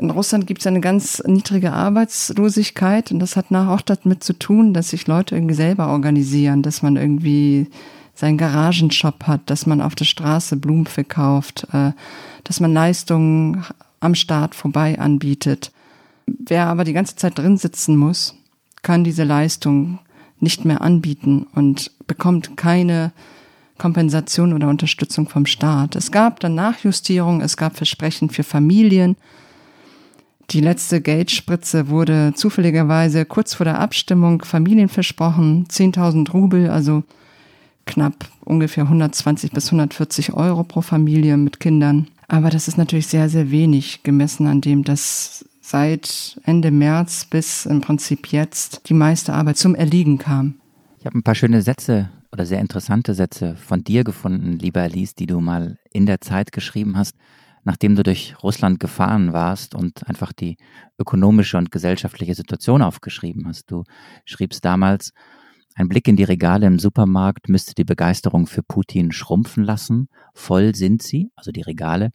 in 0.00 0.10
Russland 0.10 0.48
gibt 0.48 0.62
es 0.62 0.66
eine 0.66 0.80
ganz 0.80 1.22
niedrige 1.24 1.72
Arbeitslosigkeit 1.72 3.12
und 3.12 3.20
das 3.20 3.36
hat 3.36 3.52
nach 3.52 3.68
auch 3.68 3.82
damit 3.82 4.24
zu 4.24 4.32
tun, 4.32 4.74
dass 4.74 4.90
sich 4.90 5.06
Leute 5.06 5.36
irgendwie 5.36 5.54
selber 5.54 5.86
organisieren, 5.86 6.64
dass 6.64 6.82
man 6.82 6.96
irgendwie 6.96 7.68
seinen 8.12 8.38
Garagenshop 8.38 9.28
hat, 9.28 9.42
dass 9.50 9.66
man 9.66 9.80
auf 9.80 9.94
der 9.94 10.04
Straße 10.04 10.56
Blumen 10.56 10.86
verkauft, 10.86 11.68
äh, 11.72 11.92
dass 12.42 12.58
man 12.58 12.72
Leistungen 12.72 13.64
am 14.00 14.14
Staat 14.14 14.54
vorbei 14.54 14.98
anbietet. 14.98 15.72
Wer 16.26 16.66
aber 16.66 16.84
die 16.84 16.92
ganze 16.92 17.16
Zeit 17.16 17.38
drin 17.38 17.56
sitzen 17.56 17.96
muss, 17.96 18.34
kann 18.82 19.04
diese 19.04 19.24
Leistung 19.24 19.98
nicht 20.40 20.64
mehr 20.64 20.82
anbieten 20.82 21.46
und 21.54 21.90
bekommt 22.06 22.56
keine 22.56 23.12
Kompensation 23.76 24.52
oder 24.52 24.68
Unterstützung 24.68 25.28
vom 25.28 25.46
Staat. 25.46 25.96
Es 25.96 26.12
gab 26.12 26.40
dann 26.40 26.54
Nachjustierungen, 26.54 27.40
es 27.40 27.56
gab 27.56 27.76
Versprechen 27.76 28.30
für 28.30 28.44
Familien, 28.44 29.16
die 30.50 30.60
letzte 30.60 31.02
Geldspritze 31.02 31.88
wurde 31.88 32.32
zufälligerweise 32.34 33.26
kurz 33.26 33.52
vor 33.52 33.64
der 33.64 33.80
Abstimmung 33.80 34.42
Familien 34.42 34.88
versprochen, 34.88 35.66
10.000 35.68 36.30
Rubel, 36.30 36.70
also 36.70 37.02
knapp 37.84 38.24
ungefähr 38.46 38.84
120 38.84 39.50
bis 39.50 39.66
140 39.66 40.32
Euro 40.32 40.64
pro 40.64 40.80
Familie 40.80 41.36
mit 41.36 41.60
Kindern. 41.60 42.08
Aber 42.28 42.50
das 42.50 42.68
ist 42.68 42.76
natürlich 42.76 43.06
sehr, 43.06 43.28
sehr 43.28 43.50
wenig 43.50 44.02
gemessen 44.02 44.46
an 44.46 44.60
dem, 44.60 44.84
dass 44.84 45.44
seit 45.60 46.38
Ende 46.44 46.70
März 46.70 47.24
bis 47.24 47.66
im 47.66 47.80
Prinzip 47.80 48.30
jetzt 48.32 48.88
die 48.88 48.94
meiste 48.94 49.32
Arbeit 49.32 49.56
zum 49.56 49.74
Erliegen 49.74 50.18
kam. 50.18 50.60
Ich 51.00 51.06
habe 51.06 51.18
ein 51.18 51.22
paar 51.22 51.34
schöne 51.34 51.62
Sätze 51.62 52.10
oder 52.30 52.44
sehr 52.44 52.60
interessante 52.60 53.14
Sätze 53.14 53.56
von 53.56 53.82
dir 53.82 54.04
gefunden, 54.04 54.58
lieber 54.58 54.82
Alice, 54.82 55.14
die 55.14 55.26
du 55.26 55.40
mal 55.40 55.78
in 55.90 56.06
der 56.06 56.20
Zeit 56.20 56.52
geschrieben 56.52 56.96
hast 56.96 57.16
nachdem 57.68 57.96
du 57.96 58.02
durch 58.02 58.34
Russland 58.42 58.80
gefahren 58.80 59.34
warst 59.34 59.74
und 59.74 60.08
einfach 60.08 60.32
die 60.32 60.56
ökonomische 60.98 61.58
und 61.58 61.70
gesellschaftliche 61.70 62.34
Situation 62.34 62.80
aufgeschrieben 62.80 63.46
hast. 63.46 63.70
Du 63.70 63.84
schriebst 64.24 64.64
damals, 64.64 65.12
ein 65.78 65.88
Blick 65.88 66.08
in 66.08 66.16
die 66.16 66.24
Regale 66.24 66.66
im 66.66 66.80
Supermarkt 66.80 67.48
müsste 67.48 67.72
die 67.72 67.84
Begeisterung 67.84 68.48
für 68.48 68.64
Putin 68.64 69.12
schrumpfen 69.12 69.62
lassen. 69.62 70.08
Voll 70.34 70.74
sind 70.74 71.04
sie, 71.04 71.30
also 71.36 71.52
die 71.52 71.62
Regale, 71.62 72.10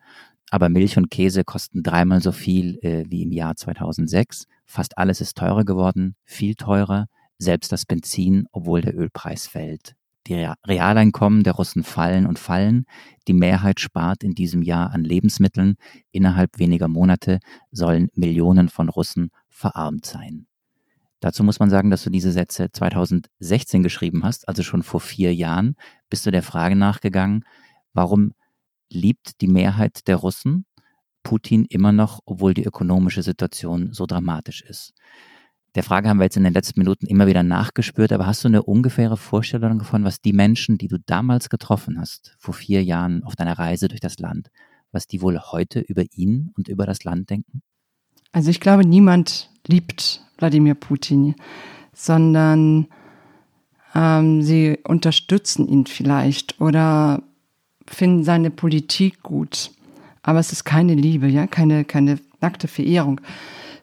aber 0.52 0.68
Milch 0.68 0.98
und 0.98 1.10
Käse 1.10 1.46
kosten 1.46 1.82
dreimal 1.82 2.22
so 2.22 2.34
viel 2.34 2.78
äh, 2.82 3.06
wie 3.08 3.24
im 3.24 3.32
Jahr 3.32 3.56
2006. 3.56 4.48
Fast 4.66 4.98
alles 4.98 5.22
ist 5.22 5.38
teurer 5.38 5.64
geworden, 5.64 6.18
viel 6.26 6.56
teurer, 6.56 7.08
selbst 7.38 7.72
das 7.72 7.86
Benzin, 7.86 8.48
obwohl 8.52 8.82
der 8.82 8.98
Ölpreis 8.98 9.48
fällt. 9.48 9.96
Die 10.28 10.46
Realeinkommen 10.68 11.44
der 11.44 11.54
Russen 11.54 11.84
fallen 11.84 12.26
und 12.26 12.40
fallen. 12.40 12.86
Die 13.30 13.34
Mehrheit 13.34 13.80
spart 13.80 14.26
in 14.26 14.36
diesem 14.36 14.62
Jahr 14.62 14.92
an 14.92 15.06
Lebensmitteln. 15.06 15.76
Innerhalb 16.12 16.60
weniger 16.60 16.90
Monate 16.90 17.40
sollen 17.72 18.10
Millionen 18.14 18.68
von 18.68 18.90
Russen 18.90 19.30
verarmt 19.48 20.06
sein. 20.06 20.48
Dazu 21.24 21.46
muss 21.46 21.60
man 21.60 21.70
sagen, 21.70 21.90
dass 21.90 22.04
du 22.04 22.10
diese 22.10 22.34
Sätze 22.34 22.70
2016 22.70 23.82
geschrieben 23.82 24.26
hast, 24.26 24.50
also 24.50 24.62
schon 24.62 24.84
vor 24.84 25.00
vier 25.00 25.34
Jahren. 25.34 25.78
Bist 26.10 26.26
du 26.26 26.32
der 26.32 26.44
Frage 26.44 26.76
nachgegangen, 26.76 27.46
warum 27.94 28.34
liebt 28.90 29.40
die 29.40 29.48
Mehrheit 29.48 30.06
der 30.10 30.18
Russen 30.18 30.66
Putin 31.24 31.64
immer 31.70 31.94
noch, 31.94 32.20
obwohl 32.26 32.54
die 32.54 32.66
ökonomische 32.66 33.24
Situation 33.24 33.94
so 33.94 34.06
dramatisch 34.06 34.64
ist? 34.64 34.94
Der 35.76 35.84
Frage 35.84 36.10
haben 36.10 36.18
wir 36.18 36.26
jetzt 36.26 36.36
in 36.36 36.44
den 36.44 36.52
letzten 36.52 36.82
Minuten 36.82 37.06
immer 37.06 37.26
wieder 37.26 37.42
nachgespürt, 37.42 38.12
aber 38.12 38.26
hast 38.26 38.44
du 38.44 38.50
eine 38.50 38.64
ungefähre 38.64 39.16
Vorstellung 39.16 39.80
davon, 39.80 40.04
was 40.04 40.20
die 40.20 40.34
Menschen, 40.34 40.78
die 40.78 40.90
du 40.90 40.98
damals 41.06 41.48
getroffen 41.48 42.02
hast, 42.02 42.36
vor 42.38 42.54
vier 42.54 42.84
Jahren 42.84 43.24
auf 43.24 43.38
deiner 43.38 43.58
Reise 43.58 43.88
durch 43.88 44.02
das 44.02 44.20
Land, 44.20 44.50
was 44.92 45.08
die 45.08 45.22
wohl 45.22 45.40
heute 45.40 45.80
über 45.80 46.04
ihn 46.12 46.52
und 46.58 46.68
über 46.68 46.86
das 46.86 47.06
Land 47.06 47.30
denken? 47.30 47.62
Also 48.34 48.50
ich 48.50 48.60
glaube, 48.60 48.86
niemand 48.86 49.50
liebt 49.66 50.22
Wladimir 50.44 50.76
Putin, 50.76 51.36
sondern 51.94 52.88
ähm, 53.96 54.42
sie 54.42 54.78
unterstützen 54.84 55.68
ihn 55.70 55.86
vielleicht 55.86 56.60
oder 56.60 57.24
finden 57.88 58.24
seine 58.26 58.52
Politik 58.52 59.24
gut. 59.24 59.72
Aber 60.22 60.40
es 60.40 60.52
ist 60.52 60.66
keine 60.66 60.96
Liebe, 60.96 61.28
ja, 61.28 61.48
keine, 61.48 61.86
keine 61.86 62.20
nackte 62.42 62.68
Verehrung. 62.68 63.22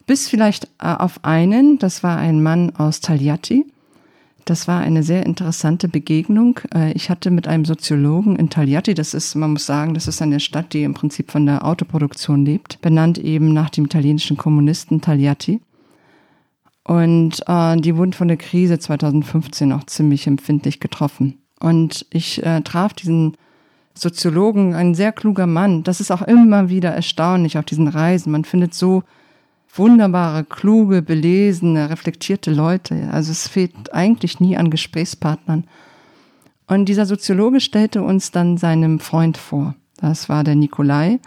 Bis 0.05 0.27
vielleicht 0.27 0.65
äh, 0.79 0.93
auf 0.93 1.23
einen, 1.23 1.79
das 1.79 2.03
war 2.03 2.17
ein 2.17 2.43
Mann 2.43 2.75
aus 2.75 2.99
Tagliati. 2.99 3.65
Das 4.45 4.67
war 4.67 4.81
eine 4.81 5.03
sehr 5.03 5.25
interessante 5.25 5.87
Begegnung. 5.87 6.59
Äh, 6.73 6.93
ich 6.93 7.09
hatte 7.09 7.31
mit 7.31 7.47
einem 7.47 7.65
Soziologen 7.65 8.35
in 8.35 8.49
Tagliati, 8.49 8.93
das 8.93 9.13
ist, 9.13 9.35
man 9.35 9.53
muss 9.53 9.65
sagen, 9.65 9.93
das 9.93 10.07
ist 10.07 10.21
eine 10.21 10.39
Stadt, 10.39 10.73
die 10.73 10.83
im 10.83 10.93
Prinzip 10.93 11.31
von 11.31 11.45
der 11.45 11.65
Autoproduktion 11.65 12.45
lebt, 12.45 12.81
benannt 12.81 13.17
eben 13.17 13.53
nach 13.53 13.69
dem 13.69 13.85
italienischen 13.85 14.37
Kommunisten 14.37 15.01
Tagliati. 15.01 15.61
Und 16.83 17.43
äh, 17.47 17.77
die 17.77 17.95
wurden 17.95 18.13
von 18.13 18.27
der 18.27 18.37
Krise 18.37 18.79
2015 18.79 19.71
auch 19.71 19.85
ziemlich 19.85 20.27
empfindlich 20.27 20.79
getroffen. 20.79 21.37
Und 21.59 22.05
ich 22.09 22.43
äh, 22.43 22.61
traf 22.61 22.93
diesen 22.93 23.37
Soziologen, 23.93 24.73
ein 24.73 24.95
sehr 24.95 25.11
kluger 25.11 25.47
Mann. 25.47 25.83
Das 25.83 25.99
ist 25.99 26.11
auch 26.11 26.21
immer 26.21 26.69
wieder 26.69 26.89
erstaunlich 26.89 27.57
auf 27.57 27.65
diesen 27.65 27.87
Reisen. 27.87 28.31
Man 28.31 28.45
findet 28.45 28.73
so 28.73 29.03
wunderbare, 29.73 30.43
kluge, 30.43 31.01
belesene, 31.01 31.89
reflektierte 31.89 32.51
Leute. 32.51 33.09
Also 33.11 33.31
es 33.31 33.47
fehlt 33.47 33.93
eigentlich 33.93 34.39
nie 34.39 34.57
an 34.57 34.69
Gesprächspartnern. 34.69 35.65
Und 36.67 36.85
dieser 36.85 37.05
Soziologe 37.05 37.59
stellte 37.59 38.01
uns 38.01 38.31
dann 38.31 38.57
seinem 38.57 38.99
Freund 38.99 39.37
vor. 39.37 39.75
Das 39.97 40.29
war 40.29 40.43
der 40.43 40.55
Nikolai. 40.55 41.19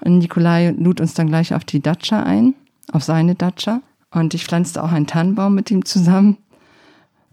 Und 0.00 0.18
Nikolai 0.18 0.70
lud 0.70 1.00
uns 1.00 1.14
dann 1.14 1.28
gleich 1.28 1.54
auf 1.54 1.64
die 1.64 1.80
Datscha 1.80 2.22
ein, 2.22 2.54
auf 2.92 3.04
seine 3.04 3.34
Datscha. 3.34 3.80
Und 4.10 4.34
ich 4.34 4.44
pflanzte 4.44 4.82
auch 4.82 4.92
einen 4.92 5.06
Tannenbaum 5.06 5.54
mit 5.54 5.70
ihm 5.70 5.84
zusammen. 5.84 6.38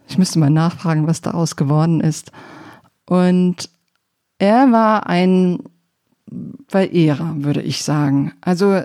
Ich 0.08 0.18
müsste 0.18 0.40
mal 0.40 0.50
nachfragen, 0.50 1.08
was 1.08 1.22
daraus 1.22 1.56
geworden 1.56 2.02
ist. 2.02 2.32
Und 3.06 3.70
er 4.38 4.72
war 4.72 5.08
ein 5.08 5.60
Verehrer, 6.68 7.36
würde 7.38 7.62
ich 7.62 7.84
sagen. 7.84 8.34
Also 8.42 8.82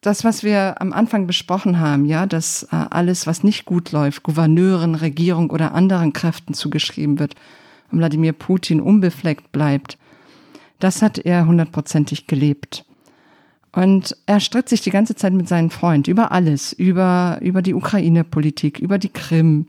das, 0.00 0.24
was 0.24 0.42
wir 0.42 0.80
am 0.80 0.92
Anfang 0.92 1.26
besprochen 1.26 1.80
haben, 1.80 2.04
ja, 2.04 2.26
dass 2.26 2.64
äh, 2.64 2.76
alles, 2.90 3.26
was 3.26 3.42
nicht 3.42 3.64
gut 3.64 3.92
läuft, 3.92 4.22
Gouverneuren, 4.22 4.94
Regierung 4.94 5.50
oder 5.50 5.74
anderen 5.74 6.12
Kräften 6.12 6.54
zugeschrieben 6.54 7.18
wird 7.18 7.34
und 7.90 7.98
Wladimir 7.98 8.32
Putin 8.32 8.80
unbefleckt 8.80 9.50
bleibt, 9.50 9.98
das 10.78 11.02
hat 11.02 11.18
er 11.18 11.46
hundertprozentig 11.46 12.26
gelebt. 12.26 12.84
Und 13.78 14.16
er 14.26 14.40
stritt 14.40 14.68
sich 14.68 14.80
die 14.80 14.90
ganze 14.90 15.14
Zeit 15.14 15.32
mit 15.32 15.46
seinem 15.46 15.70
Freund 15.70 16.08
über 16.08 16.32
alles, 16.32 16.72
über, 16.72 17.38
über 17.40 17.62
die 17.62 17.74
Ukraine-Politik, 17.74 18.80
über 18.80 18.98
die 18.98 19.08
Krim, 19.08 19.68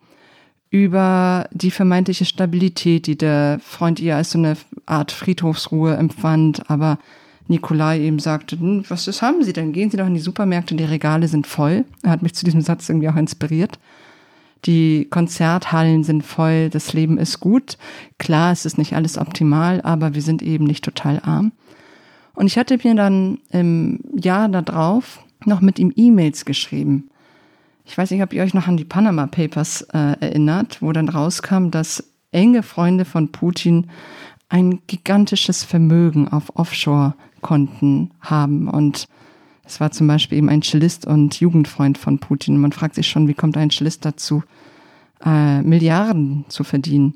über 0.72 1.48
die 1.52 1.70
vermeintliche 1.70 2.26
Stabilität, 2.26 3.06
die 3.06 3.20
der 3.20 3.60
Freund 3.64 4.00
ihr 4.00 4.16
als 4.16 4.32
so 4.32 4.40
eine 4.40 4.58
Art 4.88 5.12
Friedhofsruhe 5.12 5.96
empfand, 5.96 6.72
aber 6.72 6.98
Nikolai 7.48 8.00
eben 8.00 8.18
sagte, 8.18 8.60
hm, 8.60 8.84
was 8.90 9.08
ist, 9.08 9.22
haben 9.22 9.44
Sie 9.44 9.54
denn? 9.54 9.74
Gehen 9.74 9.92
Sie 9.92 9.98
doch 9.98 10.08
in 10.08 10.16
die 10.16 10.20
Supermärkte, 10.22 10.74
die 10.74 10.86
Regale 10.86 11.28
sind 11.28 11.46
voll. 11.46 11.86
Er 12.02 12.10
hat 12.10 12.24
mich 12.24 12.34
zu 12.34 12.46
diesem 12.46 12.62
Satz 12.62 12.90
irgendwie 12.90 13.10
auch 13.10 13.16
inspiriert. 13.16 13.78
Die 14.66 15.06
Konzerthallen 15.12 16.04
sind 16.04 16.24
voll, 16.24 16.72
das 16.72 16.94
Leben 16.94 17.20
ist 17.20 17.42
gut. 17.42 17.78
Klar, 18.18 18.54
es 18.54 18.66
ist 18.66 18.80
nicht 18.80 18.96
alles 18.96 19.20
optimal, 19.20 19.82
aber 19.82 20.16
wir 20.16 20.24
sind 20.24 20.42
eben 20.42 20.66
nicht 20.66 20.84
total 20.84 21.22
arm. 21.24 21.52
Und 22.40 22.48
ich 22.48 22.58
hatte 22.58 22.78
mir 22.82 22.96
dann 22.96 23.40
im 23.50 24.00
Jahr 24.16 24.48
darauf 24.48 25.20
noch 25.44 25.60
mit 25.60 25.78
ihm 25.78 25.92
E-Mails 25.94 26.46
geschrieben. 26.46 27.10
Ich 27.84 27.98
weiß 27.98 28.12
nicht, 28.12 28.24
ob 28.24 28.32
ihr 28.32 28.42
euch 28.44 28.54
noch 28.54 28.66
an 28.66 28.78
die 28.78 28.86
Panama 28.86 29.28
Papers 29.28 29.82
äh, 29.94 30.16
erinnert, 30.22 30.82
wo 30.82 30.94
dann 30.94 31.10
rauskam, 31.10 31.70
dass 31.70 32.02
enge 32.32 32.64
Freunde 32.64 33.04
von 33.04 33.34
Putin 33.34 33.88
ein 34.48 34.80
gigantisches 34.88 35.66
Vermögen 35.66 36.30
auf 36.30 36.56
Offshore-Konten 36.56 38.12
haben. 38.22 38.70
Und 38.70 39.08
es 39.66 39.82
war 39.82 39.92
zum 39.92 40.08
Beispiel 40.08 40.38
eben 40.38 40.48
ein 40.48 40.62
Cellist 40.62 41.06
und 41.06 41.42
Jugendfreund 41.42 41.98
von 41.98 42.20
Putin. 42.20 42.58
Man 42.58 42.72
fragt 42.72 42.96
sich 42.96 43.10
schon, 43.10 43.28
wie 43.28 43.34
kommt 43.34 43.58
ein 43.58 43.70
Cellist 43.70 44.06
dazu, 44.06 44.44
äh, 45.26 45.62
Milliarden 45.62 46.46
zu 46.48 46.64
verdienen? 46.64 47.16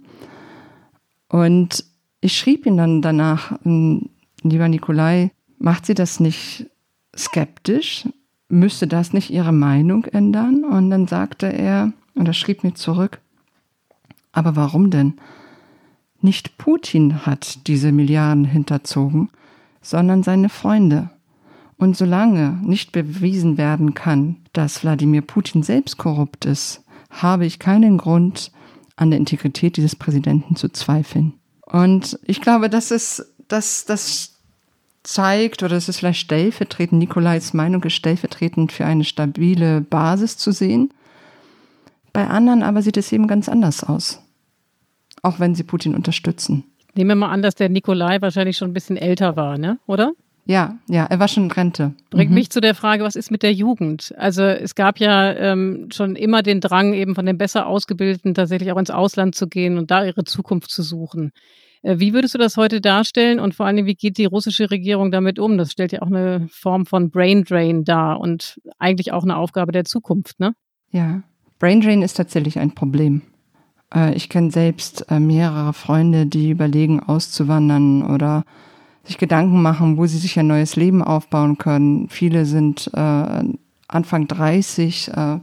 Und 1.30 1.86
ich 2.20 2.38
schrieb 2.38 2.66
ihn 2.66 2.76
dann 2.76 3.02
danach, 3.02 3.58
ähm, 3.64 4.10
lieber 4.50 4.68
Nikolai, 4.68 5.32
macht 5.60 5.86
sie 5.86 5.94
das 5.94 6.20
nicht 6.20 6.70
skeptisch? 7.16 8.08
Müsste 8.50 8.88
das 8.88 9.14
nicht 9.14 9.30
ihre 9.30 9.54
Meinung 9.54 10.06
ändern? 10.06 10.64
Und 10.64 10.90
dann 10.90 11.08
sagte 11.08 11.48
er, 11.48 11.94
und 12.16 12.28
er 12.28 12.34
schrieb 12.34 12.64
mir 12.64 12.74
zurück, 12.74 13.20
aber 14.32 14.56
warum 14.56 14.90
denn? 14.90 15.14
Nicht 16.22 16.58
Putin 16.58 17.26
hat 17.26 17.68
diese 17.68 17.92
Milliarden 17.92 18.46
hinterzogen, 18.46 19.30
sondern 19.82 20.24
seine 20.24 20.50
Freunde. 20.50 21.10
Und 21.78 21.98
solange 21.98 22.60
nicht 22.64 22.92
bewiesen 22.92 23.58
werden 23.58 23.94
kann, 23.94 24.38
dass 24.54 24.84
Wladimir 24.84 25.22
Putin 25.22 25.64
selbst 25.64 25.98
korrupt 25.98 26.46
ist, 26.46 26.84
habe 27.10 27.46
ich 27.46 27.60
keinen 27.60 27.98
Grund, 27.98 28.52
an 28.96 29.10
der 29.10 29.20
Integrität 29.20 29.78
dieses 29.78 29.96
Präsidenten 29.96 30.56
zu 30.56 30.70
zweifeln. 30.70 31.34
Und 31.66 32.20
ich 32.26 32.42
glaube, 32.42 32.70
das 32.70 32.92
ist, 32.92 33.26
das, 33.48 33.86
das 33.86 34.33
zeigt, 35.04 35.64
oder 35.64 35.76
es 35.76 35.90
ist 35.90 36.00
vielleicht 36.00 36.20
stellvertretend, 36.20 37.00
Nikolais 37.00 37.54
Meinung 37.54 37.84
ist 37.84 37.94
stellvertretend 37.94 38.72
für 38.72 38.86
eine 38.86 39.04
stabile 39.04 39.82
Basis 39.82 40.38
zu 40.38 40.52
sehen. 40.52 40.94
Bei 42.14 42.28
anderen 42.28 42.64
aber 42.64 42.82
sieht 42.82 42.98
es 42.98 43.12
eben 43.12 43.28
ganz 43.28 43.50
anders 43.50 43.84
aus 43.84 44.24
auch 45.24 45.40
wenn 45.40 45.56
sie 45.56 45.64
Putin 45.64 45.96
unterstützen. 45.96 46.66
Nehmen 46.94 47.10
wir 47.10 47.16
mal 47.16 47.32
an, 47.32 47.42
dass 47.42 47.56
der 47.56 47.70
Nikolai 47.70 48.22
wahrscheinlich 48.22 48.58
schon 48.58 48.70
ein 48.70 48.74
bisschen 48.74 48.98
älter 48.98 49.36
war, 49.36 49.58
ne? 49.58 49.80
oder? 49.88 50.12
Ja, 50.46 50.78
ja, 50.90 51.06
er 51.06 51.20
war 51.20 51.30
schon 51.30 51.46
in 51.46 51.52
Rente. 51.52 51.94
Bringt 52.10 52.30
mhm. 52.30 52.36
mich 52.36 52.50
zu 52.50 52.60
der 52.60 52.76
Frage, 52.76 53.04
was 53.06 53.16
ist 53.16 53.32
mit 53.32 53.44
der 53.44 53.54
Jugend? 53.54 54.14
Also 54.18 54.44
es 54.44 54.76
gab 54.76 55.00
ja 55.00 55.32
ähm, 55.32 55.88
schon 55.92 56.18
immer 56.18 56.44
den 56.44 56.60
Drang, 56.60 56.94
eben 56.94 57.16
von 57.16 57.26
den 57.26 57.38
besser 57.38 57.66
Ausgebildeten 57.66 58.34
tatsächlich 58.34 58.72
auch 58.74 58.78
ins 58.78 58.92
Ausland 58.92 59.36
zu 59.36 59.48
gehen 59.48 59.78
und 59.78 59.90
da 59.90 60.04
ihre 60.04 60.26
Zukunft 60.26 60.70
zu 60.70 60.84
suchen. 60.84 61.32
Äh, 61.84 62.00
wie 62.00 62.14
würdest 62.14 62.34
du 62.34 62.40
das 62.40 62.58
heute 62.58 62.82
darstellen 62.82 63.40
und 63.40 63.54
vor 63.54 63.68
allem, 63.68 63.86
wie 63.86 63.96
geht 63.96 64.18
die 64.18 64.26
russische 64.26 64.72
Regierung 64.72 65.12
damit 65.12 65.38
um? 65.38 65.58
Das 65.58 65.72
stellt 65.72 65.92
ja 65.92 66.02
auch 66.02 66.08
eine 66.08 66.48
Form 66.50 66.86
von 66.86 67.12
Brain 67.12 67.44
Drain 67.44 67.84
dar 67.84 68.20
und 68.20 68.60
eigentlich 68.80 69.12
auch 69.12 69.24
eine 69.24 69.38
Aufgabe 69.38 69.72
der 69.72 69.86
Zukunft, 69.86 70.40
ne? 70.40 70.56
Ja, 70.92 71.22
Brain 71.60 71.82
Drain 71.82 72.02
ist 72.02 72.16
tatsächlich 72.16 72.60
ein 72.60 72.74
Problem. 72.74 73.22
Äh, 73.94 74.16
ich 74.16 74.30
kenne 74.30 74.52
selbst 74.52 75.06
äh, 75.10 75.20
mehrere 75.20 75.74
Freunde, 75.74 76.26
die 76.26 76.50
überlegen, 76.50 77.02
auszuwandern 77.02 78.04
oder 78.04 78.44
sich 79.04 79.18
Gedanken 79.18 79.62
machen, 79.62 79.98
wo 79.98 80.06
sie 80.06 80.18
sich 80.18 80.40
ein 80.40 80.48
neues 80.48 80.78
Leben 80.78 81.04
aufbauen 81.04 81.58
können. 81.58 82.08
Viele 82.08 82.46
sind 82.46 82.90
Anfang 82.94 84.28
30, 84.28 85.10
äh, 85.10 85.40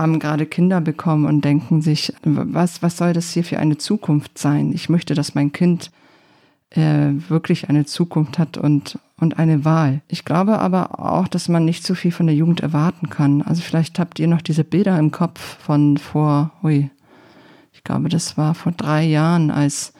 haben 0.00 0.18
gerade 0.18 0.46
Kinder 0.46 0.80
bekommen 0.80 1.26
und 1.26 1.44
denken 1.44 1.82
sich, 1.82 2.12
was, 2.24 2.82
was 2.82 2.96
soll 2.96 3.12
das 3.12 3.32
hier 3.32 3.44
für 3.44 3.58
eine 3.58 3.78
Zukunft 3.78 4.38
sein? 4.38 4.72
Ich 4.72 4.88
möchte, 4.88 5.14
dass 5.14 5.34
mein 5.34 5.52
Kind 5.52 5.90
äh, 6.70 7.12
wirklich 7.28 7.68
eine 7.68 7.84
Zukunft 7.84 8.38
hat 8.38 8.56
und, 8.56 8.98
und 9.18 9.38
eine 9.38 9.64
Wahl. 9.64 10.00
Ich 10.08 10.24
glaube 10.24 10.58
aber 10.58 10.98
auch, 11.00 11.28
dass 11.28 11.48
man 11.48 11.64
nicht 11.64 11.84
so 11.84 11.94
viel 11.94 12.12
von 12.12 12.26
der 12.26 12.34
Jugend 12.34 12.60
erwarten 12.60 13.10
kann. 13.10 13.42
Also 13.42 13.62
vielleicht 13.62 13.98
habt 13.98 14.18
ihr 14.18 14.28
noch 14.28 14.42
diese 14.42 14.64
Bilder 14.64 14.98
im 14.98 15.10
Kopf 15.10 15.58
von 15.64 15.98
vor, 15.98 16.52
hui, 16.62 16.90
ich 17.72 17.84
glaube, 17.84 18.08
das 18.08 18.36
war 18.36 18.54
vor 18.54 18.72
drei 18.72 19.04
Jahren, 19.04 19.50
als 19.50 19.92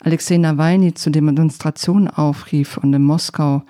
Alexei 0.00 0.36
Nawalny 0.36 0.94
zu 0.94 1.10
Demonstrationen 1.10 2.08
aufrief 2.08 2.76
und 2.76 2.92
in 2.92 3.04
Moskau 3.04 3.62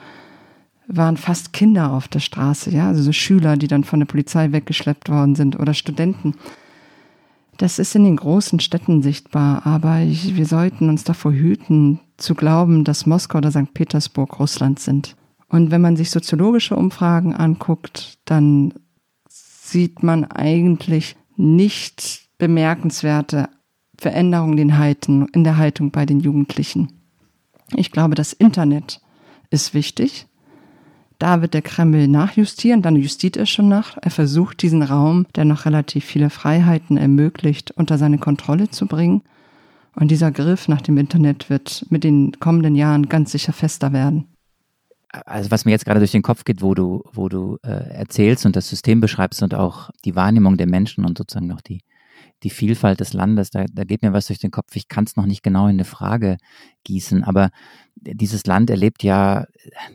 waren 0.86 1.16
fast 1.16 1.52
Kinder 1.52 1.92
auf 1.92 2.08
der 2.08 2.20
Straße, 2.20 2.70
ja, 2.70 2.88
also 2.88 3.02
so 3.02 3.12
Schüler, 3.12 3.56
die 3.56 3.68
dann 3.68 3.84
von 3.84 4.00
der 4.00 4.06
Polizei 4.06 4.52
weggeschleppt 4.52 5.08
worden 5.08 5.34
sind 5.34 5.58
oder 5.58 5.74
Studenten. 5.74 6.34
Das 7.58 7.78
ist 7.78 7.94
in 7.94 8.04
den 8.04 8.16
großen 8.16 8.60
Städten 8.60 9.02
sichtbar, 9.02 9.66
aber 9.66 10.00
ich, 10.00 10.36
wir 10.36 10.46
sollten 10.46 10.88
uns 10.88 11.04
davor 11.04 11.32
hüten, 11.32 12.00
zu 12.16 12.34
glauben, 12.34 12.84
dass 12.84 13.06
Moskau 13.06 13.38
oder 13.38 13.50
St. 13.50 13.74
Petersburg 13.74 14.38
Russland 14.38 14.78
sind. 14.80 15.16
Und 15.48 15.70
wenn 15.70 15.80
man 15.80 15.96
sich 15.96 16.10
soziologische 16.10 16.76
Umfragen 16.76 17.34
anguckt, 17.34 18.18
dann 18.24 18.74
sieht 19.28 20.02
man 20.02 20.24
eigentlich 20.24 21.16
nicht 21.36 22.28
bemerkenswerte 22.38 23.48
Veränderungen 23.98 24.58
in 24.58 25.44
der 25.44 25.56
Haltung 25.58 25.90
bei 25.90 26.06
den 26.06 26.20
Jugendlichen. 26.20 26.88
Ich 27.76 27.90
glaube, 27.92 28.14
das 28.14 28.32
Internet 28.32 29.00
ist 29.50 29.74
wichtig. 29.74 30.26
Da 31.22 31.40
wird 31.40 31.54
der 31.54 31.62
Kreml 31.62 32.08
nachjustieren, 32.08 32.82
dann 32.82 32.96
justiert 32.96 33.36
er 33.36 33.46
schon 33.46 33.68
nach. 33.68 33.96
Er 34.02 34.10
versucht, 34.10 34.60
diesen 34.60 34.82
Raum, 34.82 35.24
der 35.36 35.44
noch 35.44 35.66
relativ 35.66 36.04
viele 36.04 36.30
Freiheiten 36.30 36.96
ermöglicht, 36.96 37.70
unter 37.70 37.96
seine 37.96 38.18
Kontrolle 38.18 38.70
zu 38.70 38.86
bringen. 38.86 39.22
Und 39.94 40.10
dieser 40.10 40.32
Griff 40.32 40.66
nach 40.66 40.80
dem 40.80 40.98
Internet 40.98 41.48
wird 41.48 41.86
mit 41.90 42.02
den 42.02 42.32
kommenden 42.40 42.74
Jahren 42.74 43.08
ganz 43.08 43.30
sicher 43.30 43.52
fester 43.52 43.92
werden. 43.92 44.34
Also 45.12 45.52
was 45.52 45.64
mir 45.64 45.70
jetzt 45.70 45.84
gerade 45.84 46.00
durch 46.00 46.10
den 46.10 46.22
Kopf 46.22 46.42
geht, 46.42 46.60
wo 46.60 46.74
du, 46.74 47.04
wo 47.12 47.28
du 47.28 47.56
äh, 47.62 47.68
erzählst 47.68 48.44
und 48.44 48.56
das 48.56 48.68
System 48.68 49.00
beschreibst 49.00 49.44
und 49.44 49.54
auch 49.54 49.90
die 50.04 50.16
Wahrnehmung 50.16 50.56
der 50.56 50.66
Menschen 50.66 51.04
und 51.04 51.18
sozusagen 51.18 51.46
noch 51.46 51.60
die, 51.60 51.82
die 52.42 52.50
Vielfalt 52.50 53.00
des 53.00 53.12
Landes, 53.12 53.50
da, 53.50 53.64
da 53.72 53.84
geht 53.84 54.02
mir 54.02 54.12
was 54.12 54.26
durch 54.26 54.38
den 54.38 54.50
Kopf. 54.50 54.74
Ich 54.74 54.88
kann 54.88 55.04
es 55.04 55.16
noch 55.16 55.26
nicht 55.26 55.42
genau 55.42 55.64
in 55.64 55.76
eine 55.76 55.84
Frage 55.84 56.38
gießen, 56.84 57.24
aber 57.24 57.50
dieses 57.96 58.46
Land 58.46 58.70
erlebt 58.70 59.02
ja 59.02 59.46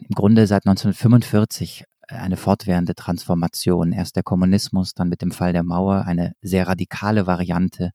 im 0.02 0.16
Grunde 0.16 0.48
seit 0.48 0.66
1945 0.66 1.84
eine 2.08 2.38
fortwährende 2.38 2.95
Transformation. 2.95 3.91
Erst 3.91 4.16
der 4.16 4.24
Kommunismus, 4.24 4.93
dann 4.93 5.10
mit 5.10 5.22
dem 5.22 5.32
Fall 5.32 5.54
der 5.54 5.64
Mauer 5.64 6.06
eine 6.06 6.34
sehr 6.41 6.68
radikale 6.68 7.28
Variante 7.28 7.91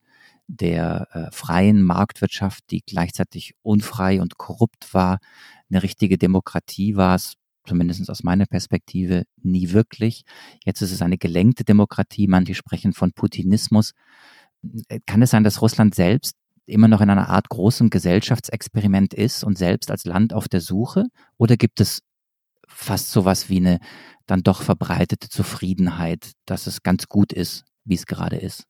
der 0.47 1.07
äh, 1.11 1.31
freien 1.31 1.81
Marktwirtschaft, 1.81 2.69
die 2.69 2.81
gleichzeitig 2.85 3.55
unfrei 3.61 4.21
und 4.21 4.37
korrupt 4.37 4.93
war. 4.93 5.19
Eine 5.69 5.83
richtige 5.83 6.17
Demokratie 6.17 6.95
war 6.95 7.15
es, 7.15 7.33
zumindest 7.65 8.09
aus 8.09 8.23
meiner 8.23 8.45
Perspektive, 8.45 9.23
nie 9.41 9.71
wirklich. 9.71 10.23
Jetzt 10.65 10.81
ist 10.81 10.91
es 10.91 11.01
eine 11.01 11.17
gelenkte 11.17 11.63
Demokratie. 11.63 12.27
Manche 12.27 12.55
sprechen 12.55 12.93
von 12.93 13.13
Putinismus. 13.13 13.93
Kann 15.05 15.21
es 15.21 15.31
sein, 15.31 15.43
dass 15.43 15.61
Russland 15.61 15.95
selbst 15.95 16.35
immer 16.65 16.87
noch 16.87 17.01
in 17.01 17.09
einer 17.09 17.29
Art 17.29 17.49
großen 17.49 17.89
Gesellschaftsexperiment 17.89 19.13
ist 19.13 19.43
und 19.43 19.57
selbst 19.57 19.91
als 19.91 20.05
Land 20.05 20.33
auf 20.33 20.47
der 20.47 20.61
Suche? 20.61 21.05
Oder 21.37 21.57
gibt 21.57 21.81
es 21.81 22.01
fast 22.67 23.11
sowas 23.11 23.49
wie 23.49 23.57
eine 23.57 23.79
dann 24.25 24.43
doch 24.43 24.61
verbreitete 24.61 25.29
Zufriedenheit, 25.29 26.31
dass 26.45 26.67
es 26.67 26.83
ganz 26.83 27.07
gut 27.07 27.33
ist, 27.33 27.65
wie 27.83 27.95
es 27.95 28.05
gerade 28.05 28.37
ist? 28.37 28.63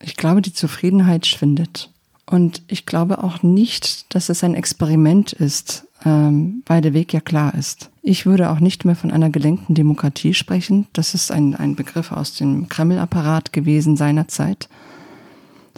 Ich 0.00 0.16
glaube, 0.16 0.42
die 0.42 0.52
Zufriedenheit 0.52 1.26
schwindet. 1.26 1.92
Und 2.24 2.62
ich 2.68 2.86
glaube 2.86 3.24
auch 3.24 3.42
nicht, 3.42 4.14
dass 4.14 4.28
es 4.28 4.44
ein 4.44 4.54
Experiment 4.54 5.32
ist, 5.32 5.86
ähm, 6.04 6.62
weil 6.66 6.82
der 6.82 6.92
Weg 6.92 7.12
ja 7.12 7.20
klar 7.20 7.54
ist. 7.54 7.90
Ich 8.02 8.26
würde 8.26 8.50
auch 8.50 8.60
nicht 8.60 8.84
mehr 8.84 8.96
von 8.96 9.10
einer 9.10 9.30
gelenkten 9.30 9.74
Demokratie 9.74 10.34
sprechen. 10.34 10.86
Das 10.92 11.14
ist 11.14 11.32
ein, 11.32 11.56
ein 11.56 11.74
Begriff 11.74 12.12
aus 12.12 12.34
dem 12.34 12.68
Kreml-Apparat 12.68 13.52
gewesen 13.52 13.96
seinerzeit, 13.96 14.68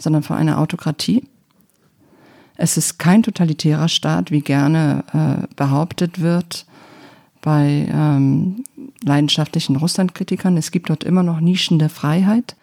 sondern 0.01 0.23
von 0.23 0.37
einer 0.37 0.59
Autokratie. 0.59 1.23
Es 2.55 2.77
ist 2.77 2.99
kein 2.99 3.23
totalitärer 3.23 3.87
Staat, 3.87 4.31
wie 4.31 4.41
gerne 4.41 5.03
äh, 5.13 5.47
behauptet 5.55 6.21
wird 6.21 6.65
bei 7.41 7.87
ähm, 7.91 8.63
leidenschaftlichen 9.03 9.75
Russlandkritikern. 9.75 10.57
Es 10.57 10.71
gibt 10.71 10.89
dort 10.89 11.03
immer 11.03 11.23
noch 11.23 11.39
Nischen 11.39 11.79
der 11.79 11.89
Freiheit, 11.89 12.55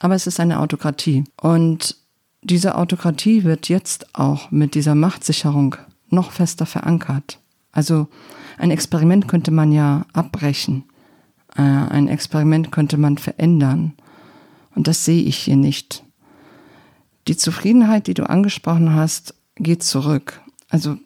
aber 0.00 0.14
es 0.14 0.26
ist 0.26 0.40
eine 0.40 0.60
Autokratie. 0.60 1.24
Und 1.40 1.96
diese 2.42 2.76
Autokratie 2.76 3.44
wird 3.44 3.68
jetzt 3.68 4.14
auch 4.14 4.50
mit 4.50 4.74
dieser 4.74 4.94
Machtsicherung 4.94 5.76
noch 6.08 6.30
fester 6.30 6.64
verankert. 6.64 7.40
Also 7.72 8.08
ein 8.56 8.70
Experiment 8.70 9.28
könnte 9.28 9.50
man 9.50 9.72
ja 9.72 10.06
abbrechen. 10.12 10.84
Äh, 11.56 11.62
ein 11.62 12.08
Experiment 12.08 12.72
könnte 12.72 12.96
man 12.96 13.18
verändern. 13.18 13.92
Und 14.74 14.88
das 14.88 15.04
sehe 15.04 15.22
ich 15.22 15.36
hier 15.36 15.56
nicht. 15.56 16.05
Die 17.28 17.36
Zufriedenheit, 17.36 18.06
die 18.06 18.14
du 18.14 18.28
angesprochen 18.28 18.94
hast, 18.94 19.34
geht 19.56 19.82
zurück. 19.82 20.40
Also 20.68 20.96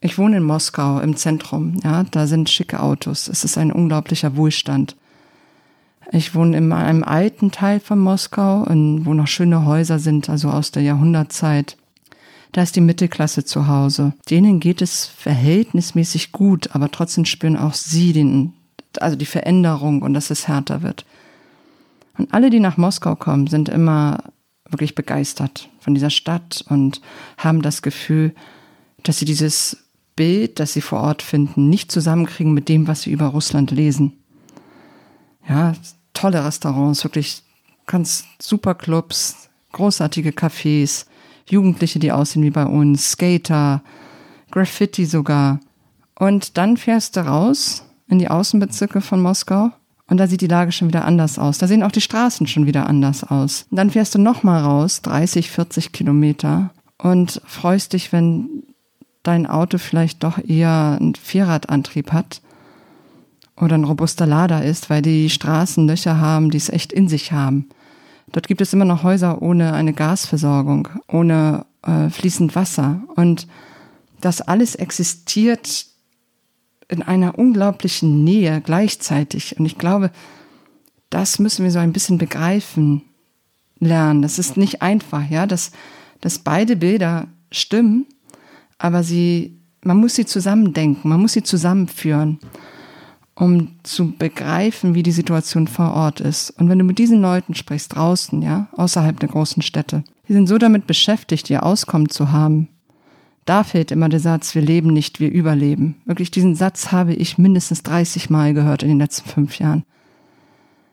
ich 0.00 0.16
wohne 0.16 0.38
in 0.38 0.44
Moskau 0.44 1.00
im 1.00 1.16
Zentrum, 1.16 1.78
ja, 1.82 2.04
da 2.04 2.26
sind 2.26 2.48
schicke 2.48 2.80
Autos. 2.80 3.28
Es 3.28 3.44
ist 3.44 3.58
ein 3.58 3.72
unglaublicher 3.72 4.36
Wohlstand. 4.36 4.96
Ich 6.12 6.34
wohne 6.34 6.56
in 6.56 6.72
einem 6.72 7.04
alten 7.04 7.50
Teil 7.50 7.80
von 7.80 7.98
Moskau, 7.98 8.64
wo 8.68 9.14
noch 9.14 9.26
schöne 9.26 9.64
Häuser 9.64 9.98
sind, 9.98 10.28
also 10.28 10.48
aus 10.48 10.70
der 10.70 10.82
Jahrhundertzeit. 10.82 11.76
Da 12.52 12.62
ist 12.62 12.74
die 12.74 12.80
Mittelklasse 12.80 13.44
zu 13.44 13.68
Hause. 13.68 14.12
Denen 14.28 14.58
geht 14.58 14.82
es 14.82 15.04
verhältnismäßig 15.04 16.32
gut, 16.32 16.74
aber 16.74 16.90
trotzdem 16.90 17.24
spüren 17.24 17.56
auch 17.56 17.74
sie 17.74 18.12
den, 18.12 18.54
also 18.98 19.16
die 19.16 19.26
Veränderung 19.26 20.02
und 20.02 20.14
dass 20.14 20.30
es 20.30 20.48
härter 20.48 20.82
wird. 20.82 21.04
Und 22.18 22.34
alle, 22.34 22.50
die 22.50 22.60
nach 22.60 22.76
Moskau 22.76 23.14
kommen, 23.14 23.46
sind 23.46 23.68
immer 23.68 24.24
wirklich 24.72 24.94
begeistert 24.94 25.68
von 25.78 25.94
dieser 25.94 26.10
Stadt 26.10 26.64
und 26.68 27.00
haben 27.36 27.62
das 27.62 27.82
Gefühl, 27.82 28.34
dass 29.02 29.18
sie 29.18 29.24
dieses 29.24 29.84
Bild, 30.16 30.60
das 30.60 30.72
sie 30.72 30.80
vor 30.80 31.00
Ort 31.00 31.22
finden, 31.22 31.68
nicht 31.70 31.90
zusammenkriegen 31.90 32.52
mit 32.52 32.68
dem, 32.68 32.86
was 32.86 33.02
sie 33.02 33.10
über 33.10 33.26
Russland 33.26 33.70
lesen. 33.70 34.12
Ja, 35.48 35.72
tolle 36.12 36.44
Restaurants, 36.44 37.04
wirklich 37.04 37.42
ganz 37.86 38.24
super 38.40 38.74
Clubs, 38.74 39.48
großartige 39.72 40.30
Cafés, 40.30 41.06
Jugendliche, 41.48 41.98
die 41.98 42.12
aussehen 42.12 42.42
wie 42.42 42.50
bei 42.50 42.66
uns, 42.66 43.12
Skater, 43.12 43.82
Graffiti 44.50 45.06
sogar. 45.06 45.60
Und 46.14 46.56
dann 46.58 46.76
fährst 46.76 47.16
du 47.16 47.20
raus 47.20 47.84
in 48.08 48.18
die 48.18 48.28
Außenbezirke 48.28 49.00
von 49.00 49.22
Moskau 49.22 49.70
und 50.10 50.16
da 50.16 50.26
sieht 50.26 50.40
die 50.40 50.48
Lage 50.48 50.72
schon 50.72 50.88
wieder 50.88 51.04
anders 51.04 51.38
aus. 51.38 51.58
Da 51.58 51.68
sehen 51.68 51.84
auch 51.84 51.92
die 51.92 52.00
Straßen 52.00 52.48
schon 52.48 52.66
wieder 52.66 52.86
anders 52.88 53.22
aus. 53.22 53.66
Und 53.70 53.76
dann 53.76 53.90
fährst 53.90 54.14
du 54.14 54.18
nochmal 54.18 54.60
raus, 54.60 55.02
30, 55.02 55.50
40 55.50 55.92
Kilometer 55.92 56.70
und 56.98 57.40
freust 57.46 57.92
dich, 57.92 58.12
wenn 58.12 58.64
dein 59.22 59.46
Auto 59.46 59.78
vielleicht 59.78 60.24
doch 60.24 60.38
eher 60.38 60.98
einen 61.00 61.14
Vierradantrieb 61.14 62.12
hat 62.12 62.42
oder 63.56 63.76
ein 63.76 63.84
robuster 63.84 64.26
Lader 64.26 64.64
ist, 64.64 64.90
weil 64.90 65.00
die 65.00 65.30
Straßen 65.30 65.86
Löcher 65.86 66.18
haben, 66.18 66.50
die 66.50 66.58
es 66.58 66.70
echt 66.70 66.92
in 66.92 67.06
sich 67.06 67.30
haben. 67.30 67.68
Dort 68.32 68.48
gibt 68.48 68.60
es 68.60 68.72
immer 68.72 68.84
noch 68.84 69.04
Häuser 69.04 69.40
ohne 69.42 69.74
eine 69.74 69.92
Gasversorgung, 69.92 70.88
ohne 71.06 71.66
äh, 71.82 72.10
fließend 72.10 72.56
Wasser. 72.56 73.02
Und 73.14 73.46
das 74.20 74.40
alles 74.40 74.74
existiert 74.74 75.86
in 76.90 77.02
einer 77.02 77.38
unglaublichen 77.38 78.24
Nähe 78.24 78.60
gleichzeitig. 78.60 79.58
Und 79.58 79.66
ich 79.66 79.78
glaube, 79.78 80.10
das 81.08 81.38
müssen 81.38 81.64
wir 81.64 81.70
so 81.70 81.78
ein 81.78 81.92
bisschen 81.92 82.18
begreifen 82.18 83.02
lernen. 83.78 84.22
Das 84.22 84.38
ist 84.38 84.56
nicht 84.56 84.82
einfach, 84.82 85.28
ja, 85.28 85.46
dass, 85.46 85.72
dass 86.20 86.38
beide 86.38 86.76
Bilder 86.76 87.28
stimmen, 87.50 88.06
aber 88.78 89.02
sie, 89.02 89.58
man 89.82 89.96
muss 89.96 90.14
sie 90.14 90.26
zusammendenken, 90.26 91.08
man 91.08 91.20
muss 91.20 91.32
sie 91.32 91.42
zusammenführen, 91.42 92.38
um 93.34 93.76
zu 93.82 94.12
begreifen, 94.12 94.94
wie 94.94 95.02
die 95.02 95.12
Situation 95.12 95.66
vor 95.66 95.94
Ort 95.94 96.20
ist. 96.20 96.50
Und 96.50 96.68
wenn 96.68 96.78
du 96.78 96.84
mit 96.84 96.98
diesen 96.98 97.20
Leuten 97.20 97.54
sprichst, 97.54 97.94
draußen, 97.94 98.42
ja, 98.42 98.68
außerhalb 98.72 99.18
der 99.18 99.30
großen 99.30 99.62
Städte, 99.62 100.04
die 100.28 100.34
sind 100.34 100.46
so 100.46 100.58
damit 100.58 100.86
beschäftigt, 100.86 101.48
ihr 101.50 101.64
Auskommen 101.64 102.08
zu 102.08 102.30
haben, 102.32 102.68
da 103.50 103.64
fehlt 103.64 103.90
immer 103.90 104.08
der 104.08 104.20
Satz, 104.20 104.54
wir 104.54 104.62
leben 104.62 104.92
nicht, 104.92 105.18
wir 105.18 105.28
überleben. 105.28 106.00
Wirklich, 106.04 106.30
diesen 106.30 106.54
Satz 106.54 106.92
habe 106.92 107.14
ich 107.14 107.36
mindestens 107.36 107.82
30 107.82 108.30
Mal 108.30 108.54
gehört 108.54 108.84
in 108.84 108.90
den 108.90 109.00
letzten 109.00 109.28
fünf 109.28 109.58
Jahren. 109.58 109.82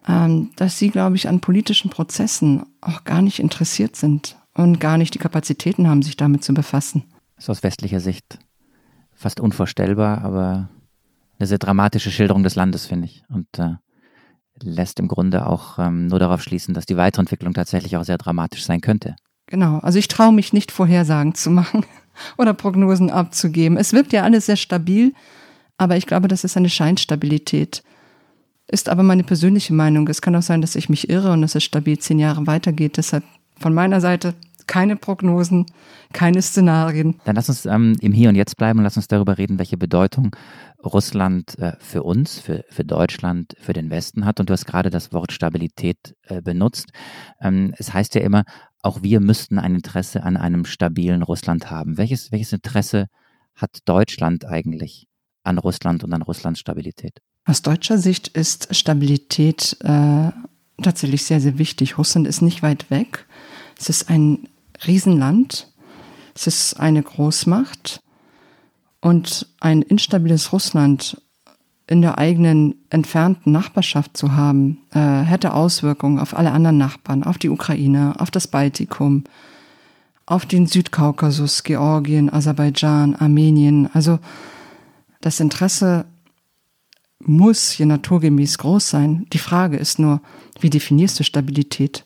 Ähm, 0.08 0.50
dass 0.56 0.80
sie, 0.80 0.90
glaube 0.90 1.18
ich, 1.18 1.28
an 1.28 1.40
politischen 1.40 1.92
Prozessen 1.92 2.64
auch 2.82 3.04
gar 3.04 3.22
nicht 3.22 3.38
interessiert 3.38 3.96
sind 3.96 4.38
und 4.56 4.80
gar 4.80 4.98
nicht 4.98 5.14
die 5.14 5.20
Kapazitäten 5.20 5.88
haben, 5.88 6.02
sich 6.02 6.18
damit 6.18 6.44
zu 6.44 6.56
befassen. 6.56 7.04
Das 7.36 7.46
ist 7.46 7.50
aus 7.52 7.62
westlicher 7.62 8.00
Sicht 8.00 8.40
fast 9.14 9.40
unvorstellbar, 9.40 10.24
aber 10.24 10.68
eine 11.38 11.46
sehr 11.46 11.60
dramatische 11.60 12.10
Schilderung 12.10 12.42
des 12.42 12.56
Landes, 12.56 12.88
finde 12.88 13.06
ich. 13.06 13.24
Und 13.30 13.48
äh, 13.60 13.76
lässt 14.64 15.00
im 15.00 15.08
Grunde 15.08 15.46
auch 15.46 15.78
ähm, 15.78 16.08
nur 16.08 16.18
darauf 16.18 16.42
schließen, 16.42 16.74
dass 16.74 16.88
die 16.88 16.98
Weiterentwicklung 16.98 17.54
tatsächlich 17.54 17.98
auch 17.98 18.04
sehr 18.04 18.18
dramatisch 18.18 18.66
sein 18.66 18.82
könnte. 18.82 19.16
Genau, 19.46 19.78
also 19.78 20.00
ich 20.00 20.08
traue 20.08 20.34
mich 20.34 20.54
nicht, 20.54 20.72
Vorhersagen 20.72 21.36
zu 21.36 21.52
machen 21.52 21.86
oder 22.38 22.54
Prognosen 22.54 23.10
abzugeben. 23.10 23.78
Es 23.78 23.94
wirkt 23.94 24.14
ja 24.14 24.24
alles 24.24 24.46
sehr 24.46 24.56
stabil, 24.56 25.14
aber 25.78 25.98
ich 25.98 26.08
glaube, 26.08 26.28
das 26.28 26.44
ist 26.44 26.58
eine 26.58 26.70
Scheinstabilität. 26.70 27.84
Ist 28.70 28.90
aber 28.90 29.04
meine 29.04 29.24
persönliche 29.24 29.74
Meinung. 29.74 30.08
Es 30.10 30.22
kann 30.22 30.36
auch 30.36 30.42
sein, 30.42 30.62
dass 30.62 30.76
ich 30.76 30.90
mich 30.90 31.10
irre 31.10 31.32
und 31.32 31.42
dass 31.42 31.56
es 31.56 31.64
stabil 31.64 31.98
zehn 32.00 32.20
Jahre 32.20 32.48
weitergeht. 32.48 32.98
Deshalb 32.98 33.24
von 33.60 33.74
meiner 33.74 34.02
Seite 34.02 34.34
keine 34.68 34.98
Prognosen, 34.98 35.66
keine 36.14 36.42
Szenarien. 36.42 37.20
Dann 37.24 37.36
lass 37.36 37.50
uns 37.50 37.66
ähm, 37.66 37.96
im 38.02 38.12
Hier 38.12 38.30
und 38.30 38.36
Jetzt 38.36 38.58
bleiben 38.58 38.80
und 38.80 38.84
lass 38.84 38.98
uns 38.98 39.08
darüber 39.08 39.38
reden, 39.38 39.58
welche 39.58 39.78
Bedeutung 39.78 40.36
Russland 40.84 41.58
äh, 41.58 41.74
für 41.80 42.04
uns, 42.04 42.40
für, 42.40 42.64
für 42.70 42.84
Deutschland, 42.84 43.56
für 43.60 43.74
den 43.74 43.90
Westen 43.90 44.26
hat. 44.26 44.40
Und 44.40 44.50
du 44.50 44.54
hast 44.54 44.66
gerade 44.66 44.90
das 44.90 45.12
Wort 45.14 45.32
Stabilität 45.32 46.16
äh, 46.24 46.42
benutzt. 46.42 46.92
Ähm, 47.42 47.74
es 47.78 47.94
heißt 47.94 48.14
ja 48.16 48.22
immer, 48.22 48.44
auch 48.82 49.02
wir 49.02 49.20
müssten 49.20 49.60
ein 49.60 49.76
Interesse 49.76 50.24
an 50.24 50.38
einem 50.38 50.66
stabilen 50.66 51.24
Russland 51.24 51.70
haben. 51.72 51.98
Welches, 51.98 52.32
welches 52.32 52.54
Interesse 52.54 53.08
hat 53.56 53.80
Deutschland 53.86 54.46
eigentlich 54.46 55.08
an 55.44 55.58
Russland 55.58 56.04
und 56.04 56.14
an 56.14 56.22
Russlands 56.22 56.60
Stabilität? 56.60 57.20
Aus 57.46 57.62
deutscher 57.62 57.98
Sicht 57.98 58.28
ist 58.30 58.76
Stabilität 58.76 59.78
äh, 59.82 60.32
tatsächlich 60.82 61.24
sehr, 61.24 61.40
sehr 61.40 61.58
wichtig. 61.58 61.98
Russland 61.98 62.28
ist 62.28 62.42
nicht 62.42 62.62
weit 62.62 62.90
weg. 62.92 63.26
Es 63.80 63.90
ist 63.90 64.10
ein 64.10 64.50
Riesenland. 64.86 65.72
Es 66.36 66.48
ist 66.48 66.80
eine 66.80 67.02
Großmacht. 67.02 68.02
Und 69.00 69.48
ein 69.60 69.82
instabiles 69.82 70.52
Russland 70.52 71.22
in 71.88 72.02
der 72.02 72.18
eigenen 72.18 72.76
entfernten 72.90 73.52
Nachbarschaft 73.54 74.18
zu 74.18 74.34
haben, 74.34 74.80
äh, 74.92 75.00
hätte 75.00 75.54
Auswirkungen 75.54 76.20
auf 76.20 76.38
alle 76.38 76.52
anderen 76.52 76.78
Nachbarn, 76.78 77.24
auf 77.24 77.38
die 77.38 77.50
Ukraine, 77.50 78.16
auf 78.20 78.30
das 78.30 78.48
Baltikum, 78.48 79.24
auf 80.26 80.46
den 80.46 80.68
Südkaukasus, 80.68 81.64
Georgien, 81.64 82.32
Aserbaidschan, 82.32 83.16
Armenien. 83.16 83.90
Also 83.94 84.20
das 85.22 85.40
Interesse 85.40 86.06
muss 87.20 87.72
hier 87.72 87.86
naturgemäß 87.86 88.58
groß 88.58 88.90
sein. 88.90 89.26
Die 89.32 89.38
Frage 89.38 89.78
ist 89.78 89.98
nur, 89.98 90.22
wie 90.60 90.70
definierst 90.70 91.20
du 91.20 91.24
Stabilität? 91.24 92.06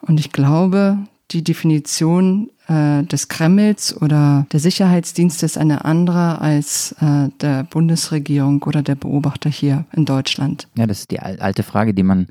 Und 0.00 0.18
ich 0.18 0.32
glaube, 0.32 0.98
die 1.30 1.44
Definition 1.44 2.50
äh, 2.68 3.02
des 3.02 3.28
Kremls 3.28 3.96
oder 4.00 4.46
der 4.52 4.60
Sicherheitsdienste 4.60 5.46
ist 5.46 5.58
eine 5.58 5.84
andere 5.84 6.40
als 6.40 6.92
äh, 7.00 7.28
der 7.40 7.64
Bundesregierung 7.64 8.62
oder 8.62 8.82
der 8.82 8.94
Beobachter 8.94 9.50
hier 9.50 9.86
in 9.92 10.04
Deutschland. 10.04 10.68
Ja, 10.76 10.86
das 10.86 11.00
ist 11.00 11.10
die 11.10 11.20
alte 11.20 11.62
Frage, 11.62 11.94
die 11.94 12.02
man 12.02 12.28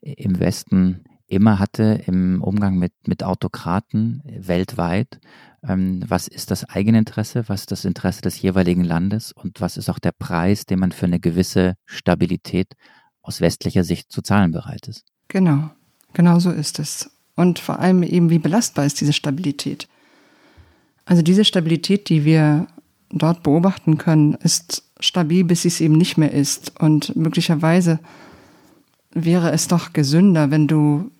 im 0.00 0.40
Westen 0.40 1.04
immer 1.26 1.58
hatte 1.58 2.02
im 2.06 2.42
Umgang 2.42 2.78
mit, 2.78 2.92
mit 3.06 3.22
Autokraten 3.22 4.22
weltweit. 4.24 5.20
Ähm, 5.66 6.02
was 6.06 6.28
ist 6.28 6.50
das 6.50 6.68
Eigeninteresse? 6.68 7.44
Was 7.48 7.60
ist 7.60 7.72
das 7.72 7.84
Interesse 7.84 8.22
des 8.22 8.40
jeweiligen 8.40 8.84
Landes? 8.84 9.32
Und 9.32 9.60
was 9.60 9.76
ist 9.76 9.88
auch 9.88 9.98
der 9.98 10.12
Preis, 10.12 10.66
den 10.66 10.78
man 10.78 10.92
für 10.92 11.06
eine 11.06 11.20
gewisse 11.20 11.74
Stabilität 11.86 12.74
aus 13.22 13.40
westlicher 13.40 13.84
Sicht 13.84 14.12
zu 14.12 14.22
zahlen 14.22 14.52
bereit 14.52 14.88
ist? 14.88 15.04
Genau, 15.28 15.70
genau 16.12 16.38
so 16.38 16.50
ist 16.50 16.78
es. 16.78 17.10
Und 17.36 17.58
vor 17.58 17.80
allem 17.80 18.02
eben, 18.02 18.30
wie 18.30 18.38
belastbar 18.38 18.86
ist 18.86 19.00
diese 19.00 19.12
Stabilität? 19.12 19.88
Also 21.04 21.22
diese 21.22 21.44
Stabilität, 21.44 22.08
die 22.08 22.24
wir 22.24 22.66
dort 23.10 23.42
beobachten 23.42 23.98
können, 23.98 24.34
ist 24.34 24.84
stabil, 25.00 25.44
bis 25.44 25.62
sie 25.62 25.68
es 25.68 25.80
eben 25.80 25.94
nicht 25.94 26.16
mehr 26.16 26.32
ist. 26.32 26.80
Und 26.80 27.14
möglicherweise 27.16 27.98
wäre 29.12 29.50
es 29.52 29.68
doch 29.68 29.92
gesünder, 29.92 30.50
wenn 30.50 30.66
du 30.66 31.10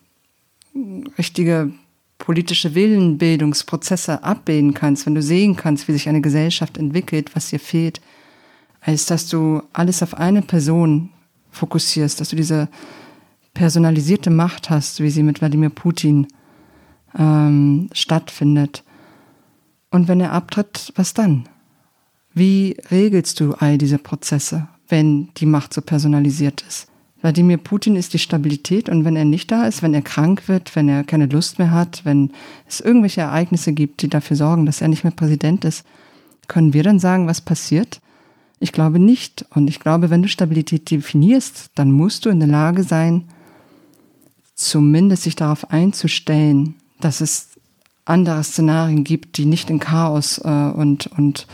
richtige 1.19 1.73
politische 2.19 2.75
Willenbildungsprozesse 2.75 4.23
abbilden 4.23 4.75
kannst, 4.75 5.07
wenn 5.07 5.15
du 5.15 5.23
sehen 5.23 5.57
kannst, 5.57 5.89
wie 5.89 5.93
sich 5.93 6.09
eine 6.09 6.21
Gesellschaft 6.21 6.79
entwickelt, 6.79 7.35
was 7.37 7.51
dir 7.51 7.61
fehlt, 7.61 8.01
als 8.81 9.07
dass 9.07 9.29
du 9.29 9.63
alles 9.73 10.03
auf 10.03 10.15
eine 10.15 10.43
Person 10.43 11.11
fokussierst, 11.51 12.21
dass 12.21 12.31
du 12.31 12.37
diese 12.37 12.69
personalisierte 13.55 14.31
Macht 14.31 14.69
hast, 14.69 15.01
wie 15.01 15.11
sie 15.11 15.23
mit 15.23 15.41
Wladimir 15.41 15.71
Putin 15.71 16.27
ähm, 17.17 17.89
stattfindet. 17.93 18.83
Und 19.91 20.09
wenn 20.09 20.21
er 20.21 20.33
abtritt, 20.33 20.93
was 20.97 21.15
dann? 21.15 21.49
Wie 22.35 22.77
regelst 22.91 23.39
du 23.39 23.55
all 23.55 23.79
diese 23.79 23.99
Prozesse, 23.99 24.69
wenn 24.89 25.29
die 25.37 25.47
Macht 25.47 25.73
so 25.73 25.81
personalisiert 25.81 26.65
ist? 26.69 26.89
Wladimir 27.21 27.57
Putin 27.57 27.97
ist 27.97 28.13
die 28.13 28.19
Stabilität 28.19 28.91
und 28.91 29.07
wenn 29.07 29.17
er 29.17 29.25
nicht 29.25 29.51
da 29.51 29.67
ist, 29.67 29.83
wenn 29.83 29.95
er 29.95 30.03
krank 30.03 30.47
wird, 30.47 30.77
wenn 30.77 30.91
er 30.91 31.05
keine 31.05 31.25
Lust 31.25 31.59
mehr 31.59 31.71
hat, 31.71 32.05
wenn 32.05 32.33
es 32.69 32.81
irgendwelche 32.81 33.23
Ereignisse 33.23 33.73
gibt, 33.73 34.03
die 34.03 34.11
dafür 34.11 34.37
sorgen, 34.37 34.67
dass 34.67 34.83
er 34.83 34.89
nicht 34.89 35.05
mehr 35.05 35.13
Präsident 35.13 35.65
ist, 35.65 35.87
können 36.49 36.75
wir 36.75 36.83
dann 36.83 36.99
sagen, 36.99 37.27
was 37.27 37.41
passiert? 37.41 38.03
Ich 38.59 38.73
glaube 38.73 38.99
nicht. 38.99 39.47
Und 39.55 39.69
ich 39.69 39.81
glaube, 39.81 40.11
wenn 40.11 40.23
du 40.23 40.29
Stabilität 40.29 40.91
definierst, 40.91 41.71
dann 41.75 41.93
musst 41.93 42.27
du 42.27 42.29
in 42.29 42.41
der 42.41 42.49
Lage 42.49 42.83
sein, 42.83 43.25
zumindest 44.55 45.25
sich 45.25 45.37
darauf 45.37 45.71
einzustellen, 45.71 46.77
dass 47.01 47.21
es 47.21 47.51
andere 48.05 48.43
Szenarien 48.45 49.05
gibt, 49.05 49.37
die 49.37 49.47
nicht 49.47 49.71
in 49.71 49.79
Chaos 49.79 50.39
äh, 50.39 50.49
und, 50.49 51.07
und, 51.07 51.47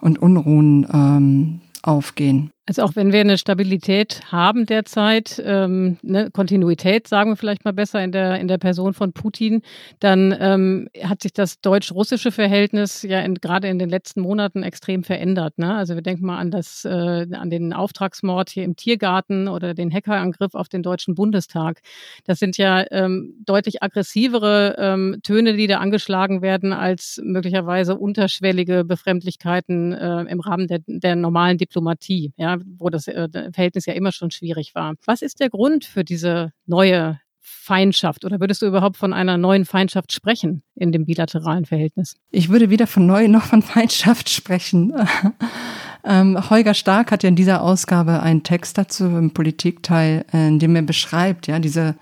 und 0.00 0.18
Unruhen 0.18 0.86
ähm, 0.92 1.60
aufgehen. 1.82 2.50
Also 2.70 2.84
auch 2.84 2.94
wenn 2.94 3.12
wir 3.12 3.18
eine 3.18 3.36
Stabilität 3.36 4.20
haben 4.30 4.64
derzeit, 4.64 5.42
ähm, 5.44 5.98
eine 6.06 6.30
Kontinuität, 6.30 7.08
sagen 7.08 7.32
wir 7.32 7.36
vielleicht 7.36 7.64
mal 7.64 7.72
besser 7.72 8.00
in 8.00 8.12
der 8.12 8.38
in 8.38 8.46
der 8.46 8.58
Person 8.58 8.94
von 8.94 9.12
Putin, 9.12 9.62
dann 9.98 10.32
ähm, 10.38 10.88
hat 11.02 11.20
sich 11.20 11.32
das 11.32 11.60
deutsch-russische 11.60 12.30
Verhältnis 12.30 13.02
ja 13.02 13.22
in, 13.22 13.34
gerade 13.34 13.66
in 13.66 13.80
den 13.80 13.88
letzten 13.88 14.20
Monaten 14.20 14.62
extrem 14.62 15.02
verändert. 15.02 15.58
Ne? 15.58 15.74
Also 15.74 15.96
wir 15.96 16.02
denken 16.02 16.24
mal 16.24 16.38
an 16.38 16.52
das 16.52 16.84
äh, 16.84 17.26
an 17.32 17.50
den 17.50 17.72
Auftragsmord 17.72 18.50
hier 18.50 18.62
im 18.62 18.76
Tiergarten 18.76 19.48
oder 19.48 19.74
den 19.74 19.92
Hackerangriff 19.92 20.54
auf 20.54 20.68
den 20.68 20.84
deutschen 20.84 21.16
Bundestag. 21.16 21.80
Das 22.24 22.38
sind 22.38 22.56
ja 22.56 22.84
ähm, 22.92 23.34
deutlich 23.44 23.82
aggressivere 23.82 24.76
ähm, 24.78 25.18
Töne, 25.24 25.56
die 25.56 25.66
da 25.66 25.78
angeschlagen 25.78 26.40
werden, 26.40 26.72
als 26.72 27.20
möglicherweise 27.24 27.96
unterschwellige 27.96 28.84
Befremdlichkeiten 28.84 29.92
äh, 29.92 30.22
im 30.22 30.38
Rahmen 30.38 30.68
der, 30.68 30.78
der 30.86 31.16
normalen 31.16 31.58
Diplomatie. 31.58 32.32
Ja, 32.36 32.59
wo 32.64 32.90
das 32.90 33.08
äh, 33.08 33.28
Verhältnis 33.52 33.86
ja 33.86 33.94
immer 33.94 34.12
schon 34.12 34.30
schwierig 34.30 34.74
war. 34.74 34.94
Was 35.04 35.22
ist 35.22 35.40
der 35.40 35.50
Grund 35.50 35.84
für 35.84 36.04
diese 36.04 36.52
neue 36.66 37.20
Feindschaft 37.40 38.24
oder 38.24 38.40
würdest 38.40 38.62
du 38.62 38.66
überhaupt 38.66 38.96
von 38.96 39.12
einer 39.12 39.36
neuen 39.36 39.64
Feindschaft 39.64 40.12
sprechen 40.12 40.62
in 40.74 40.92
dem 40.92 41.04
bilateralen 41.04 41.64
Verhältnis? 41.64 42.16
Ich 42.30 42.48
würde 42.48 42.70
weder 42.70 42.86
von 42.86 43.06
neu 43.06 43.28
noch 43.28 43.44
von 43.44 43.62
Feindschaft 43.62 44.28
sprechen. 44.28 44.92
ähm, 46.04 46.50
Holger 46.50 46.74
Stark 46.74 47.10
hat 47.10 47.22
ja 47.22 47.28
in 47.28 47.36
dieser 47.36 47.62
Ausgabe 47.62 48.22
einen 48.22 48.42
Text 48.42 48.78
dazu 48.78 49.04
im 49.04 49.32
Politikteil, 49.32 50.24
äh, 50.32 50.48
in 50.48 50.58
dem 50.58 50.76
er 50.76 50.82
beschreibt, 50.82 51.46
ja, 51.46 51.58
diese, 51.58 51.96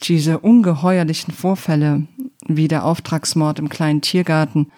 diese 0.00 0.38
ungeheuerlichen 0.38 1.32
Vorfälle 1.34 2.06
wie 2.46 2.68
der 2.68 2.84
Auftragsmord 2.84 3.58
im 3.58 3.68
kleinen 3.68 4.00
Tiergarten, 4.00 4.70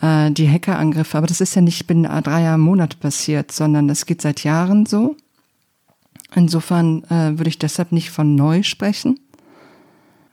äh, 0.00 0.30
die 0.30 0.48
Hackerangriffe. 0.48 1.18
Aber 1.18 1.26
das 1.26 1.40
ist 1.40 1.54
ja 1.54 1.62
nicht 1.62 1.86
binnen 1.86 2.04
drei 2.22 2.56
Monate 2.56 2.96
passiert, 2.96 3.52
sondern 3.52 3.88
das 3.88 4.06
geht 4.06 4.22
seit 4.22 4.44
Jahren 4.44 4.86
so. 4.86 5.16
Insofern 6.34 7.04
äh, 7.04 7.38
würde 7.38 7.48
ich 7.48 7.58
deshalb 7.58 7.92
nicht 7.92 8.10
von 8.10 8.34
neu 8.34 8.62
sprechen. 8.62 9.18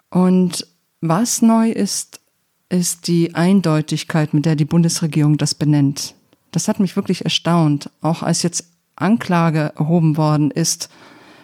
Und 0.09 0.67
was 1.01 1.41
neu 1.41 1.69
ist, 1.71 2.21
ist 2.69 3.07
die 3.07 3.35
Eindeutigkeit, 3.35 4.33
mit 4.33 4.45
der 4.45 4.55
die 4.55 4.65
Bundesregierung 4.65 5.37
das 5.37 5.55
benennt. 5.55 6.15
Das 6.51 6.67
hat 6.67 6.79
mich 6.79 6.95
wirklich 6.95 7.23
erstaunt, 7.23 7.89
auch 8.01 8.23
als 8.23 8.43
jetzt 8.43 8.65
Anklage 8.95 9.73
erhoben 9.77 10.17
worden 10.17 10.51
ist 10.51 10.89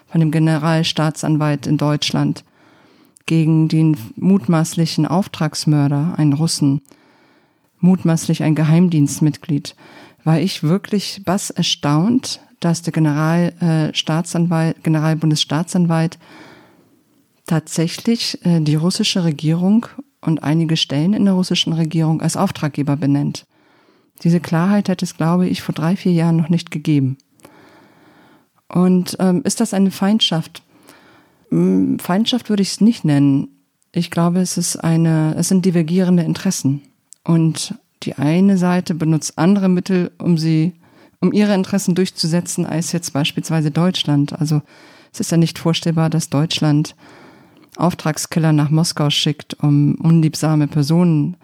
von 0.08 0.20
dem 0.20 0.32
Generalstaatsanwalt 0.32 1.68
in 1.68 1.78
Deutschland 1.78 2.44
gegen 3.26 3.68
den 3.68 3.98
mutmaßlichen 4.16 5.08
Auftragsmörder, 5.08 6.16
einen 6.18 6.34
Russen 6.34 6.82
mutmaßlich 7.84 8.44
ein 8.44 8.56
Geheimdienstmitglied, 8.56 9.76
war 10.24 10.40
ich 10.40 10.64
wirklich 10.64 11.22
was 11.26 11.50
erstaunt, 11.50 12.40
dass 12.60 12.82
der 12.82 12.94
Generalstaatsanwalt, 12.94 14.78
äh, 14.78 14.82
Generalbundesstaatsanwalt 14.82 16.18
tatsächlich 17.46 18.44
äh, 18.46 18.62
die 18.62 18.76
russische 18.76 19.26
Regierung 19.26 19.86
und 20.22 20.44
einige 20.44 20.78
Stellen 20.78 21.14
in 21.14 21.26
der 21.26 21.34
russischen 21.34 21.74
Regierung 21.74 22.22
als 22.22 22.38
Auftraggeber 22.38 22.96
benennt. 22.96 23.46
Diese 24.24 24.40
Klarheit 24.40 24.88
hätte 24.88 25.04
es, 25.04 25.18
glaube 25.18 25.48
ich, 25.48 25.62
vor 25.62 25.76
drei, 25.76 25.98
vier 25.98 26.14
Jahren 26.14 26.38
noch 26.38 26.50
nicht 26.50 26.72
gegeben. 26.72 27.18
Und 28.70 29.18
ähm, 29.20 29.42
ist 29.44 29.60
das 29.60 29.74
eine 29.74 29.92
Feindschaft? 29.92 30.64
Hm, 31.50 32.00
Feindschaft 32.00 32.50
würde 32.50 32.64
ich 32.64 32.70
es 32.70 32.82
nicht 32.82 33.04
nennen. 33.04 33.50
Ich 33.92 34.10
glaube, 34.10 34.40
es 34.40 34.58
ist 34.58 34.78
eine, 34.78 35.36
es 35.38 35.50
sind 35.50 35.66
divergierende 35.66 36.24
Interessen. 36.24 36.82
Und 37.24 37.76
die 38.04 38.16
eine 38.16 38.58
Seite 38.58 38.96
benutzt 38.96 39.38
andere 39.38 39.70
Mittel, 39.70 40.12
um 40.18 40.38
sie, 40.38 40.74
um 41.20 41.32
ihre 41.32 41.54
Interessen 41.54 41.96
durchzusetzen, 41.96 42.66
als 42.66 42.92
jetzt 42.92 43.14
beispielsweise 43.14 43.72
Deutschland. 43.72 44.40
Also 44.40 44.62
es 45.14 45.20
ist 45.20 45.32
ja 45.32 45.38
nicht 45.38 45.60
vorstellbar, 45.60 46.10
dass 46.10 46.30
Deutschland 46.30 46.96
Auftragskiller 47.78 48.54
nach 48.54 48.70
Moskau 48.70 49.10
schickt, 49.10 49.56
um 49.56 49.96
unliebsame 49.96 50.68
Personen 50.68 51.38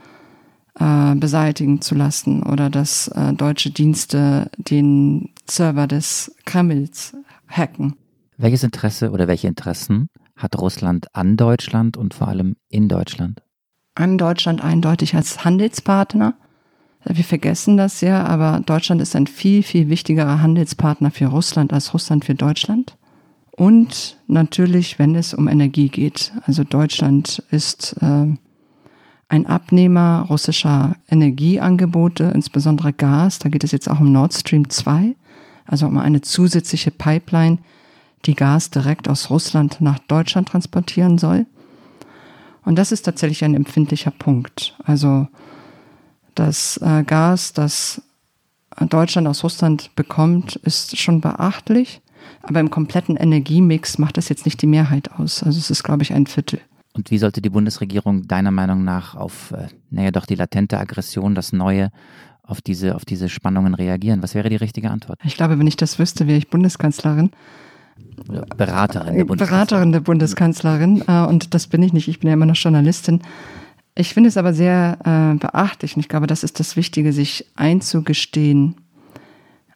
äh, 0.80 1.16
beseitigen 1.16 1.82
zu 1.82 1.96
lassen 1.96 2.44
oder 2.44 2.70
dass 2.70 3.08
äh, 3.10 3.34
deutsche 3.34 3.72
Dienste 3.72 4.50
den 4.58 5.30
Server 5.50 5.88
des 5.88 6.36
Kremls 6.46 7.16
hacken. 7.48 7.96
Welches 8.38 8.64
Interesse 8.64 9.12
oder 9.12 9.28
welche 9.28 9.48
Interessen 9.48 10.08
hat 10.36 10.58
Russland 10.60 11.08
an 11.14 11.36
Deutschland 11.36 11.98
und 11.98 12.14
vor 12.14 12.28
allem 12.28 12.56
in 12.70 12.88
Deutschland? 12.88 13.42
An 14.00 14.18
Deutschland 14.18 14.64
eindeutig 14.64 15.16
als 15.16 15.44
Handelspartner. 15.44 16.34
Wir 17.06 17.24
vergessen 17.24 17.78
das 17.78 18.02
ja, 18.02 18.26
aber 18.26 18.62
Deutschland 18.66 19.02
ist 19.02 19.16
ein 19.16 19.28
viel, 19.28 19.64
viel 19.64 19.90
wichtigerer 19.90 20.42
Handelspartner 20.42 21.12
für 21.12 21.28
Russland 21.28 21.74
als 21.74 21.94
Russland 21.94 22.26
für 22.26 22.36
Deutschland. 22.36 22.96
Und 23.52 24.18
natürlich, 24.28 25.00
wenn 25.00 25.16
es 25.16 25.34
um 25.34 25.48
Energie 25.48 25.90
geht. 25.90 26.32
Also 26.46 26.64
Deutschland 26.64 27.44
ist 27.52 27.96
äh, 28.02 28.28
ein 29.28 29.46
Abnehmer 29.46 30.26
russischer 30.30 30.96
Energieangebote, 31.10 32.32
insbesondere 32.34 32.94
Gas. 32.94 33.40
Da 33.40 33.50
geht 33.50 33.64
es 33.64 33.72
jetzt 33.72 33.90
auch 33.90 34.00
um 34.00 34.12
Nord 34.12 34.34
Stream 34.34 34.70
2, 34.70 35.16
also 35.66 35.88
um 35.88 35.98
eine 35.98 36.22
zusätzliche 36.22 36.92
Pipeline, 36.92 37.60
die 38.26 38.34
Gas 38.36 38.70
direkt 38.70 39.08
aus 39.08 39.30
Russland 39.30 39.82
nach 39.82 40.00
Deutschland 40.00 40.50
transportieren 40.50 41.18
soll. 41.18 41.46
Und 42.66 42.78
das 42.78 42.92
ist 42.92 43.04
tatsächlich 43.04 43.44
ein 43.44 43.56
empfindlicher 43.56 44.12
Punkt. 44.12 44.76
Also 44.84 45.28
das 46.36 46.78
äh, 46.78 47.04
Gas, 47.04 47.54
das 47.54 48.02
Deutschland 48.80 49.28
aus 49.28 49.44
Russland 49.44 49.96
bekommt, 49.96 50.56
ist 50.58 50.98
schon 50.98 51.22
beachtlich. 51.22 52.02
Aber 52.44 52.60
im 52.60 52.70
kompletten 52.70 53.16
Energiemix 53.16 53.98
macht 53.98 54.18
das 54.18 54.30
jetzt 54.30 54.46
nicht 54.46 54.62
die 54.62 54.68
Mehrheit 54.68 55.12
aus. 55.12 55.44
Also 55.44 55.60
es 55.60 55.70
ist, 55.70 55.84
glaube 55.84 56.04
ich, 56.04 56.14
ein 56.14 56.28
Viertel. 56.28 56.60
Und 56.94 57.12
wie 57.12 57.18
sollte 57.18 57.42
die 57.42 57.50
Bundesregierung 57.50 58.28
deiner 58.28 58.52
Meinung 58.52 58.84
nach 58.84 59.16
auf, 59.16 59.52
äh, 59.52 59.68
naja, 59.90 60.12
doch 60.12 60.26
die 60.26 60.36
latente 60.36 60.80
Aggression, 60.80 61.36
das 61.36 61.54
Neue, 61.54 61.92
auf 62.44 62.62
diese, 62.62 62.96
auf 62.96 63.06
diese 63.06 63.30
Spannungen 63.30 63.76
reagieren? 63.76 64.24
Was 64.24 64.34
wäre 64.36 64.50
die 64.50 64.56
richtige 64.56 64.90
Antwort? 64.90 65.20
Ich 65.24 65.36
glaube, 65.36 65.60
wenn 65.60 65.68
ich 65.68 65.78
das 65.78 66.00
wüsste, 66.00 66.28
wäre 66.28 66.38
ich 66.38 66.50
Bundeskanzlerin. 66.50 67.32
Beraterin 68.58 69.16
der 69.16 69.26
Bundeskanzlerin. 69.26 69.38
Beraterin 69.38 69.92
der 69.92 70.00
Bundeskanzlerin. 70.02 71.04
Äh, 71.08 71.26
und 71.26 71.54
das 71.54 71.68
bin 71.68 71.82
ich 71.82 71.94
nicht. 71.94 72.08
Ich 72.08 72.20
bin 72.20 72.28
ja 72.28 72.34
immer 72.34 72.46
noch 72.46 72.56
Journalistin. 72.56 73.22
Ich 73.96 74.14
finde 74.14 74.30
es 74.30 74.38
aber 74.38 74.54
sehr 74.54 74.98
äh, 75.04 75.38
beachtlich 75.38 75.96
und 75.96 76.02
ich 76.02 76.10
glaube, 76.10 76.28
das 76.28 76.44
ist 76.44 76.60
das 76.60 76.76
Wichtige, 76.76 77.12
sich 77.12 77.46
einzugestehen, 77.56 78.76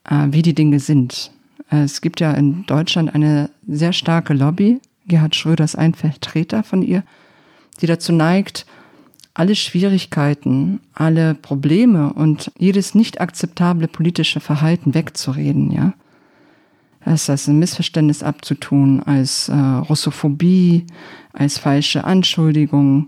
äh, 0.10 0.28
wie 0.30 0.42
die 0.42 0.56
Dinge 0.56 0.80
sind. 0.80 1.32
Es 1.70 2.02
gibt 2.02 2.20
ja 2.20 2.32
in 2.34 2.66
Deutschland 2.68 3.16
eine 3.16 3.50
sehr 3.68 3.94
starke 3.94 4.34
Lobby. 4.34 4.80
Gerhard 5.08 5.36
Schröder 5.36 5.64
ist 5.64 5.76
ein 5.76 5.96
Vertreter 5.96 6.62
von 6.62 6.84
ihr, 6.84 7.04
die 7.82 7.88
dazu 7.88 8.14
neigt, 8.14 8.68
alle 9.34 9.56
Schwierigkeiten, 9.56 10.82
alle 10.94 11.34
Probleme 11.34 12.14
und 12.14 12.52
jedes 12.60 12.94
nicht 12.94 13.20
akzeptable 13.20 13.88
politische 13.88 14.40
Verhalten 14.40 14.94
wegzureden, 14.94 15.72
ja. 15.72 15.94
Das 17.06 17.30
heißt, 17.30 17.50
ein 17.50 17.60
Missverständnis 17.60 18.24
abzutun 18.24 19.02
als 19.02 19.50
äh, 19.50 19.54
Russophobie, 19.54 20.86
als 21.34 21.58
falsche 21.58 22.04
Anschuldigung. 22.04 23.08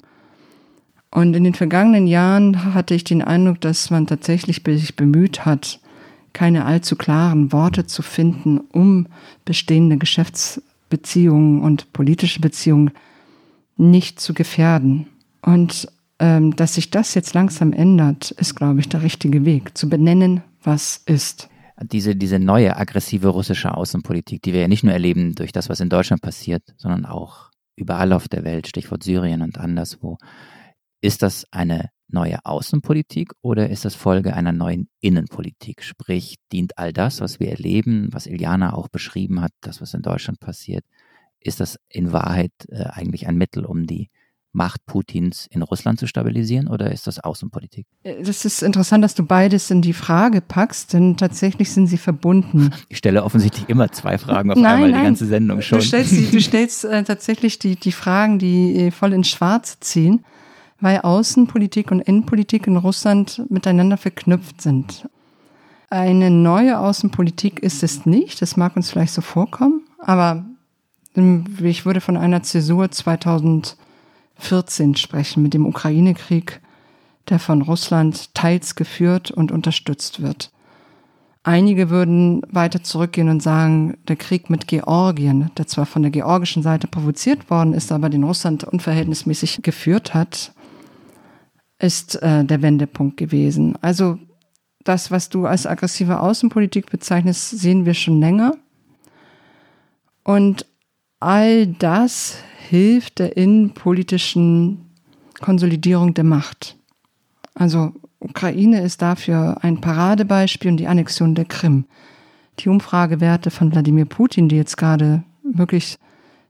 Und 1.12 1.34
in 1.34 1.44
den 1.44 1.54
vergangenen 1.54 2.08
Jahren 2.08 2.74
hatte 2.74 2.94
ich 2.94 3.04
den 3.06 3.22
Eindruck, 3.22 3.62
dass 3.62 3.90
man 3.90 4.08
tatsächlich 4.08 4.62
sich 4.66 4.96
bemüht 4.96 5.46
hat, 5.46 5.80
keine 6.34 6.66
allzu 6.66 6.98
klaren 6.98 7.54
Worte 7.54 7.86
zu 7.88 8.02
finden, 8.02 8.60
um 8.74 9.08
bestehende 9.46 9.98
Geschäftsbeziehungen 9.98 11.62
und 11.62 11.94
politische 11.94 12.42
Beziehungen 12.42 12.92
nicht 13.78 14.20
zu 14.20 14.34
gefährden. 14.34 15.08
Und 15.42 15.88
ähm, 16.20 16.56
dass 16.56 16.76
sich 16.76 16.92
das 16.92 17.14
jetzt 17.14 17.34
langsam 17.34 17.72
ändert, 17.72 18.32
ist, 18.32 18.56
glaube 18.56 18.82
ich, 18.82 18.90
der 18.90 19.02
richtige 19.02 19.46
Weg, 19.46 19.78
zu 19.78 19.90
benennen, 19.90 20.42
was 20.64 21.02
ist 21.06 21.50
diese, 21.84 22.16
diese 22.16 22.40
neue 22.40 22.78
aggressive 22.78 23.28
russische 23.28 23.76
Außenpolitik, 23.76 24.42
die 24.42 24.54
wir 24.54 24.62
ja 24.62 24.68
nicht 24.68 24.84
nur 24.84 24.94
erleben 24.94 25.36
durch 25.36 25.52
das, 25.52 25.70
was 25.70 25.80
in 25.80 25.90
Deutschland 25.90 26.22
passiert, 26.22 26.64
sondern 26.78 27.06
auch 27.06 27.52
überall 27.76 28.14
auf 28.14 28.28
der 28.28 28.44
Welt, 28.44 28.68
Stichwort 28.68 29.04
Syrien 29.04 29.42
und 29.42 29.58
anderswo, 29.58 30.18
ist 31.02 31.22
das 31.22 31.46
eine 31.52 31.90
neue 32.08 32.46
Außenpolitik 32.46 33.34
oder 33.42 33.70
ist 33.70 33.84
das 33.84 33.96
Folge 33.96 34.34
einer 34.36 34.54
neuen 34.54 34.88
Innenpolitik? 35.02 35.84
Sprich, 35.84 36.38
dient 36.52 36.78
all 36.78 36.94
das, 36.94 37.20
was 37.20 37.40
wir 37.40 37.50
erleben, 37.50 38.08
was 38.12 38.28
Iliana 38.28 38.74
auch 38.74 38.88
beschrieben 38.88 39.42
hat, 39.42 39.52
das, 39.62 39.82
was 39.82 39.94
in 39.94 40.02
Deutschland 40.02 40.40
passiert, 40.40 40.86
ist 41.40 41.60
das 41.60 41.80
in 41.90 42.14
Wahrheit 42.14 42.54
äh, 42.70 42.86
eigentlich 42.86 43.28
ein 43.28 43.38
Mittel, 43.38 43.66
um 43.66 43.86
die 43.86 44.10
Macht 44.56 44.86
Putins 44.86 45.48
in 45.52 45.62
Russland 45.62 46.00
zu 46.00 46.08
stabilisieren 46.08 46.70
oder 46.70 46.90
ist 46.90 47.08
das 47.08 47.20
Außenpolitik? 47.20 47.86
Äh, 48.04 48.24
das 48.24 48.46
ist 48.46 48.64
interessant, 48.64 49.04
dass 49.04 49.14
du 49.14 49.24
beides 49.24 49.70
in 49.70 49.82
die 49.82 49.92
Frage 49.92 50.40
packst, 50.40 50.94
denn 50.94 51.18
tatsächlich 51.18 51.72
sind 51.72 51.88
sie 51.88 51.98
verbunden. 51.98 52.72
Ich 52.88 53.00
stelle 53.00 53.24
offensichtlich 53.24 53.68
immer 53.68 53.92
zwei 53.92 54.18
Fragen 54.18 54.52
auf 54.52 54.58
nein, 54.58 54.76
einmal 54.76 54.92
nein. 54.92 55.00
die 55.00 55.06
ganze 55.06 55.26
Sendung 55.26 55.62
schon. 55.62 55.80
Du 55.80 55.86
stellst, 55.86 56.14
du 56.34 56.40
stellst 56.40 56.86
äh, 56.86 57.04
tatsächlich 57.04 57.60
die, 57.60 57.76
die 57.76 57.92
Fragen, 57.92 58.40
die 58.40 58.76
äh, 58.76 58.92
voll 58.92 59.12
ins 59.12 59.28
Schwarz 59.28 59.80
ziehen, 59.82 60.24
weil 60.80 61.02
Außenpolitik 61.02 61.92
und 61.92 62.00
Innenpolitik 62.00 62.68
in 62.68 62.78
Russland 62.78 63.42
miteinander 63.50 63.98
verknüpft 63.98 64.62
sind. 64.62 65.10
Eine 65.90 66.32
neue 66.32 66.80
Außenpolitik 66.80 67.60
ist 67.60 67.84
es 67.84 68.06
nicht, 68.06 68.42
das 68.42 68.56
mag 68.56 68.78
uns 68.78 68.90
vielleicht 68.90 69.14
so 69.14 69.22
vorkommen, 69.22 69.82
aber 70.00 70.46
ähm, 71.16 71.46
ich 71.62 71.86
würde 71.86 72.00
von 72.00 72.16
einer 72.16 72.44
Zäsur 72.44 72.90
2000 72.90 73.76
14 74.38 74.96
sprechen, 74.96 75.44
mit 75.44 75.54
dem 75.54 75.66
Ukraine-Krieg, 75.66 76.62
der 77.30 77.40
von 77.40 77.62
Russland 77.62 78.34
teils 78.34 78.76
geführt 78.76 79.32
und 79.32 79.52
unterstützt 79.52 80.22
wird. 80.22 80.52
Einige 81.44 81.92
würden 81.92 82.42
weiter 82.50 82.82
zurückgehen 82.82 83.30
und 83.30 83.42
sagen, 83.42 83.98
der 84.08 84.16
Krieg 84.16 84.50
mit 84.50 84.68
Georgien, 84.68 85.52
der 85.58 85.68
zwar 85.68 85.86
von 85.86 86.02
der 86.02 86.10
georgischen 86.10 86.64
Seite 86.64 86.88
provoziert 86.88 87.52
worden 87.52 87.74
ist, 87.74 87.92
aber 87.92 88.10
den 88.10 88.24
Russland 88.24 88.64
unverhältnismäßig 88.64 89.62
geführt 89.62 90.16
hat, 90.16 90.54
ist 91.78 92.22
äh, 92.24 92.44
der 92.44 92.64
Wendepunkt 92.64 93.18
gewesen. 93.18 93.78
Also 93.82 94.18
das, 94.84 95.12
was 95.12 95.30
du 95.30 95.46
als 95.46 95.68
aggressive 95.68 96.20
Außenpolitik 96.20 96.90
bezeichnest, 96.90 97.52
sehen 97.52 97.86
wir 97.86 97.94
schon 97.94 98.20
länger. 98.20 98.54
Und 100.24 100.66
all 101.20 101.68
das 101.68 102.38
hilft 102.70 103.20
der 103.20 103.38
innenpolitischen 103.38 104.90
Konsolidierung 105.42 106.14
der 106.14 106.24
Macht. 106.24 106.78
Also 107.54 107.94
Ukraine 108.20 108.82
ist 108.82 109.02
dafür 109.02 109.58
ein 109.62 109.82
Paradebeispiel 109.82 110.72
und 110.72 110.78
die 110.78 110.88
Annexion 110.88 111.36
der 111.36 111.46
Krim. 111.46 111.86
Die 112.60 112.70
Umfragewerte 112.70 113.52
von 113.52 113.72
Wladimir 113.72 114.06
Putin, 114.06 114.50
die 114.50 114.56
jetzt 114.56 114.78
gerade 114.78 115.24
wirklich 115.44 115.98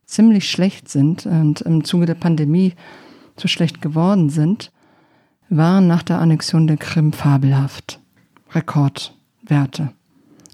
ziemlich 0.06 0.50
schlecht 0.50 0.90
sind 0.90 1.26
und 1.26 1.62
im 1.62 1.84
Zuge 1.84 2.06
der 2.06 2.16
Pandemie 2.16 2.74
so 3.38 3.48
schlecht 3.48 3.82
geworden 3.82 4.30
sind, 4.30 4.72
waren 5.50 5.88
nach 5.88 6.04
der 6.04 6.20
Annexion 6.20 6.68
der 6.68 6.78
Krim 6.78 7.12
fabelhaft. 7.12 8.00
Rekordwerte. 8.52 9.92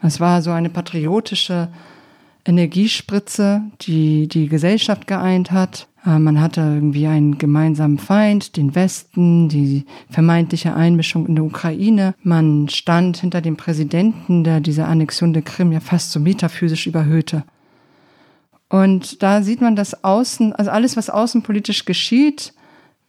Es 0.02 0.20
war 0.20 0.42
so 0.42 0.52
eine 0.52 0.70
patriotische 0.70 1.70
Energiespritze, 2.46 3.62
die 3.82 4.28
die 4.28 4.48
Gesellschaft 4.48 5.08
geeint 5.08 5.52
hat. 5.52 5.88
Äh, 6.06 6.20
man 6.20 6.42
hatte 6.42 6.62
irgendwie 6.62 7.08
einen 7.08 7.38
gemeinsamen 7.38 7.98
Feind, 7.98 8.58
den 8.58 8.76
Westen, 8.76 9.50
die 9.50 9.86
vermeintliche 10.10 10.76
Einmischung 10.76 11.28
in 11.28 11.36
der 11.36 11.46
Ukraine. 11.46 12.16
Man 12.24 12.70
stand 12.70 13.18
hinter 13.18 13.42
dem 13.42 13.58
Präsidenten, 13.58 14.44
der 14.44 14.60
diese 14.60 14.86
Annexion 14.86 15.34
der 15.34 15.44
Krim 15.44 15.72
ja 15.72 15.80
fast 15.80 16.12
so 16.12 16.20
metaphysisch 16.20 16.88
überhöhte. 16.88 17.44
Und 18.70 19.22
da 19.22 19.42
sieht 19.42 19.62
man, 19.62 19.76
dass 19.76 20.04
außen, 20.04 20.54
also 20.54 20.72
alles, 20.72 20.96
was 20.96 21.10
außenpolitisch 21.10 21.86
geschieht, 21.86 22.54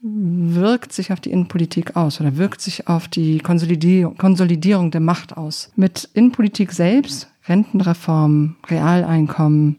wirkt 0.02 0.92
sich 0.92 1.12
auf 1.12 1.20
die 1.20 1.30
Innenpolitik 1.30 1.94
aus 1.94 2.20
oder 2.20 2.36
wirkt 2.36 2.60
sich 2.60 2.88
auf 2.88 3.06
die 3.06 3.38
Konsolidierung, 3.38 4.16
Konsolidierung 4.16 4.90
der 4.90 5.00
Macht 5.00 5.36
aus. 5.36 5.70
Mit 5.76 6.08
Innenpolitik 6.14 6.72
selbst 6.72 7.31
Rentenreform, 7.48 8.56
Realeinkommen 8.68 9.78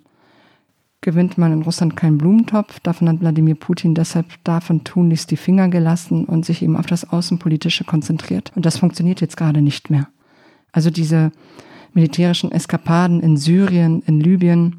gewinnt 1.04 1.38
man 1.38 1.54
in 1.54 1.62
Russland 1.62 1.96
keinen 1.96 2.18
Blumentopf. 2.18 2.80
Davon 2.80 3.10
hat 3.10 3.20
Wladimir 3.20 3.56
Putin 3.56 3.94
deshalb 3.94 4.26
davon 4.44 4.84
tunlichst 4.84 5.30
die 5.30 5.38
Finger 5.38 5.68
gelassen 5.68 6.26
und 6.26 6.46
sich 6.46 6.64
eben 6.64 6.78
auf 6.78 6.88
das 6.88 7.10
Außenpolitische 7.10 7.84
konzentriert. 7.84 8.52
Und 8.56 8.66
das 8.66 8.78
funktioniert 8.78 9.22
jetzt 9.22 9.38
gerade 9.38 9.62
nicht 9.62 9.90
mehr. 9.90 10.08
Also 10.72 10.90
diese 10.90 11.32
militärischen 11.94 12.52
Eskapaden 12.52 13.20
in 13.20 13.38
Syrien, 13.38 14.02
in 14.08 14.20
Libyen 14.20 14.78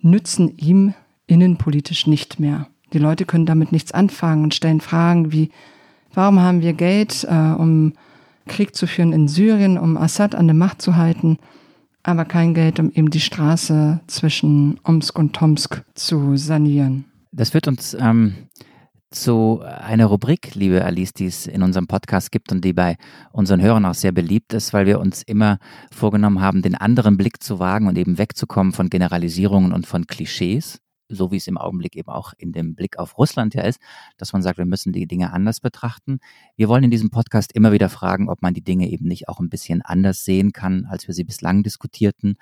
nützen 0.00 0.56
ihm 0.56 0.94
innenpolitisch 1.26 2.06
nicht 2.06 2.40
mehr. 2.40 2.68
Die 2.92 2.98
Leute 2.98 3.24
können 3.26 3.46
damit 3.46 3.72
nichts 3.72 3.92
anfangen 3.92 4.44
und 4.44 4.54
stellen 4.54 4.80
Fragen 4.80 5.32
wie, 5.32 5.50
warum 6.14 6.40
haben 6.40 6.62
wir 6.62 6.72
Geld, 6.72 7.26
äh, 7.28 7.34
um 7.34 7.92
Krieg 8.46 8.74
zu 8.76 8.86
führen 8.86 9.12
in 9.12 9.26
Syrien, 9.26 9.78
um 9.78 9.96
Assad 9.96 10.34
an 10.34 10.46
der 10.46 10.54
Macht 10.54 10.80
zu 10.80 10.96
halten? 10.96 11.38
Aber 12.04 12.24
kein 12.24 12.54
Geld, 12.54 12.78
um 12.78 12.90
eben 12.90 13.10
die 13.10 13.20
Straße 13.20 14.00
zwischen 14.06 14.78
Omsk 14.84 15.18
und 15.18 15.32
Tomsk 15.34 15.84
zu 15.94 16.36
sanieren. 16.36 17.06
Das 17.32 17.50
führt 17.50 17.66
uns 17.66 17.96
ähm, 17.98 18.34
zu 19.10 19.62
einer 19.62 20.06
Rubrik, 20.06 20.54
liebe 20.54 20.84
Alice, 20.84 21.12
die 21.12 21.26
es 21.26 21.46
in 21.46 21.62
unserem 21.62 21.86
Podcast 21.86 22.30
gibt 22.30 22.52
und 22.52 22.64
die 22.64 22.72
bei 22.72 22.96
unseren 23.32 23.60
Hörern 23.62 23.86
auch 23.86 23.94
sehr 23.94 24.12
beliebt 24.12 24.52
ist, 24.52 24.72
weil 24.72 24.86
wir 24.86 25.00
uns 25.00 25.22
immer 25.22 25.58
vorgenommen 25.90 26.40
haben, 26.40 26.62
den 26.62 26.74
anderen 26.74 27.16
Blick 27.16 27.42
zu 27.42 27.58
wagen 27.58 27.88
und 27.88 27.96
eben 27.96 28.18
wegzukommen 28.18 28.72
von 28.72 28.90
Generalisierungen 28.90 29.72
und 29.72 29.86
von 29.86 30.06
Klischees 30.06 30.80
so 31.14 31.30
wie 31.30 31.36
es 31.36 31.46
im 31.46 31.58
Augenblick 31.58 31.96
eben 31.96 32.08
auch 32.08 32.32
in 32.36 32.52
dem 32.52 32.74
Blick 32.74 32.98
auf 32.98 33.18
Russland 33.18 33.54
ja 33.54 33.62
ist, 33.62 33.80
dass 34.16 34.32
man 34.32 34.42
sagt, 34.42 34.58
wir 34.58 34.66
müssen 34.66 34.92
die 34.92 35.06
Dinge 35.06 35.32
anders 35.32 35.60
betrachten. 35.60 36.18
Wir 36.56 36.68
wollen 36.68 36.84
in 36.84 36.90
diesem 36.90 37.10
Podcast 37.10 37.52
immer 37.52 37.72
wieder 37.72 37.88
fragen, 37.88 38.28
ob 38.28 38.42
man 38.42 38.54
die 38.54 38.62
Dinge 38.62 38.88
eben 38.88 39.06
nicht 39.06 39.28
auch 39.28 39.40
ein 39.40 39.48
bisschen 39.48 39.82
anders 39.82 40.24
sehen 40.24 40.52
kann, 40.52 40.86
als 40.86 41.06
wir 41.06 41.14
sie 41.14 41.24
bislang 41.24 41.62
diskutierten. 41.62 42.36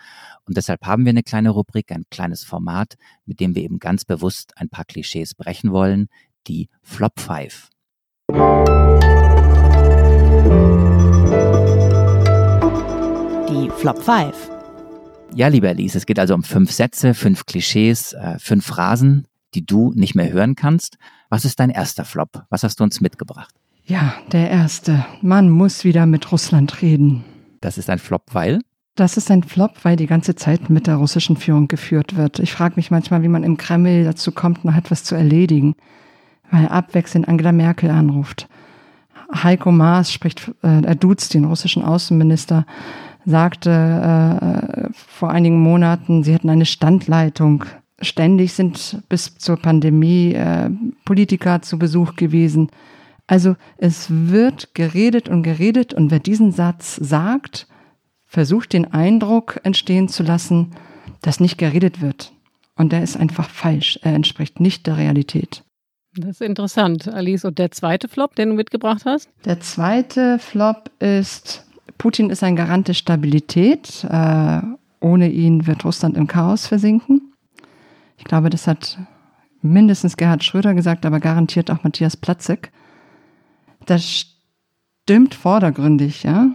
Und 0.45 0.57
deshalb 0.57 0.85
haben 0.87 1.05
wir 1.05 1.11
eine 1.11 1.23
kleine 1.23 1.51
Rubrik, 1.51 1.93
ein 1.93 2.05
kleines 2.11 2.45
Format, 2.45 2.95
mit 3.27 3.41
dem 3.41 3.55
wir 3.55 3.63
eben 3.63 3.79
ganz 3.79 4.05
bewusst 4.05 4.53
ein 4.57 4.69
paar 4.69 4.85
Klischees 4.85 5.35
brechen 5.35 5.73
wollen, 5.73 6.09
die 6.47 6.69
Flop 6.83 7.21
5. 7.21 7.71
Die 13.49 13.71
Flop 13.71 14.03
5. 14.03 14.52
Ja, 15.35 15.49
lieber 15.49 15.71
Elise, 15.71 15.99
es 15.99 16.07
geht 16.07 16.19
also 16.19 16.35
um 16.35 16.43
fünf 16.43 16.71
Sätze, 16.71 17.15
fünf 17.15 17.47
Klischees, 17.47 18.13
äh, 18.13 18.39
fünf 18.39 18.67
Phrasen, 18.67 19.27
die 19.55 19.65
du 19.65 19.93
nicht 19.95 20.15
mehr 20.15 20.31
hören 20.31 20.57
kannst. 20.57 20.99
Was 21.31 21.45
ist 21.45 21.59
dein 21.59 21.71
erster 21.71 22.05
Flop? 22.05 22.45
Was 22.51 22.63
hast 22.63 22.81
du 22.81 22.85
uns 22.85 23.01
mitgebracht? 23.01 23.55
Ja, 23.85 24.15
der 24.31 24.51
erste. 24.51 25.05
Man 25.23 25.49
muss 25.49 25.85
wieder 25.85 26.07
mit 26.07 26.31
Russland 26.33 26.83
reden. 26.83 27.25
Das 27.61 27.79
ist 27.79 27.89
ein 27.89 27.99
Flop, 27.99 28.27
weil? 28.33 28.61
Das 28.95 29.17
ist 29.17 29.31
ein 29.31 29.43
Flop, 29.43 29.73
weil 29.85 29.97
die 29.97 30.07
ganze 30.07 30.35
Zeit 30.35 30.69
mit 30.69 30.87
der 30.87 30.97
russischen 30.97 31.37
Führung 31.37 31.67
geführt 31.67 32.17
wird. 32.17 32.39
Ich 32.39 32.53
frage 32.53 32.75
mich 32.77 32.91
manchmal, 32.91 33.23
wie 33.23 33.29
man 33.29 33.43
im 33.43 33.57
Kreml 33.57 34.05
dazu 34.05 34.33
kommt, 34.33 34.65
noch 34.65 34.77
etwas 34.77 35.03
zu 35.05 35.15
erledigen. 35.15 35.75
Weil 36.51 36.69
abwechselnd 36.69 37.27
Angela 37.27 37.53
Merkel 37.53 37.91
anruft. 37.91 38.49
Heiko 39.35 39.73
Maas 39.73 40.13
spricht, 40.13 40.49
äh, 40.63 40.83
er 40.83 40.95
duzt 40.95 41.33
den 41.33 41.47
russischen 41.47 41.83
Außenminister 41.83 42.67
sagte 43.25 43.71
äh, 43.71 44.89
vor 44.93 45.31
einigen 45.31 45.61
Monaten, 45.61 46.25
sie 46.25 46.33
hätten 46.33 46.51
eine 46.51 46.67
Standleitung. 46.67 47.65
Ständig 48.01 48.53
sind 48.53 49.03
bis 49.09 49.39
zur 49.39 49.57
Pandemie 49.57 50.33
äh, 50.35 50.71
Politiker 51.05 51.63
zu 51.63 51.79
Besuch 51.79 52.17
gewesen. 52.17 52.71
Also 53.27 53.57
es 53.79 54.09
wird 54.11 54.75
geredet 54.75 55.29
und 55.29 55.43
geredet 55.43 55.95
und 55.95 56.11
wer 56.11 56.19
diesen 56.19 56.53
Satz 56.53 56.97
sagt, 56.97 57.69
versucht 58.27 58.73
den 58.73 58.93
Eindruck 58.93 59.61
entstehen 59.63 60.09
zu 60.09 60.23
lassen, 60.23 60.73
dass 61.21 61.39
nicht 61.39 61.59
geredet 61.59 62.01
wird. 62.01 62.33
Und 62.77 62.93
der 62.93 63.03
ist 63.03 63.17
einfach 63.17 63.49
falsch. 63.49 63.99
Er 64.03 64.15
entspricht 64.15 64.59
nicht 64.59 64.87
der 64.87 64.97
Realität. 64.97 65.63
Das 66.17 66.31
ist 66.31 66.43
interessant, 66.43 67.09
Alice. 67.09 67.45
Und 67.45 67.59
der 67.59 67.71
zweite 67.71 68.09
Flop, 68.09 68.35
den 68.35 68.51
du 68.51 68.55
mitgebracht 68.55 69.03
hast? 69.05 69.29
Der 69.45 69.61
zweite 69.61 70.39
Flop 70.39 70.91
ist 70.99 71.67
Putin 71.99 72.31
ist 72.31 72.43
ein 72.43 72.57
Garant 72.57 72.89
der 72.89 72.95
Stabilität. 72.95 74.05
Äh, 74.05 74.61
ohne 75.01 75.31
ihn 75.31 75.67
wird 75.67 75.85
Russland 75.85 76.17
im 76.17 76.27
Chaos 76.27 76.67
versinken. 76.67 77.33
Ich 78.17 78.25
glaube, 78.25 78.51
das 78.51 78.67
hat 78.67 78.99
mindestens 79.63 80.17
Gerhard 80.17 80.45
Schröder 80.45 80.75
gesagt, 80.75 81.05
aber 81.05 81.21
garantiert 81.21 81.71
auch 81.71 81.83
Matthias 81.83 82.17
Platzek. 82.17 82.71
Das 83.87 84.27
stimmt 85.03 85.35
vordergründig, 85.35 86.23
ja. 86.23 86.51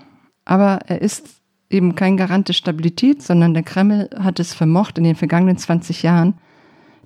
Aber 0.45 0.79
er 0.88 1.01
ist 1.01 1.41
eben 1.69 1.95
kein 1.95 2.15
Garant 2.15 2.47
der 2.47 2.53
Stabilität, 2.53 3.21
sondern 3.21 3.53
der 3.53 3.63
Kreml 3.63 4.09
hat 4.17 4.39
es 4.39 4.53
vermocht, 4.53 4.97
in 4.97 5.03
den 5.03 5.15
vergangenen 5.15 5.57
20 5.57 6.03
Jahren 6.03 6.35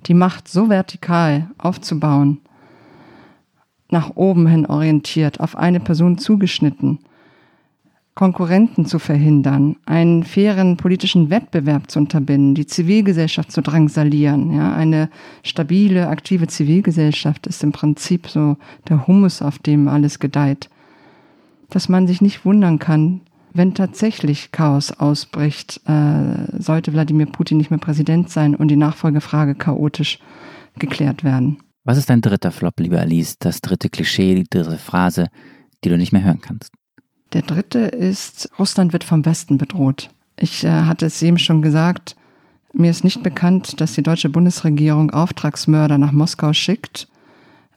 die 0.06 0.14
Macht 0.14 0.48
so 0.48 0.68
vertikal 0.68 1.50
aufzubauen, 1.58 2.40
nach 3.90 4.16
oben 4.16 4.46
hin 4.46 4.66
orientiert, 4.66 5.40
auf 5.40 5.56
eine 5.56 5.80
Person 5.80 6.18
zugeschnitten, 6.18 7.00
Konkurrenten 8.14 8.84
zu 8.84 8.98
verhindern, 8.98 9.76
einen 9.86 10.22
fairen 10.22 10.76
politischen 10.76 11.30
Wettbewerb 11.30 11.90
zu 11.90 11.98
unterbinden, 11.98 12.54
die 12.54 12.66
Zivilgesellschaft 12.66 13.50
zu 13.50 13.62
drangsalieren. 13.62 14.52
Ja, 14.54 14.74
eine 14.74 15.08
stabile, 15.42 16.08
aktive 16.08 16.46
Zivilgesellschaft 16.46 17.46
ist 17.46 17.62
im 17.62 17.72
Prinzip 17.72 18.28
so 18.28 18.58
der 18.88 19.06
Humus, 19.06 19.40
auf 19.40 19.58
dem 19.58 19.88
alles 19.88 20.18
gedeiht. 20.18 20.68
Dass 21.70 21.88
man 21.88 22.06
sich 22.06 22.20
nicht 22.20 22.44
wundern 22.44 22.78
kann, 22.78 23.22
wenn 23.54 23.74
tatsächlich 23.74 24.52
Chaos 24.52 24.92
ausbricht, 24.92 25.80
äh, 25.86 26.60
sollte 26.60 26.92
Wladimir 26.92 27.26
Putin 27.26 27.56
nicht 27.56 27.70
mehr 27.70 27.80
Präsident 27.80 28.28
sein 28.28 28.54
und 28.54 28.68
die 28.68 28.76
Nachfolgefrage 28.76 29.54
chaotisch 29.54 30.18
geklärt 30.78 31.24
werden. 31.24 31.58
Was 31.84 31.98
ist 31.98 32.10
dein 32.10 32.20
dritter 32.20 32.52
Flop, 32.52 32.78
lieber 32.78 33.00
Alice? 33.00 33.38
Das 33.38 33.60
dritte 33.60 33.88
Klischee, 33.88 34.34
die 34.34 34.44
dritte 34.44 34.78
Phrase, 34.78 35.28
die 35.82 35.88
du 35.88 35.96
nicht 35.96 36.12
mehr 36.12 36.22
hören 36.22 36.40
kannst? 36.40 36.72
Der 37.32 37.42
dritte 37.42 37.78
ist, 37.78 38.50
Russland 38.58 38.92
wird 38.92 39.04
vom 39.04 39.24
Westen 39.24 39.58
bedroht. 39.58 40.10
Ich 40.36 40.64
äh, 40.64 40.68
hatte 40.70 41.06
es 41.06 41.22
eben 41.22 41.38
schon 41.38 41.62
gesagt, 41.62 42.16
mir 42.74 42.90
ist 42.90 43.04
nicht 43.04 43.22
bekannt, 43.22 43.80
dass 43.80 43.94
die 43.94 44.02
deutsche 44.02 44.28
Bundesregierung 44.28 45.10
Auftragsmörder 45.10 45.98
nach 45.98 46.12
Moskau 46.12 46.52
schickt. 46.52 47.08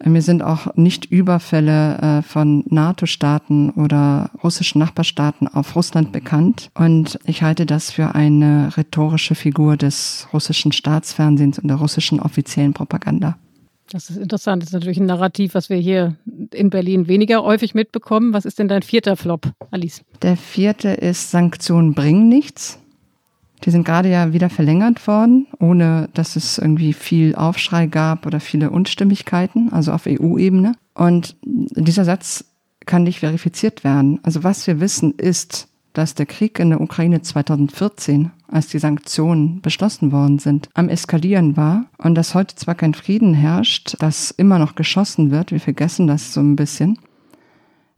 Mir 0.03 0.21
sind 0.21 0.41
auch 0.41 0.75
nicht 0.75 1.05
Überfälle 1.05 1.97
äh, 1.97 2.21
von 2.21 2.63
NATO-Staaten 2.69 3.69
oder 3.71 4.29
russischen 4.43 4.79
Nachbarstaaten 4.79 5.47
auf 5.47 5.75
Russland 5.75 6.11
bekannt. 6.11 6.69
Und 6.75 7.17
ich 7.25 7.43
halte 7.43 7.65
das 7.65 7.91
für 7.91 8.13
eine 8.13 8.75
rhetorische 8.75 9.35
Figur 9.35 9.77
des 9.77 10.27
russischen 10.33 10.73
Staatsfernsehens 10.73 11.59
und 11.59 11.69
der 11.69 11.77
russischen 11.77 12.19
offiziellen 12.19 12.73
Propaganda. 12.73 13.37
Das 13.89 14.09
ist 14.09 14.17
interessant. 14.17 14.63
Das 14.63 14.69
ist 14.69 14.73
natürlich 14.73 14.99
ein 14.99 15.05
Narrativ, 15.05 15.53
was 15.53 15.69
wir 15.69 15.77
hier 15.77 16.15
in 16.51 16.69
Berlin 16.69 17.07
weniger 17.07 17.43
häufig 17.43 17.75
mitbekommen. 17.75 18.33
Was 18.33 18.45
ist 18.45 18.57
denn 18.59 18.67
dein 18.67 18.81
vierter 18.81 19.15
Flop, 19.15 19.51
Alice? 19.71 20.01
Der 20.21 20.37
vierte 20.37 20.89
ist, 20.89 21.31
Sanktionen 21.31 21.93
bringen 21.93 22.27
nichts. 22.27 22.79
Die 23.63 23.71
sind 23.71 23.85
gerade 23.85 24.09
ja 24.09 24.33
wieder 24.33 24.49
verlängert 24.49 25.07
worden, 25.07 25.47
ohne 25.59 26.09
dass 26.13 26.35
es 26.35 26.57
irgendwie 26.57 26.93
viel 26.93 27.35
Aufschrei 27.35 27.87
gab 27.87 28.25
oder 28.25 28.39
viele 28.39 28.69
Unstimmigkeiten, 28.69 29.71
also 29.71 29.91
auf 29.91 30.07
EU-Ebene. 30.07 30.73
Und 30.93 31.35
dieser 31.43 32.05
Satz 32.05 32.45
kann 32.85 33.03
nicht 33.03 33.19
verifiziert 33.19 33.83
werden. 33.83 34.19
Also 34.23 34.43
was 34.43 34.67
wir 34.67 34.79
wissen 34.79 35.13
ist, 35.17 35.67
dass 35.95 36.13
der 36.13 36.25
Krieg 36.25 36.59
in 36.59 36.69
der 36.69 36.81
Ukraine 36.81 37.21
2014, 37.21 38.31
als 38.49 38.67
die 38.67 38.79
Sanktionen 38.79 39.61
beschlossen 39.61 40.11
worden 40.11 40.39
sind, 40.39 40.69
am 40.73 40.89
Eskalieren 40.89 41.55
war 41.55 41.85
und 41.97 42.15
dass 42.15 42.35
heute 42.35 42.55
zwar 42.55 42.75
kein 42.75 42.93
Frieden 42.93 43.33
herrscht, 43.33 43.95
dass 43.99 44.29
immer 44.31 44.59
noch 44.59 44.75
geschossen 44.75 45.31
wird, 45.31 45.51
wir 45.51 45.61
vergessen 45.61 46.05
das 46.05 46.33
so 46.33 46.41
ein 46.41 46.57
bisschen, 46.57 46.99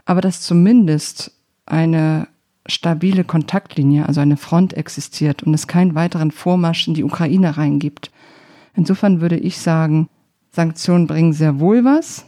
aber 0.06 0.22
dass 0.22 0.42
zumindest 0.42 1.32
eine 1.66 2.28
stabile 2.68 3.24
Kontaktlinie, 3.24 4.06
also 4.06 4.22
eine 4.22 4.38
Front 4.38 4.74
existiert 4.74 5.42
und 5.42 5.54
es 5.56 5.68
keinen 5.68 5.96
weiteren 5.96 6.32
Vormarsch 6.32 6.88
in 6.88 6.94
die 6.94 7.04
Ukraine 7.04 7.58
reingibt. 7.58 8.12
Insofern 8.76 9.22
würde 9.22 9.38
ich 9.38 9.58
sagen, 9.58 10.08
Sanktionen 10.52 11.08
bringen 11.08 11.34
sehr 11.34 11.60
wohl 11.60 11.84
was. 11.84 12.26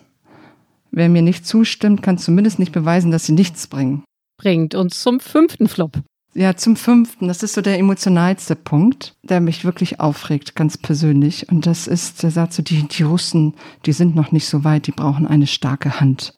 Wer 0.91 1.09
mir 1.09 1.21
nicht 1.21 1.45
zustimmt, 1.45 2.01
kann 2.01 2.17
zumindest 2.17 2.57
nicht 2.57 2.71
beweisen, 2.71 3.11
dass 3.11 3.27
sie 3.27 3.33
nichts 3.33 3.67
bringen 3.67 4.03
bringt 4.39 4.73
uns 4.73 5.01
zum 5.01 5.19
fünften 5.19 5.67
Flop. 5.67 5.99
Ja, 6.33 6.55
zum 6.55 6.75
fünften. 6.75 7.27
Das 7.27 7.43
ist 7.43 7.53
so 7.53 7.61
der 7.61 7.77
emotionalste 7.77 8.55
Punkt, 8.55 9.15
der 9.23 9.41
mich 9.41 9.65
wirklich 9.65 9.99
aufregt, 9.99 10.55
ganz 10.55 10.77
persönlich. 10.77 11.49
Und 11.49 11.65
das 11.65 11.85
ist 11.85 12.23
der 12.23 12.31
Satz, 12.31 12.57
die, 12.57 12.87
die 12.87 13.03
Russen, 13.03 13.53
die 13.85 13.93
sind 13.93 14.15
noch 14.15 14.31
nicht 14.31 14.47
so 14.47 14.63
weit, 14.63 14.87
die 14.87 14.91
brauchen 14.91 15.27
eine 15.27 15.47
starke 15.47 15.99
Hand. 15.99 16.33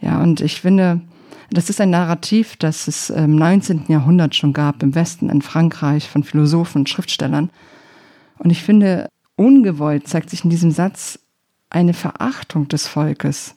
Ja, 0.00 0.22
und 0.22 0.40
ich 0.40 0.60
finde, 0.60 1.00
das 1.50 1.70
ist 1.70 1.80
ein 1.80 1.90
Narrativ, 1.90 2.56
das 2.56 2.86
es 2.86 3.10
im 3.10 3.36
19. 3.36 3.84
Jahrhundert 3.88 4.34
schon 4.34 4.52
gab, 4.52 4.82
im 4.82 4.94
Westen, 4.94 5.30
in 5.30 5.42
Frankreich, 5.42 6.08
von 6.08 6.24
Philosophen 6.24 6.82
und 6.82 6.88
Schriftstellern. 6.88 7.50
Und 8.38 8.50
ich 8.50 8.62
finde, 8.62 9.08
ungewollt 9.36 10.06
zeigt 10.06 10.30
sich 10.30 10.44
in 10.44 10.50
diesem 10.50 10.70
Satz 10.70 11.18
eine 11.70 11.94
Verachtung 11.94 12.68
des 12.68 12.86
Volkes 12.86 13.54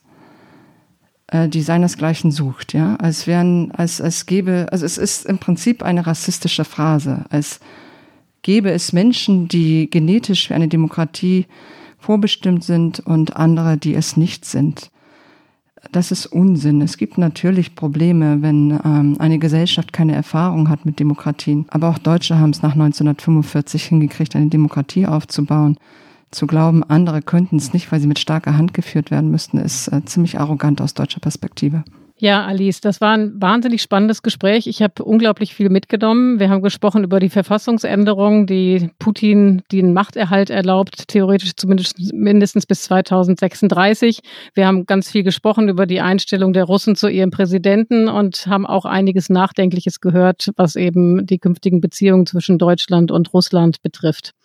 äh, 1.32 1.47
die 1.47 1.61
seinesgleichen 1.61 2.32
sucht, 2.32 2.73
ja, 2.73 2.95
als 2.97 3.25
wären, 3.25 3.71
als, 3.71 3.99
als 3.99 4.25
gäbe, 4.25 4.67
also 4.71 4.86
es 4.86 4.97
ist 4.97 5.25
im 5.25 5.39
Prinzip 5.39 5.82
eine 5.82 6.05
rassistische 6.05 6.65
Phrase, 6.65 7.25
als 7.29 7.59
gäbe 8.43 8.71
es 8.71 8.93
Menschen, 8.93 9.47
die 9.47 9.89
genetisch 9.89 10.47
für 10.47 10.55
eine 10.55 10.67
Demokratie 10.67 11.47
vorbestimmt 11.97 12.63
sind 12.63 12.99
und 12.99 13.36
andere, 13.38 13.77
die 13.77 13.95
es 13.95 14.17
nicht 14.17 14.45
sind. 14.45 14.91
Das 15.91 16.11
ist 16.11 16.27
Unsinn. 16.27 16.82
Es 16.82 16.97
gibt 16.97 17.17
natürlich 17.17 17.75
Probleme, 17.75 18.41
wenn 18.41 18.79
ähm, 18.84 19.15
eine 19.19 19.39
Gesellschaft 19.39 19.93
keine 19.93 20.13
Erfahrung 20.13 20.69
hat 20.69 20.86
mit 20.86 20.99
Demokratien. 20.99 21.65
Aber 21.69 21.89
auch 21.89 21.97
Deutsche 21.97 22.38
haben 22.38 22.51
es 22.51 22.61
nach 22.61 22.73
1945 22.73 23.86
hingekriegt, 23.86 24.36
eine 24.36 24.47
Demokratie 24.47 25.07
aufzubauen 25.07 25.77
zu 26.32 26.47
glauben, 26.47 26.84
andere 26.84 27.21
könnten 27.21 27.57
es 27.57 27.73
nicht, 27.73 27.91
weil 27.91 27.99
sie 27.99 28.07
mit 28.07 28.19
starker 28.19 28.57
Hand 28.57 28.73
geführt 28.73 29.11
werden 29.11 29.32
müssten, 29.32 29.57
ist 29.57 29.88
äh, 29.89 30.03
ziemlich 30.05 30.39
arrogant 30.39 30.82
aus 30.82 30.93
deutscher 30.93 31.19
Perspektive. 31.19 31.84
Ja, 32.21 32.45
Alice, 32.45 32.82
das 32.82 33.01
war 33.01 33.17
ein 33.17 33.41
wahnsinnig 33.41 33.82
spannendes 33.82 34.21
Gespräch. 34.21 34.67
Ich 34.67 34.84
habe 34.84 35.03
unglaublich 35.03 35.55
viel 35.55 35.69
mitgenommen. 35.69 36.39
Wir 36.39 36.51
haben 36.51 36.61
gesprochen 36.61 37.03
über 37.03 37.19
die 37.19 37.32
Verfassungsänderung, 37.32 38.45
die 38.45 38.91
Putin 38.99 39.63
den 39.71 39.91
Machterhalt 39.93 40.51
erlaubt, 40.51 41.07
theoretisch 41.07 41.53
zumindest 41.55 42.13
mindestens 42.13 42.67
bis 42.67 42.84
2036. 42.84 44.19
Wir 44.53 44.67
haben 44.67 44.86
ganz 44.86 45.09
viel 45.09 45.23
gesprochen 45.23 45.67
über 45.67 45.88
die 45.88 45.99
Einstellung 45.99 46.53
der 46.53 46.65
Russen 46.65 46.95
zu 46.95 47.07
ihrem 47.07 47.32
Präsidenten 47.32 48.07
und 48.07 48.45
haben 48.45 48.67
auch 48.67 48.86
einiges 48.86 49.29
Nachdenkliches 49.32 49.99
gehört, 49.99 50.51
was 50.57 50.75
eben 50.75 51.25
die 51.25 51.39
künftigen 51.39 51.82
Beziehungen 51.82 52.27
zwischen 52.27 52.59
Deutschland 52.59 53.09
und 53.09 53.34
Russland 53.34 53.82
betrifft. 53.82 54.36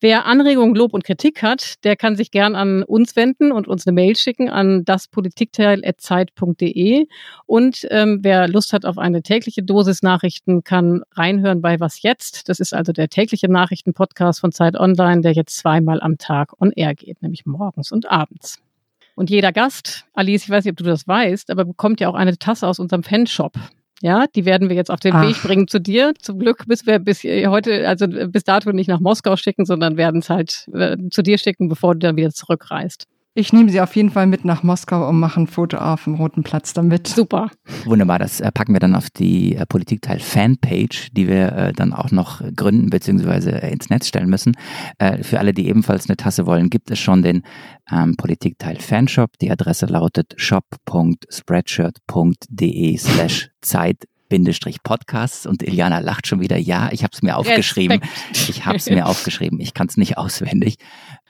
Wer 0.00 0.26
Anregungen, 0.26 0.74
Lob 0.74 0.92
und 0.92 1.04
Kritik 1.04 1.42
hat, 1.42 1.82
der 1.82 1.96
kann 1.96 2.16
sich 2.16 2.30
gern 2.30 2.54
an 2.54 2.82
uns 2.82 3.16
wenden 3.16 3.50
und 3.50 3.66
uns 3.66 3.86
eine 3.86 3.94
Mail 3.94 4.14
schicken 4.14 4.50
an 4.50 4.84
daspolitikteil.zeit.de. 4.84 7.06
Und 7.46 7.86
ähm, 7.90 8.18
wer 8.20 8.46
Lust 8.46 8.74
hat 8.74 8.84
auf 8.84 8.98
eine 8.98 9.22
tägliche 9.22 9.62
Dosis 9.62 10.02
Nachrichten, 10.02 10.64
kann 10.64 11.02
reinhören 11.12 11.62
bei 11.62 11.80
Was 11.80 12.02
Jetzt. 12.02 12.50
Das 12.50 12.60
ist 12.60 12.74
also 12.74 12.92
der 12.92 13.08
tägliche 13.08 13.50
Nachrichtenpodcast 13.50 14.40
von 14.40 14.52
Zeit 14.52 14.78
Online, 14.78 15.22
der 15.22 15.32
jetzt 15.32 15.56
zweimal 15.56 16.02
am 16.02 16.18
Tag 16.18 16.52
on 16.60 16.72
air 16.72 16.94
geht, 16.94 17.22
nämlich 17.22 17.46
morgens 17.46 17.90
und 17.90 18.10
abends. 18.10 18.60
Und 19.14 19.30
jeder 19.30 19.50
Gast, 19.50 20.04
Alice, 20.12 20.44
ich 20.44 20.50
weiß 20.50 20.66
nicht, 20.66 20.72
ob 20.72 20.76
du 20.76 20.84
das 20.84 21.08
weißt, 21.08 21.50
aber 21.50 21.64
bekommt 21.64 22.00
ja 22.00 22.10
auch 22.10 22.14
eine 22.14 22.36
Tasse 22.36 22.68
aus 22.68 22.78
unserem 22.78 23.02
Fanshop. 23.02 23.54
Ja, 24.02 24.26
die 24.34 24.44
werden 24.44 24.68
wir 24.68 24.76
jetzt 24.76 24.90
auf 24.90 25.00
den 25.00 25.14
Ach. 25.14 25.26
Weg 25.26 25.42
bringen 25.42 25.68
zu 25.68 25.80
dir. 25.80 26.12
Zum 26.20 26.38
Glück 26.38 26.64
bis 26.66 26.86
wir 26.86 26.98
bis 26.98 27.24
heute, 27.24 27.88
also 27.88 28.06
bis 28.06 28.44
dato 28.44 28.72
nicht 28.72 28.88
nach 28.88 29.00
Moskau 29.00 29.36
schicken, 29.36 29.64
sondern 29.64 29.96
werden 29.96 30.20
es 30.20 30.28
halt 30.28 30.68
äh, 30.74 30.96
zu 31.10 31.22
dir 31.22 31.38
schicken, 31.38 31.68
bevor 31.68 31.94
du 31.94 32.00
dann 32.00 32.16
wieder 32.16 32.30
zurückreist. 32.30 33.06
Ich 33.38 33.52
nehme 33.52 33.68
sie 33.68 33.82
auf 33.82 33.94
jeden 33.94 34.08
Fall 34.08 34.26
mit 34.26 34.46
nach 34.46 34.62
Moskau 34.62 35.06
und 35.06 35.20
mache 35.20 35.38
ein 35.38 35.46
Foto 35.46 35.76
auf 35.76 36.04
dem 36.04 36.14
Roten 36.14 36.42
Platz 36.42 36.72
damit. 36.72 37.06
Super. 37.06 37.50
Wunderbar, 37.84 38.18
das 38.18 38.40
äh, 38.40 38.50
packen 38.50 38.72
wir 38.72 38.80
dann 38.80 38.94
auf 38.94 39.10
die 39.10 39.56
äh, 39.56 39.66
Politikteil 39.66 40.20
Fanpage, 40.20 41.10
die 41.12 41.28
wir 41.28 41.52
äh, 41.52 41.74
dann 41.74 41.92
auch 41.92 42.10
noch 42.10 42.40
gründen 42.56 42.88
bzw. 42.88 43.70
ins 43.70 43.90
Netz 43.90 44.08
stellen 44.08 44.30
müssen. 44.30 44.56
Für 45.20 45.38
alle, 45.38 45.52
die 45.52 45.68
ebenfalls 45.68 46.08
eine 46.08 46.16
Tasse 46.16 46.46
wollen, 46.46 46.70
gibt 46.70 46.90
es 46.90 46.98
schon 46.98 47.20
den 47.20 47.42
ähm, 47.92 48.16
Politikteil 48.16 48.80
Fanshop. 48.80 49.36
Die 49.38 49.50
Adresse 49.50 49.84
lautet 49.84 50.32
shop.spreadshirt.de 50.38 52.96
slash 52.96 53.50
Zeit 53.60 54.08
Bindestrich 54.30 54.82
Podcasts 54.82 55.44
und 55.44 55.62
Iliana 55.62 55.98
lacht 55.98 56.26
schon 56.26 56.40
wieder. 56.40 56.56
Ja, 56.56 56.88
ich 56.90 57.02
habe 57.02 57.10
es 57.12 57.20
mir 57.20 57.36
aufgeschrieben. 57.36 58.00
Respekt. 58.00 58.48
Ich 58.48 58.64
habe 58.64 58.78
es 58.78 58.88
mir 58.88 59.04
aufgeschrieben. 59.06 59.60
Ich 59.60 59.74
kann 59.74 59.88
es 59.88 59.98
nicht 59.98 60.16
auswendig. 60.16 60.78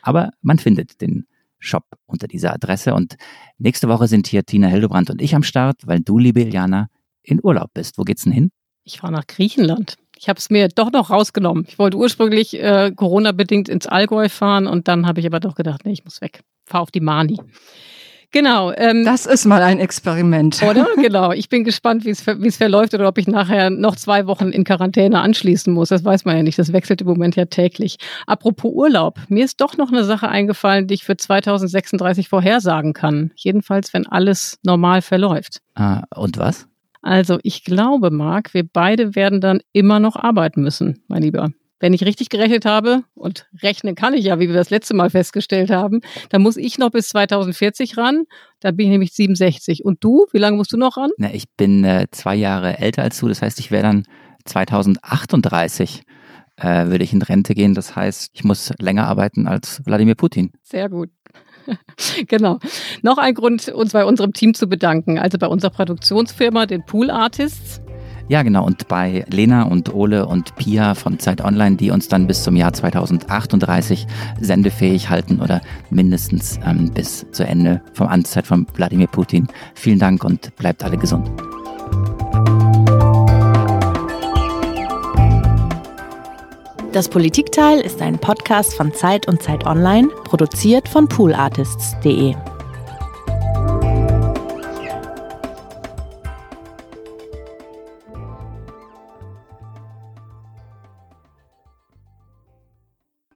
Aber 0.03 0.31
man 0.41 0.61
findet 0.61 1.01
den 1.01 1.27
Shop 1.59 1.85
unter 2.07 2.27
dieser 2.29 2.53
Adresse. 2.53 2.95
Und 2.95 3.17
nächste 3.59 3.89
Woche 3.89 4.09
sind 4.09 4.27
hier 4.27 4.45
Tina 4.45 4.69
Hildebrand 4.69 5.11
und 5.11 5.23
ich 5.23 5.35
am 5.35 5.43
Start, 5.43 5.87
weil 5.87 6.01
du, 6.01 6.19
liebe 6.19 6.41
Iliana, 6.41 6.89
in 7.23 7.41
Urlaub 7.43 7.71
bist. 7.75 7.99
Wo 7.99 8.03
geht's 8.03 8.25
denn 8.25 8.33
hin? 8.33 8.51
Ich 8.85 9.01
fahre 9.01 9.13
nach 9.13 9.27
Griechenland. 9.27 9.97
Ich 10.17 10.29
habe 10.29 10.39
es 10.39 10.49
mir 10.49 10.69
doch 10.69 10.93
noch 10.93 11.11
rausgenommen. 11.11 11.67
Ich 11.69 11.79
wollte 11.79 11.97
ursprünglich 11.97 12.55
äh, 12.55 12.93
Corona-bedingt 12.95 13.69
ins 13.69 13.87
Allgäu 13.87 14.29
fahren 14.29 14.67
und 14.67 14.89
dann 14.89 15.07
habe 15.07 15.21
ich 15.21 15.27
aber 15.27 15.41
doch 15.41 15.55
gedacht, 15.55 15.85
nee, 15.85 15.93
ich 15.93 16.05
muss 16.05 16.21
weg. 16.21 16.41
Fahr 16.65 16.81
auf 16.81 16.91
die 16.91 17.01
Mani. 17.01 17.39
Genau. 18.33 18.73
Ähm, 18.73 19.05
das 19.05 19.27
ist 19.27 19.45
mal 19.45 19.63
ein 19.63 19.79
Experiment. 19.79 20.63
Oder? 20.63 20.87
Genau. 20.97 21.31
Ich 21.33 21.49
bin 21.49 21.63
gespannt, 21.63 22.05
wie 22.05 22.11
es 22.11 22.57
verläuft 22.57 22.95
oder 22.95 23.09
ob 23.09 23.19
ich 23.19 23.29
nachher 23.29 23.71
noch 23.71 23.97
zwei 23.97 24.27
Wochen 24.27 24.49
in 24.49 24.65
Quarantäne 24.65 25.21
anschließen 25.21 25.73
muss. 25.73 25.91
Das 25.91 26.05
weiß 26.05 26.25
man 26.25 26.37
ja 26.37 26.43
nicht. 26.43 26.59
Das 26.59 26.73
wechselt 26.73 27.01
im 27.01 27.07
Moment 27.07 27.37
ja 27.37 27.45
täglich. 27.45 27.99
Apropos 28.27 28.73
Urlaub. 28.73 29.21
Mir 29.29 29.45
ist 29.45 29.61
doch 29.61 29.77
noch 29.77 29.93
eine 29.93 30.05
Sache 30.05 30.29
eingefallen, 30.29 30.87
die 30.87 30.95
ich 30.95 31.05
für 31.05 31.17
2036 31.17 32.29
vorhersagen 32.29 32.93
kann. 32.93 33.31
Jedenfalls, 33.37 33.93
wenn 33.95 34.07
alles 34.07 34.59
normal 34.65 35.03
verläuft. 35.03 35.61
Ah, 35.75 36.03
und 36.15 36.39
was? 36.39 36.67
Also, 37.03 37.39
ich 37.43 37.63
glaube, 37.63 38.11
Marc, 38.11 38.53
wir 38.53 38.65
beide 38.65 39.15
werden 39.15 39.41
dann 39.41 39.61
immer 39.73 40.01
noch 40.01 40.17
arbeiten 40.17 40.63
müssen, 40.63 41.05
mein 41.09 41.23
Lieber 41.23 41.51
wenn 41.79 41.93
ich 41.93 42.05
richtig 42.05 42.29
gerechnet 42.29 42.65
habe, 42.65 43.03
und 43.15 43.47
rechnen 43.63 43.95
kann 43.95 44.15
ich 44.15 44.25
ja, 44.25 44.39
wie 44.39 44.49
wir 44.49 44.55
das 44.55 44.71
letzte 44.71 44.95
Mal 44.95 45.11
festgestellt 45.11 45.71
haben, 45.71 46.01
dann 46.31 46.43
muss 46.43 46.57
ich 46.57 46.79
noch 46.79 46.91
bis 46.91 47.09
2040 47.09 47.97
ran. 47.97 48.25
Da 48.61 48.71
bin 48.71 48.87
ich 48.87 48.93
nämlich 48.93 49.13
67. 49.13 49.85
Und 49.85 50.03
du, 50.03 50.27
wie 50.33 50.39
lange 50.39 50.57
musst 50.57 50.73
du 50.73 50.77
noch 50.77 50.97
ran? 50.97 51.11
Na, 51.19 51.33
ich 51.33 51.45
bin 51.57 51.85
äh, 51.85 52.07
zwei 52.11 52.35
Jahre 52.35 52.79
älter 52.79 53.03
als 53.03 53.19
du. 53.19 53.29
Das 53.29 53.43
heißt, 53.43 53.61
ich 53.61 53.71
wäre 53.71 53.83
dann 53.83 54.05
2038 54.45 56.03
äh, 56.57 56.87
würde 56.87 57.05
ich 57.05 57.13
in 57.13 57.23
Rente 57.23 57.55
gehen. 57.55 57.75
Das 57.75 57.97
heißt, 57.97 58.31
ich 58.33 58.45
muss 58.45 58.73
länger 58.79 59.07
arbeiten 59.07 59.47
als 59.47 59.83
Wladimir 59.85 60.15
Putin. 60.15 60.53
Sehr 60.63 60.89
gut. 60.89 61.11
genau. 62.29 62.59
Noch 63.03 63.19
ein 63.19 63.35
Grund, 63.35 63.69
uns 63.69 63.93
bei 63.93 64.05
unserem 64.05 64.33
Team 64.33 64.55
zu 64.55 64.67
bedanken. 64.67 65.19
Also 65.19 65.39
bei 65.39 65.47
unserer 65.47 65.71
Produktionsfirma, 65.71 66.67
den 66.67 66.85
Pool 66.85 67.11
Artists. 67.11 67.81
Ja, 68.29 68.43
genau. 68.43 68.65
Und 68.65 68.89
bei 68.89 69.25
Lena 69.29 69.63
und 69.63 69.95
Ole 69.95 70.27
und 70.27 70.57
Pia 70.57 70.95
von 70.95 71.19
Zeit 71.19 71.43
Online, 71.45 71.77
die 71.77 71.91
uns 71.91 72.09
dann 72.09 72.27
bis 72.27 72.43
zum 72.43 72.57
Jahr 72.57 72.73
2038 72.73 74.07
sendefähig 74.41 75.11
halten 75.11 75.41
oder 75.41 75.61
mindestens 75.91 76.59
ähm, 76.67 76.91
bis 76.93 77.27
zu 77.31 77.47
Ende 77.47 77.81
vom 77.93 78.09
Amtszeit 78.09 78.47
von 78.47 78.67
Wladimir 78.75 79.07
Putin. 79.07 79.47
Vielen 79.75 79.99
Dank 79.99 80.25
und 80.25 80.55
bleibt 80.57 80.83
alle 80.83 80.97
gesund. 80.97 81.31
Das 86.93 87.09
Politikteil 87.11 87.81
ist 87.81 88.01
ein 88.01 88.19
Podcast 88.19 88.75
von 88.75 88.93
Zeit 88.95 89.29
und 89.29 89.43
Zeit 89.43 89.67
Online, 89.67 90.09
produziert 90.25 90.89
von 90.89 91.07
poolartists.de. 91.07 92.35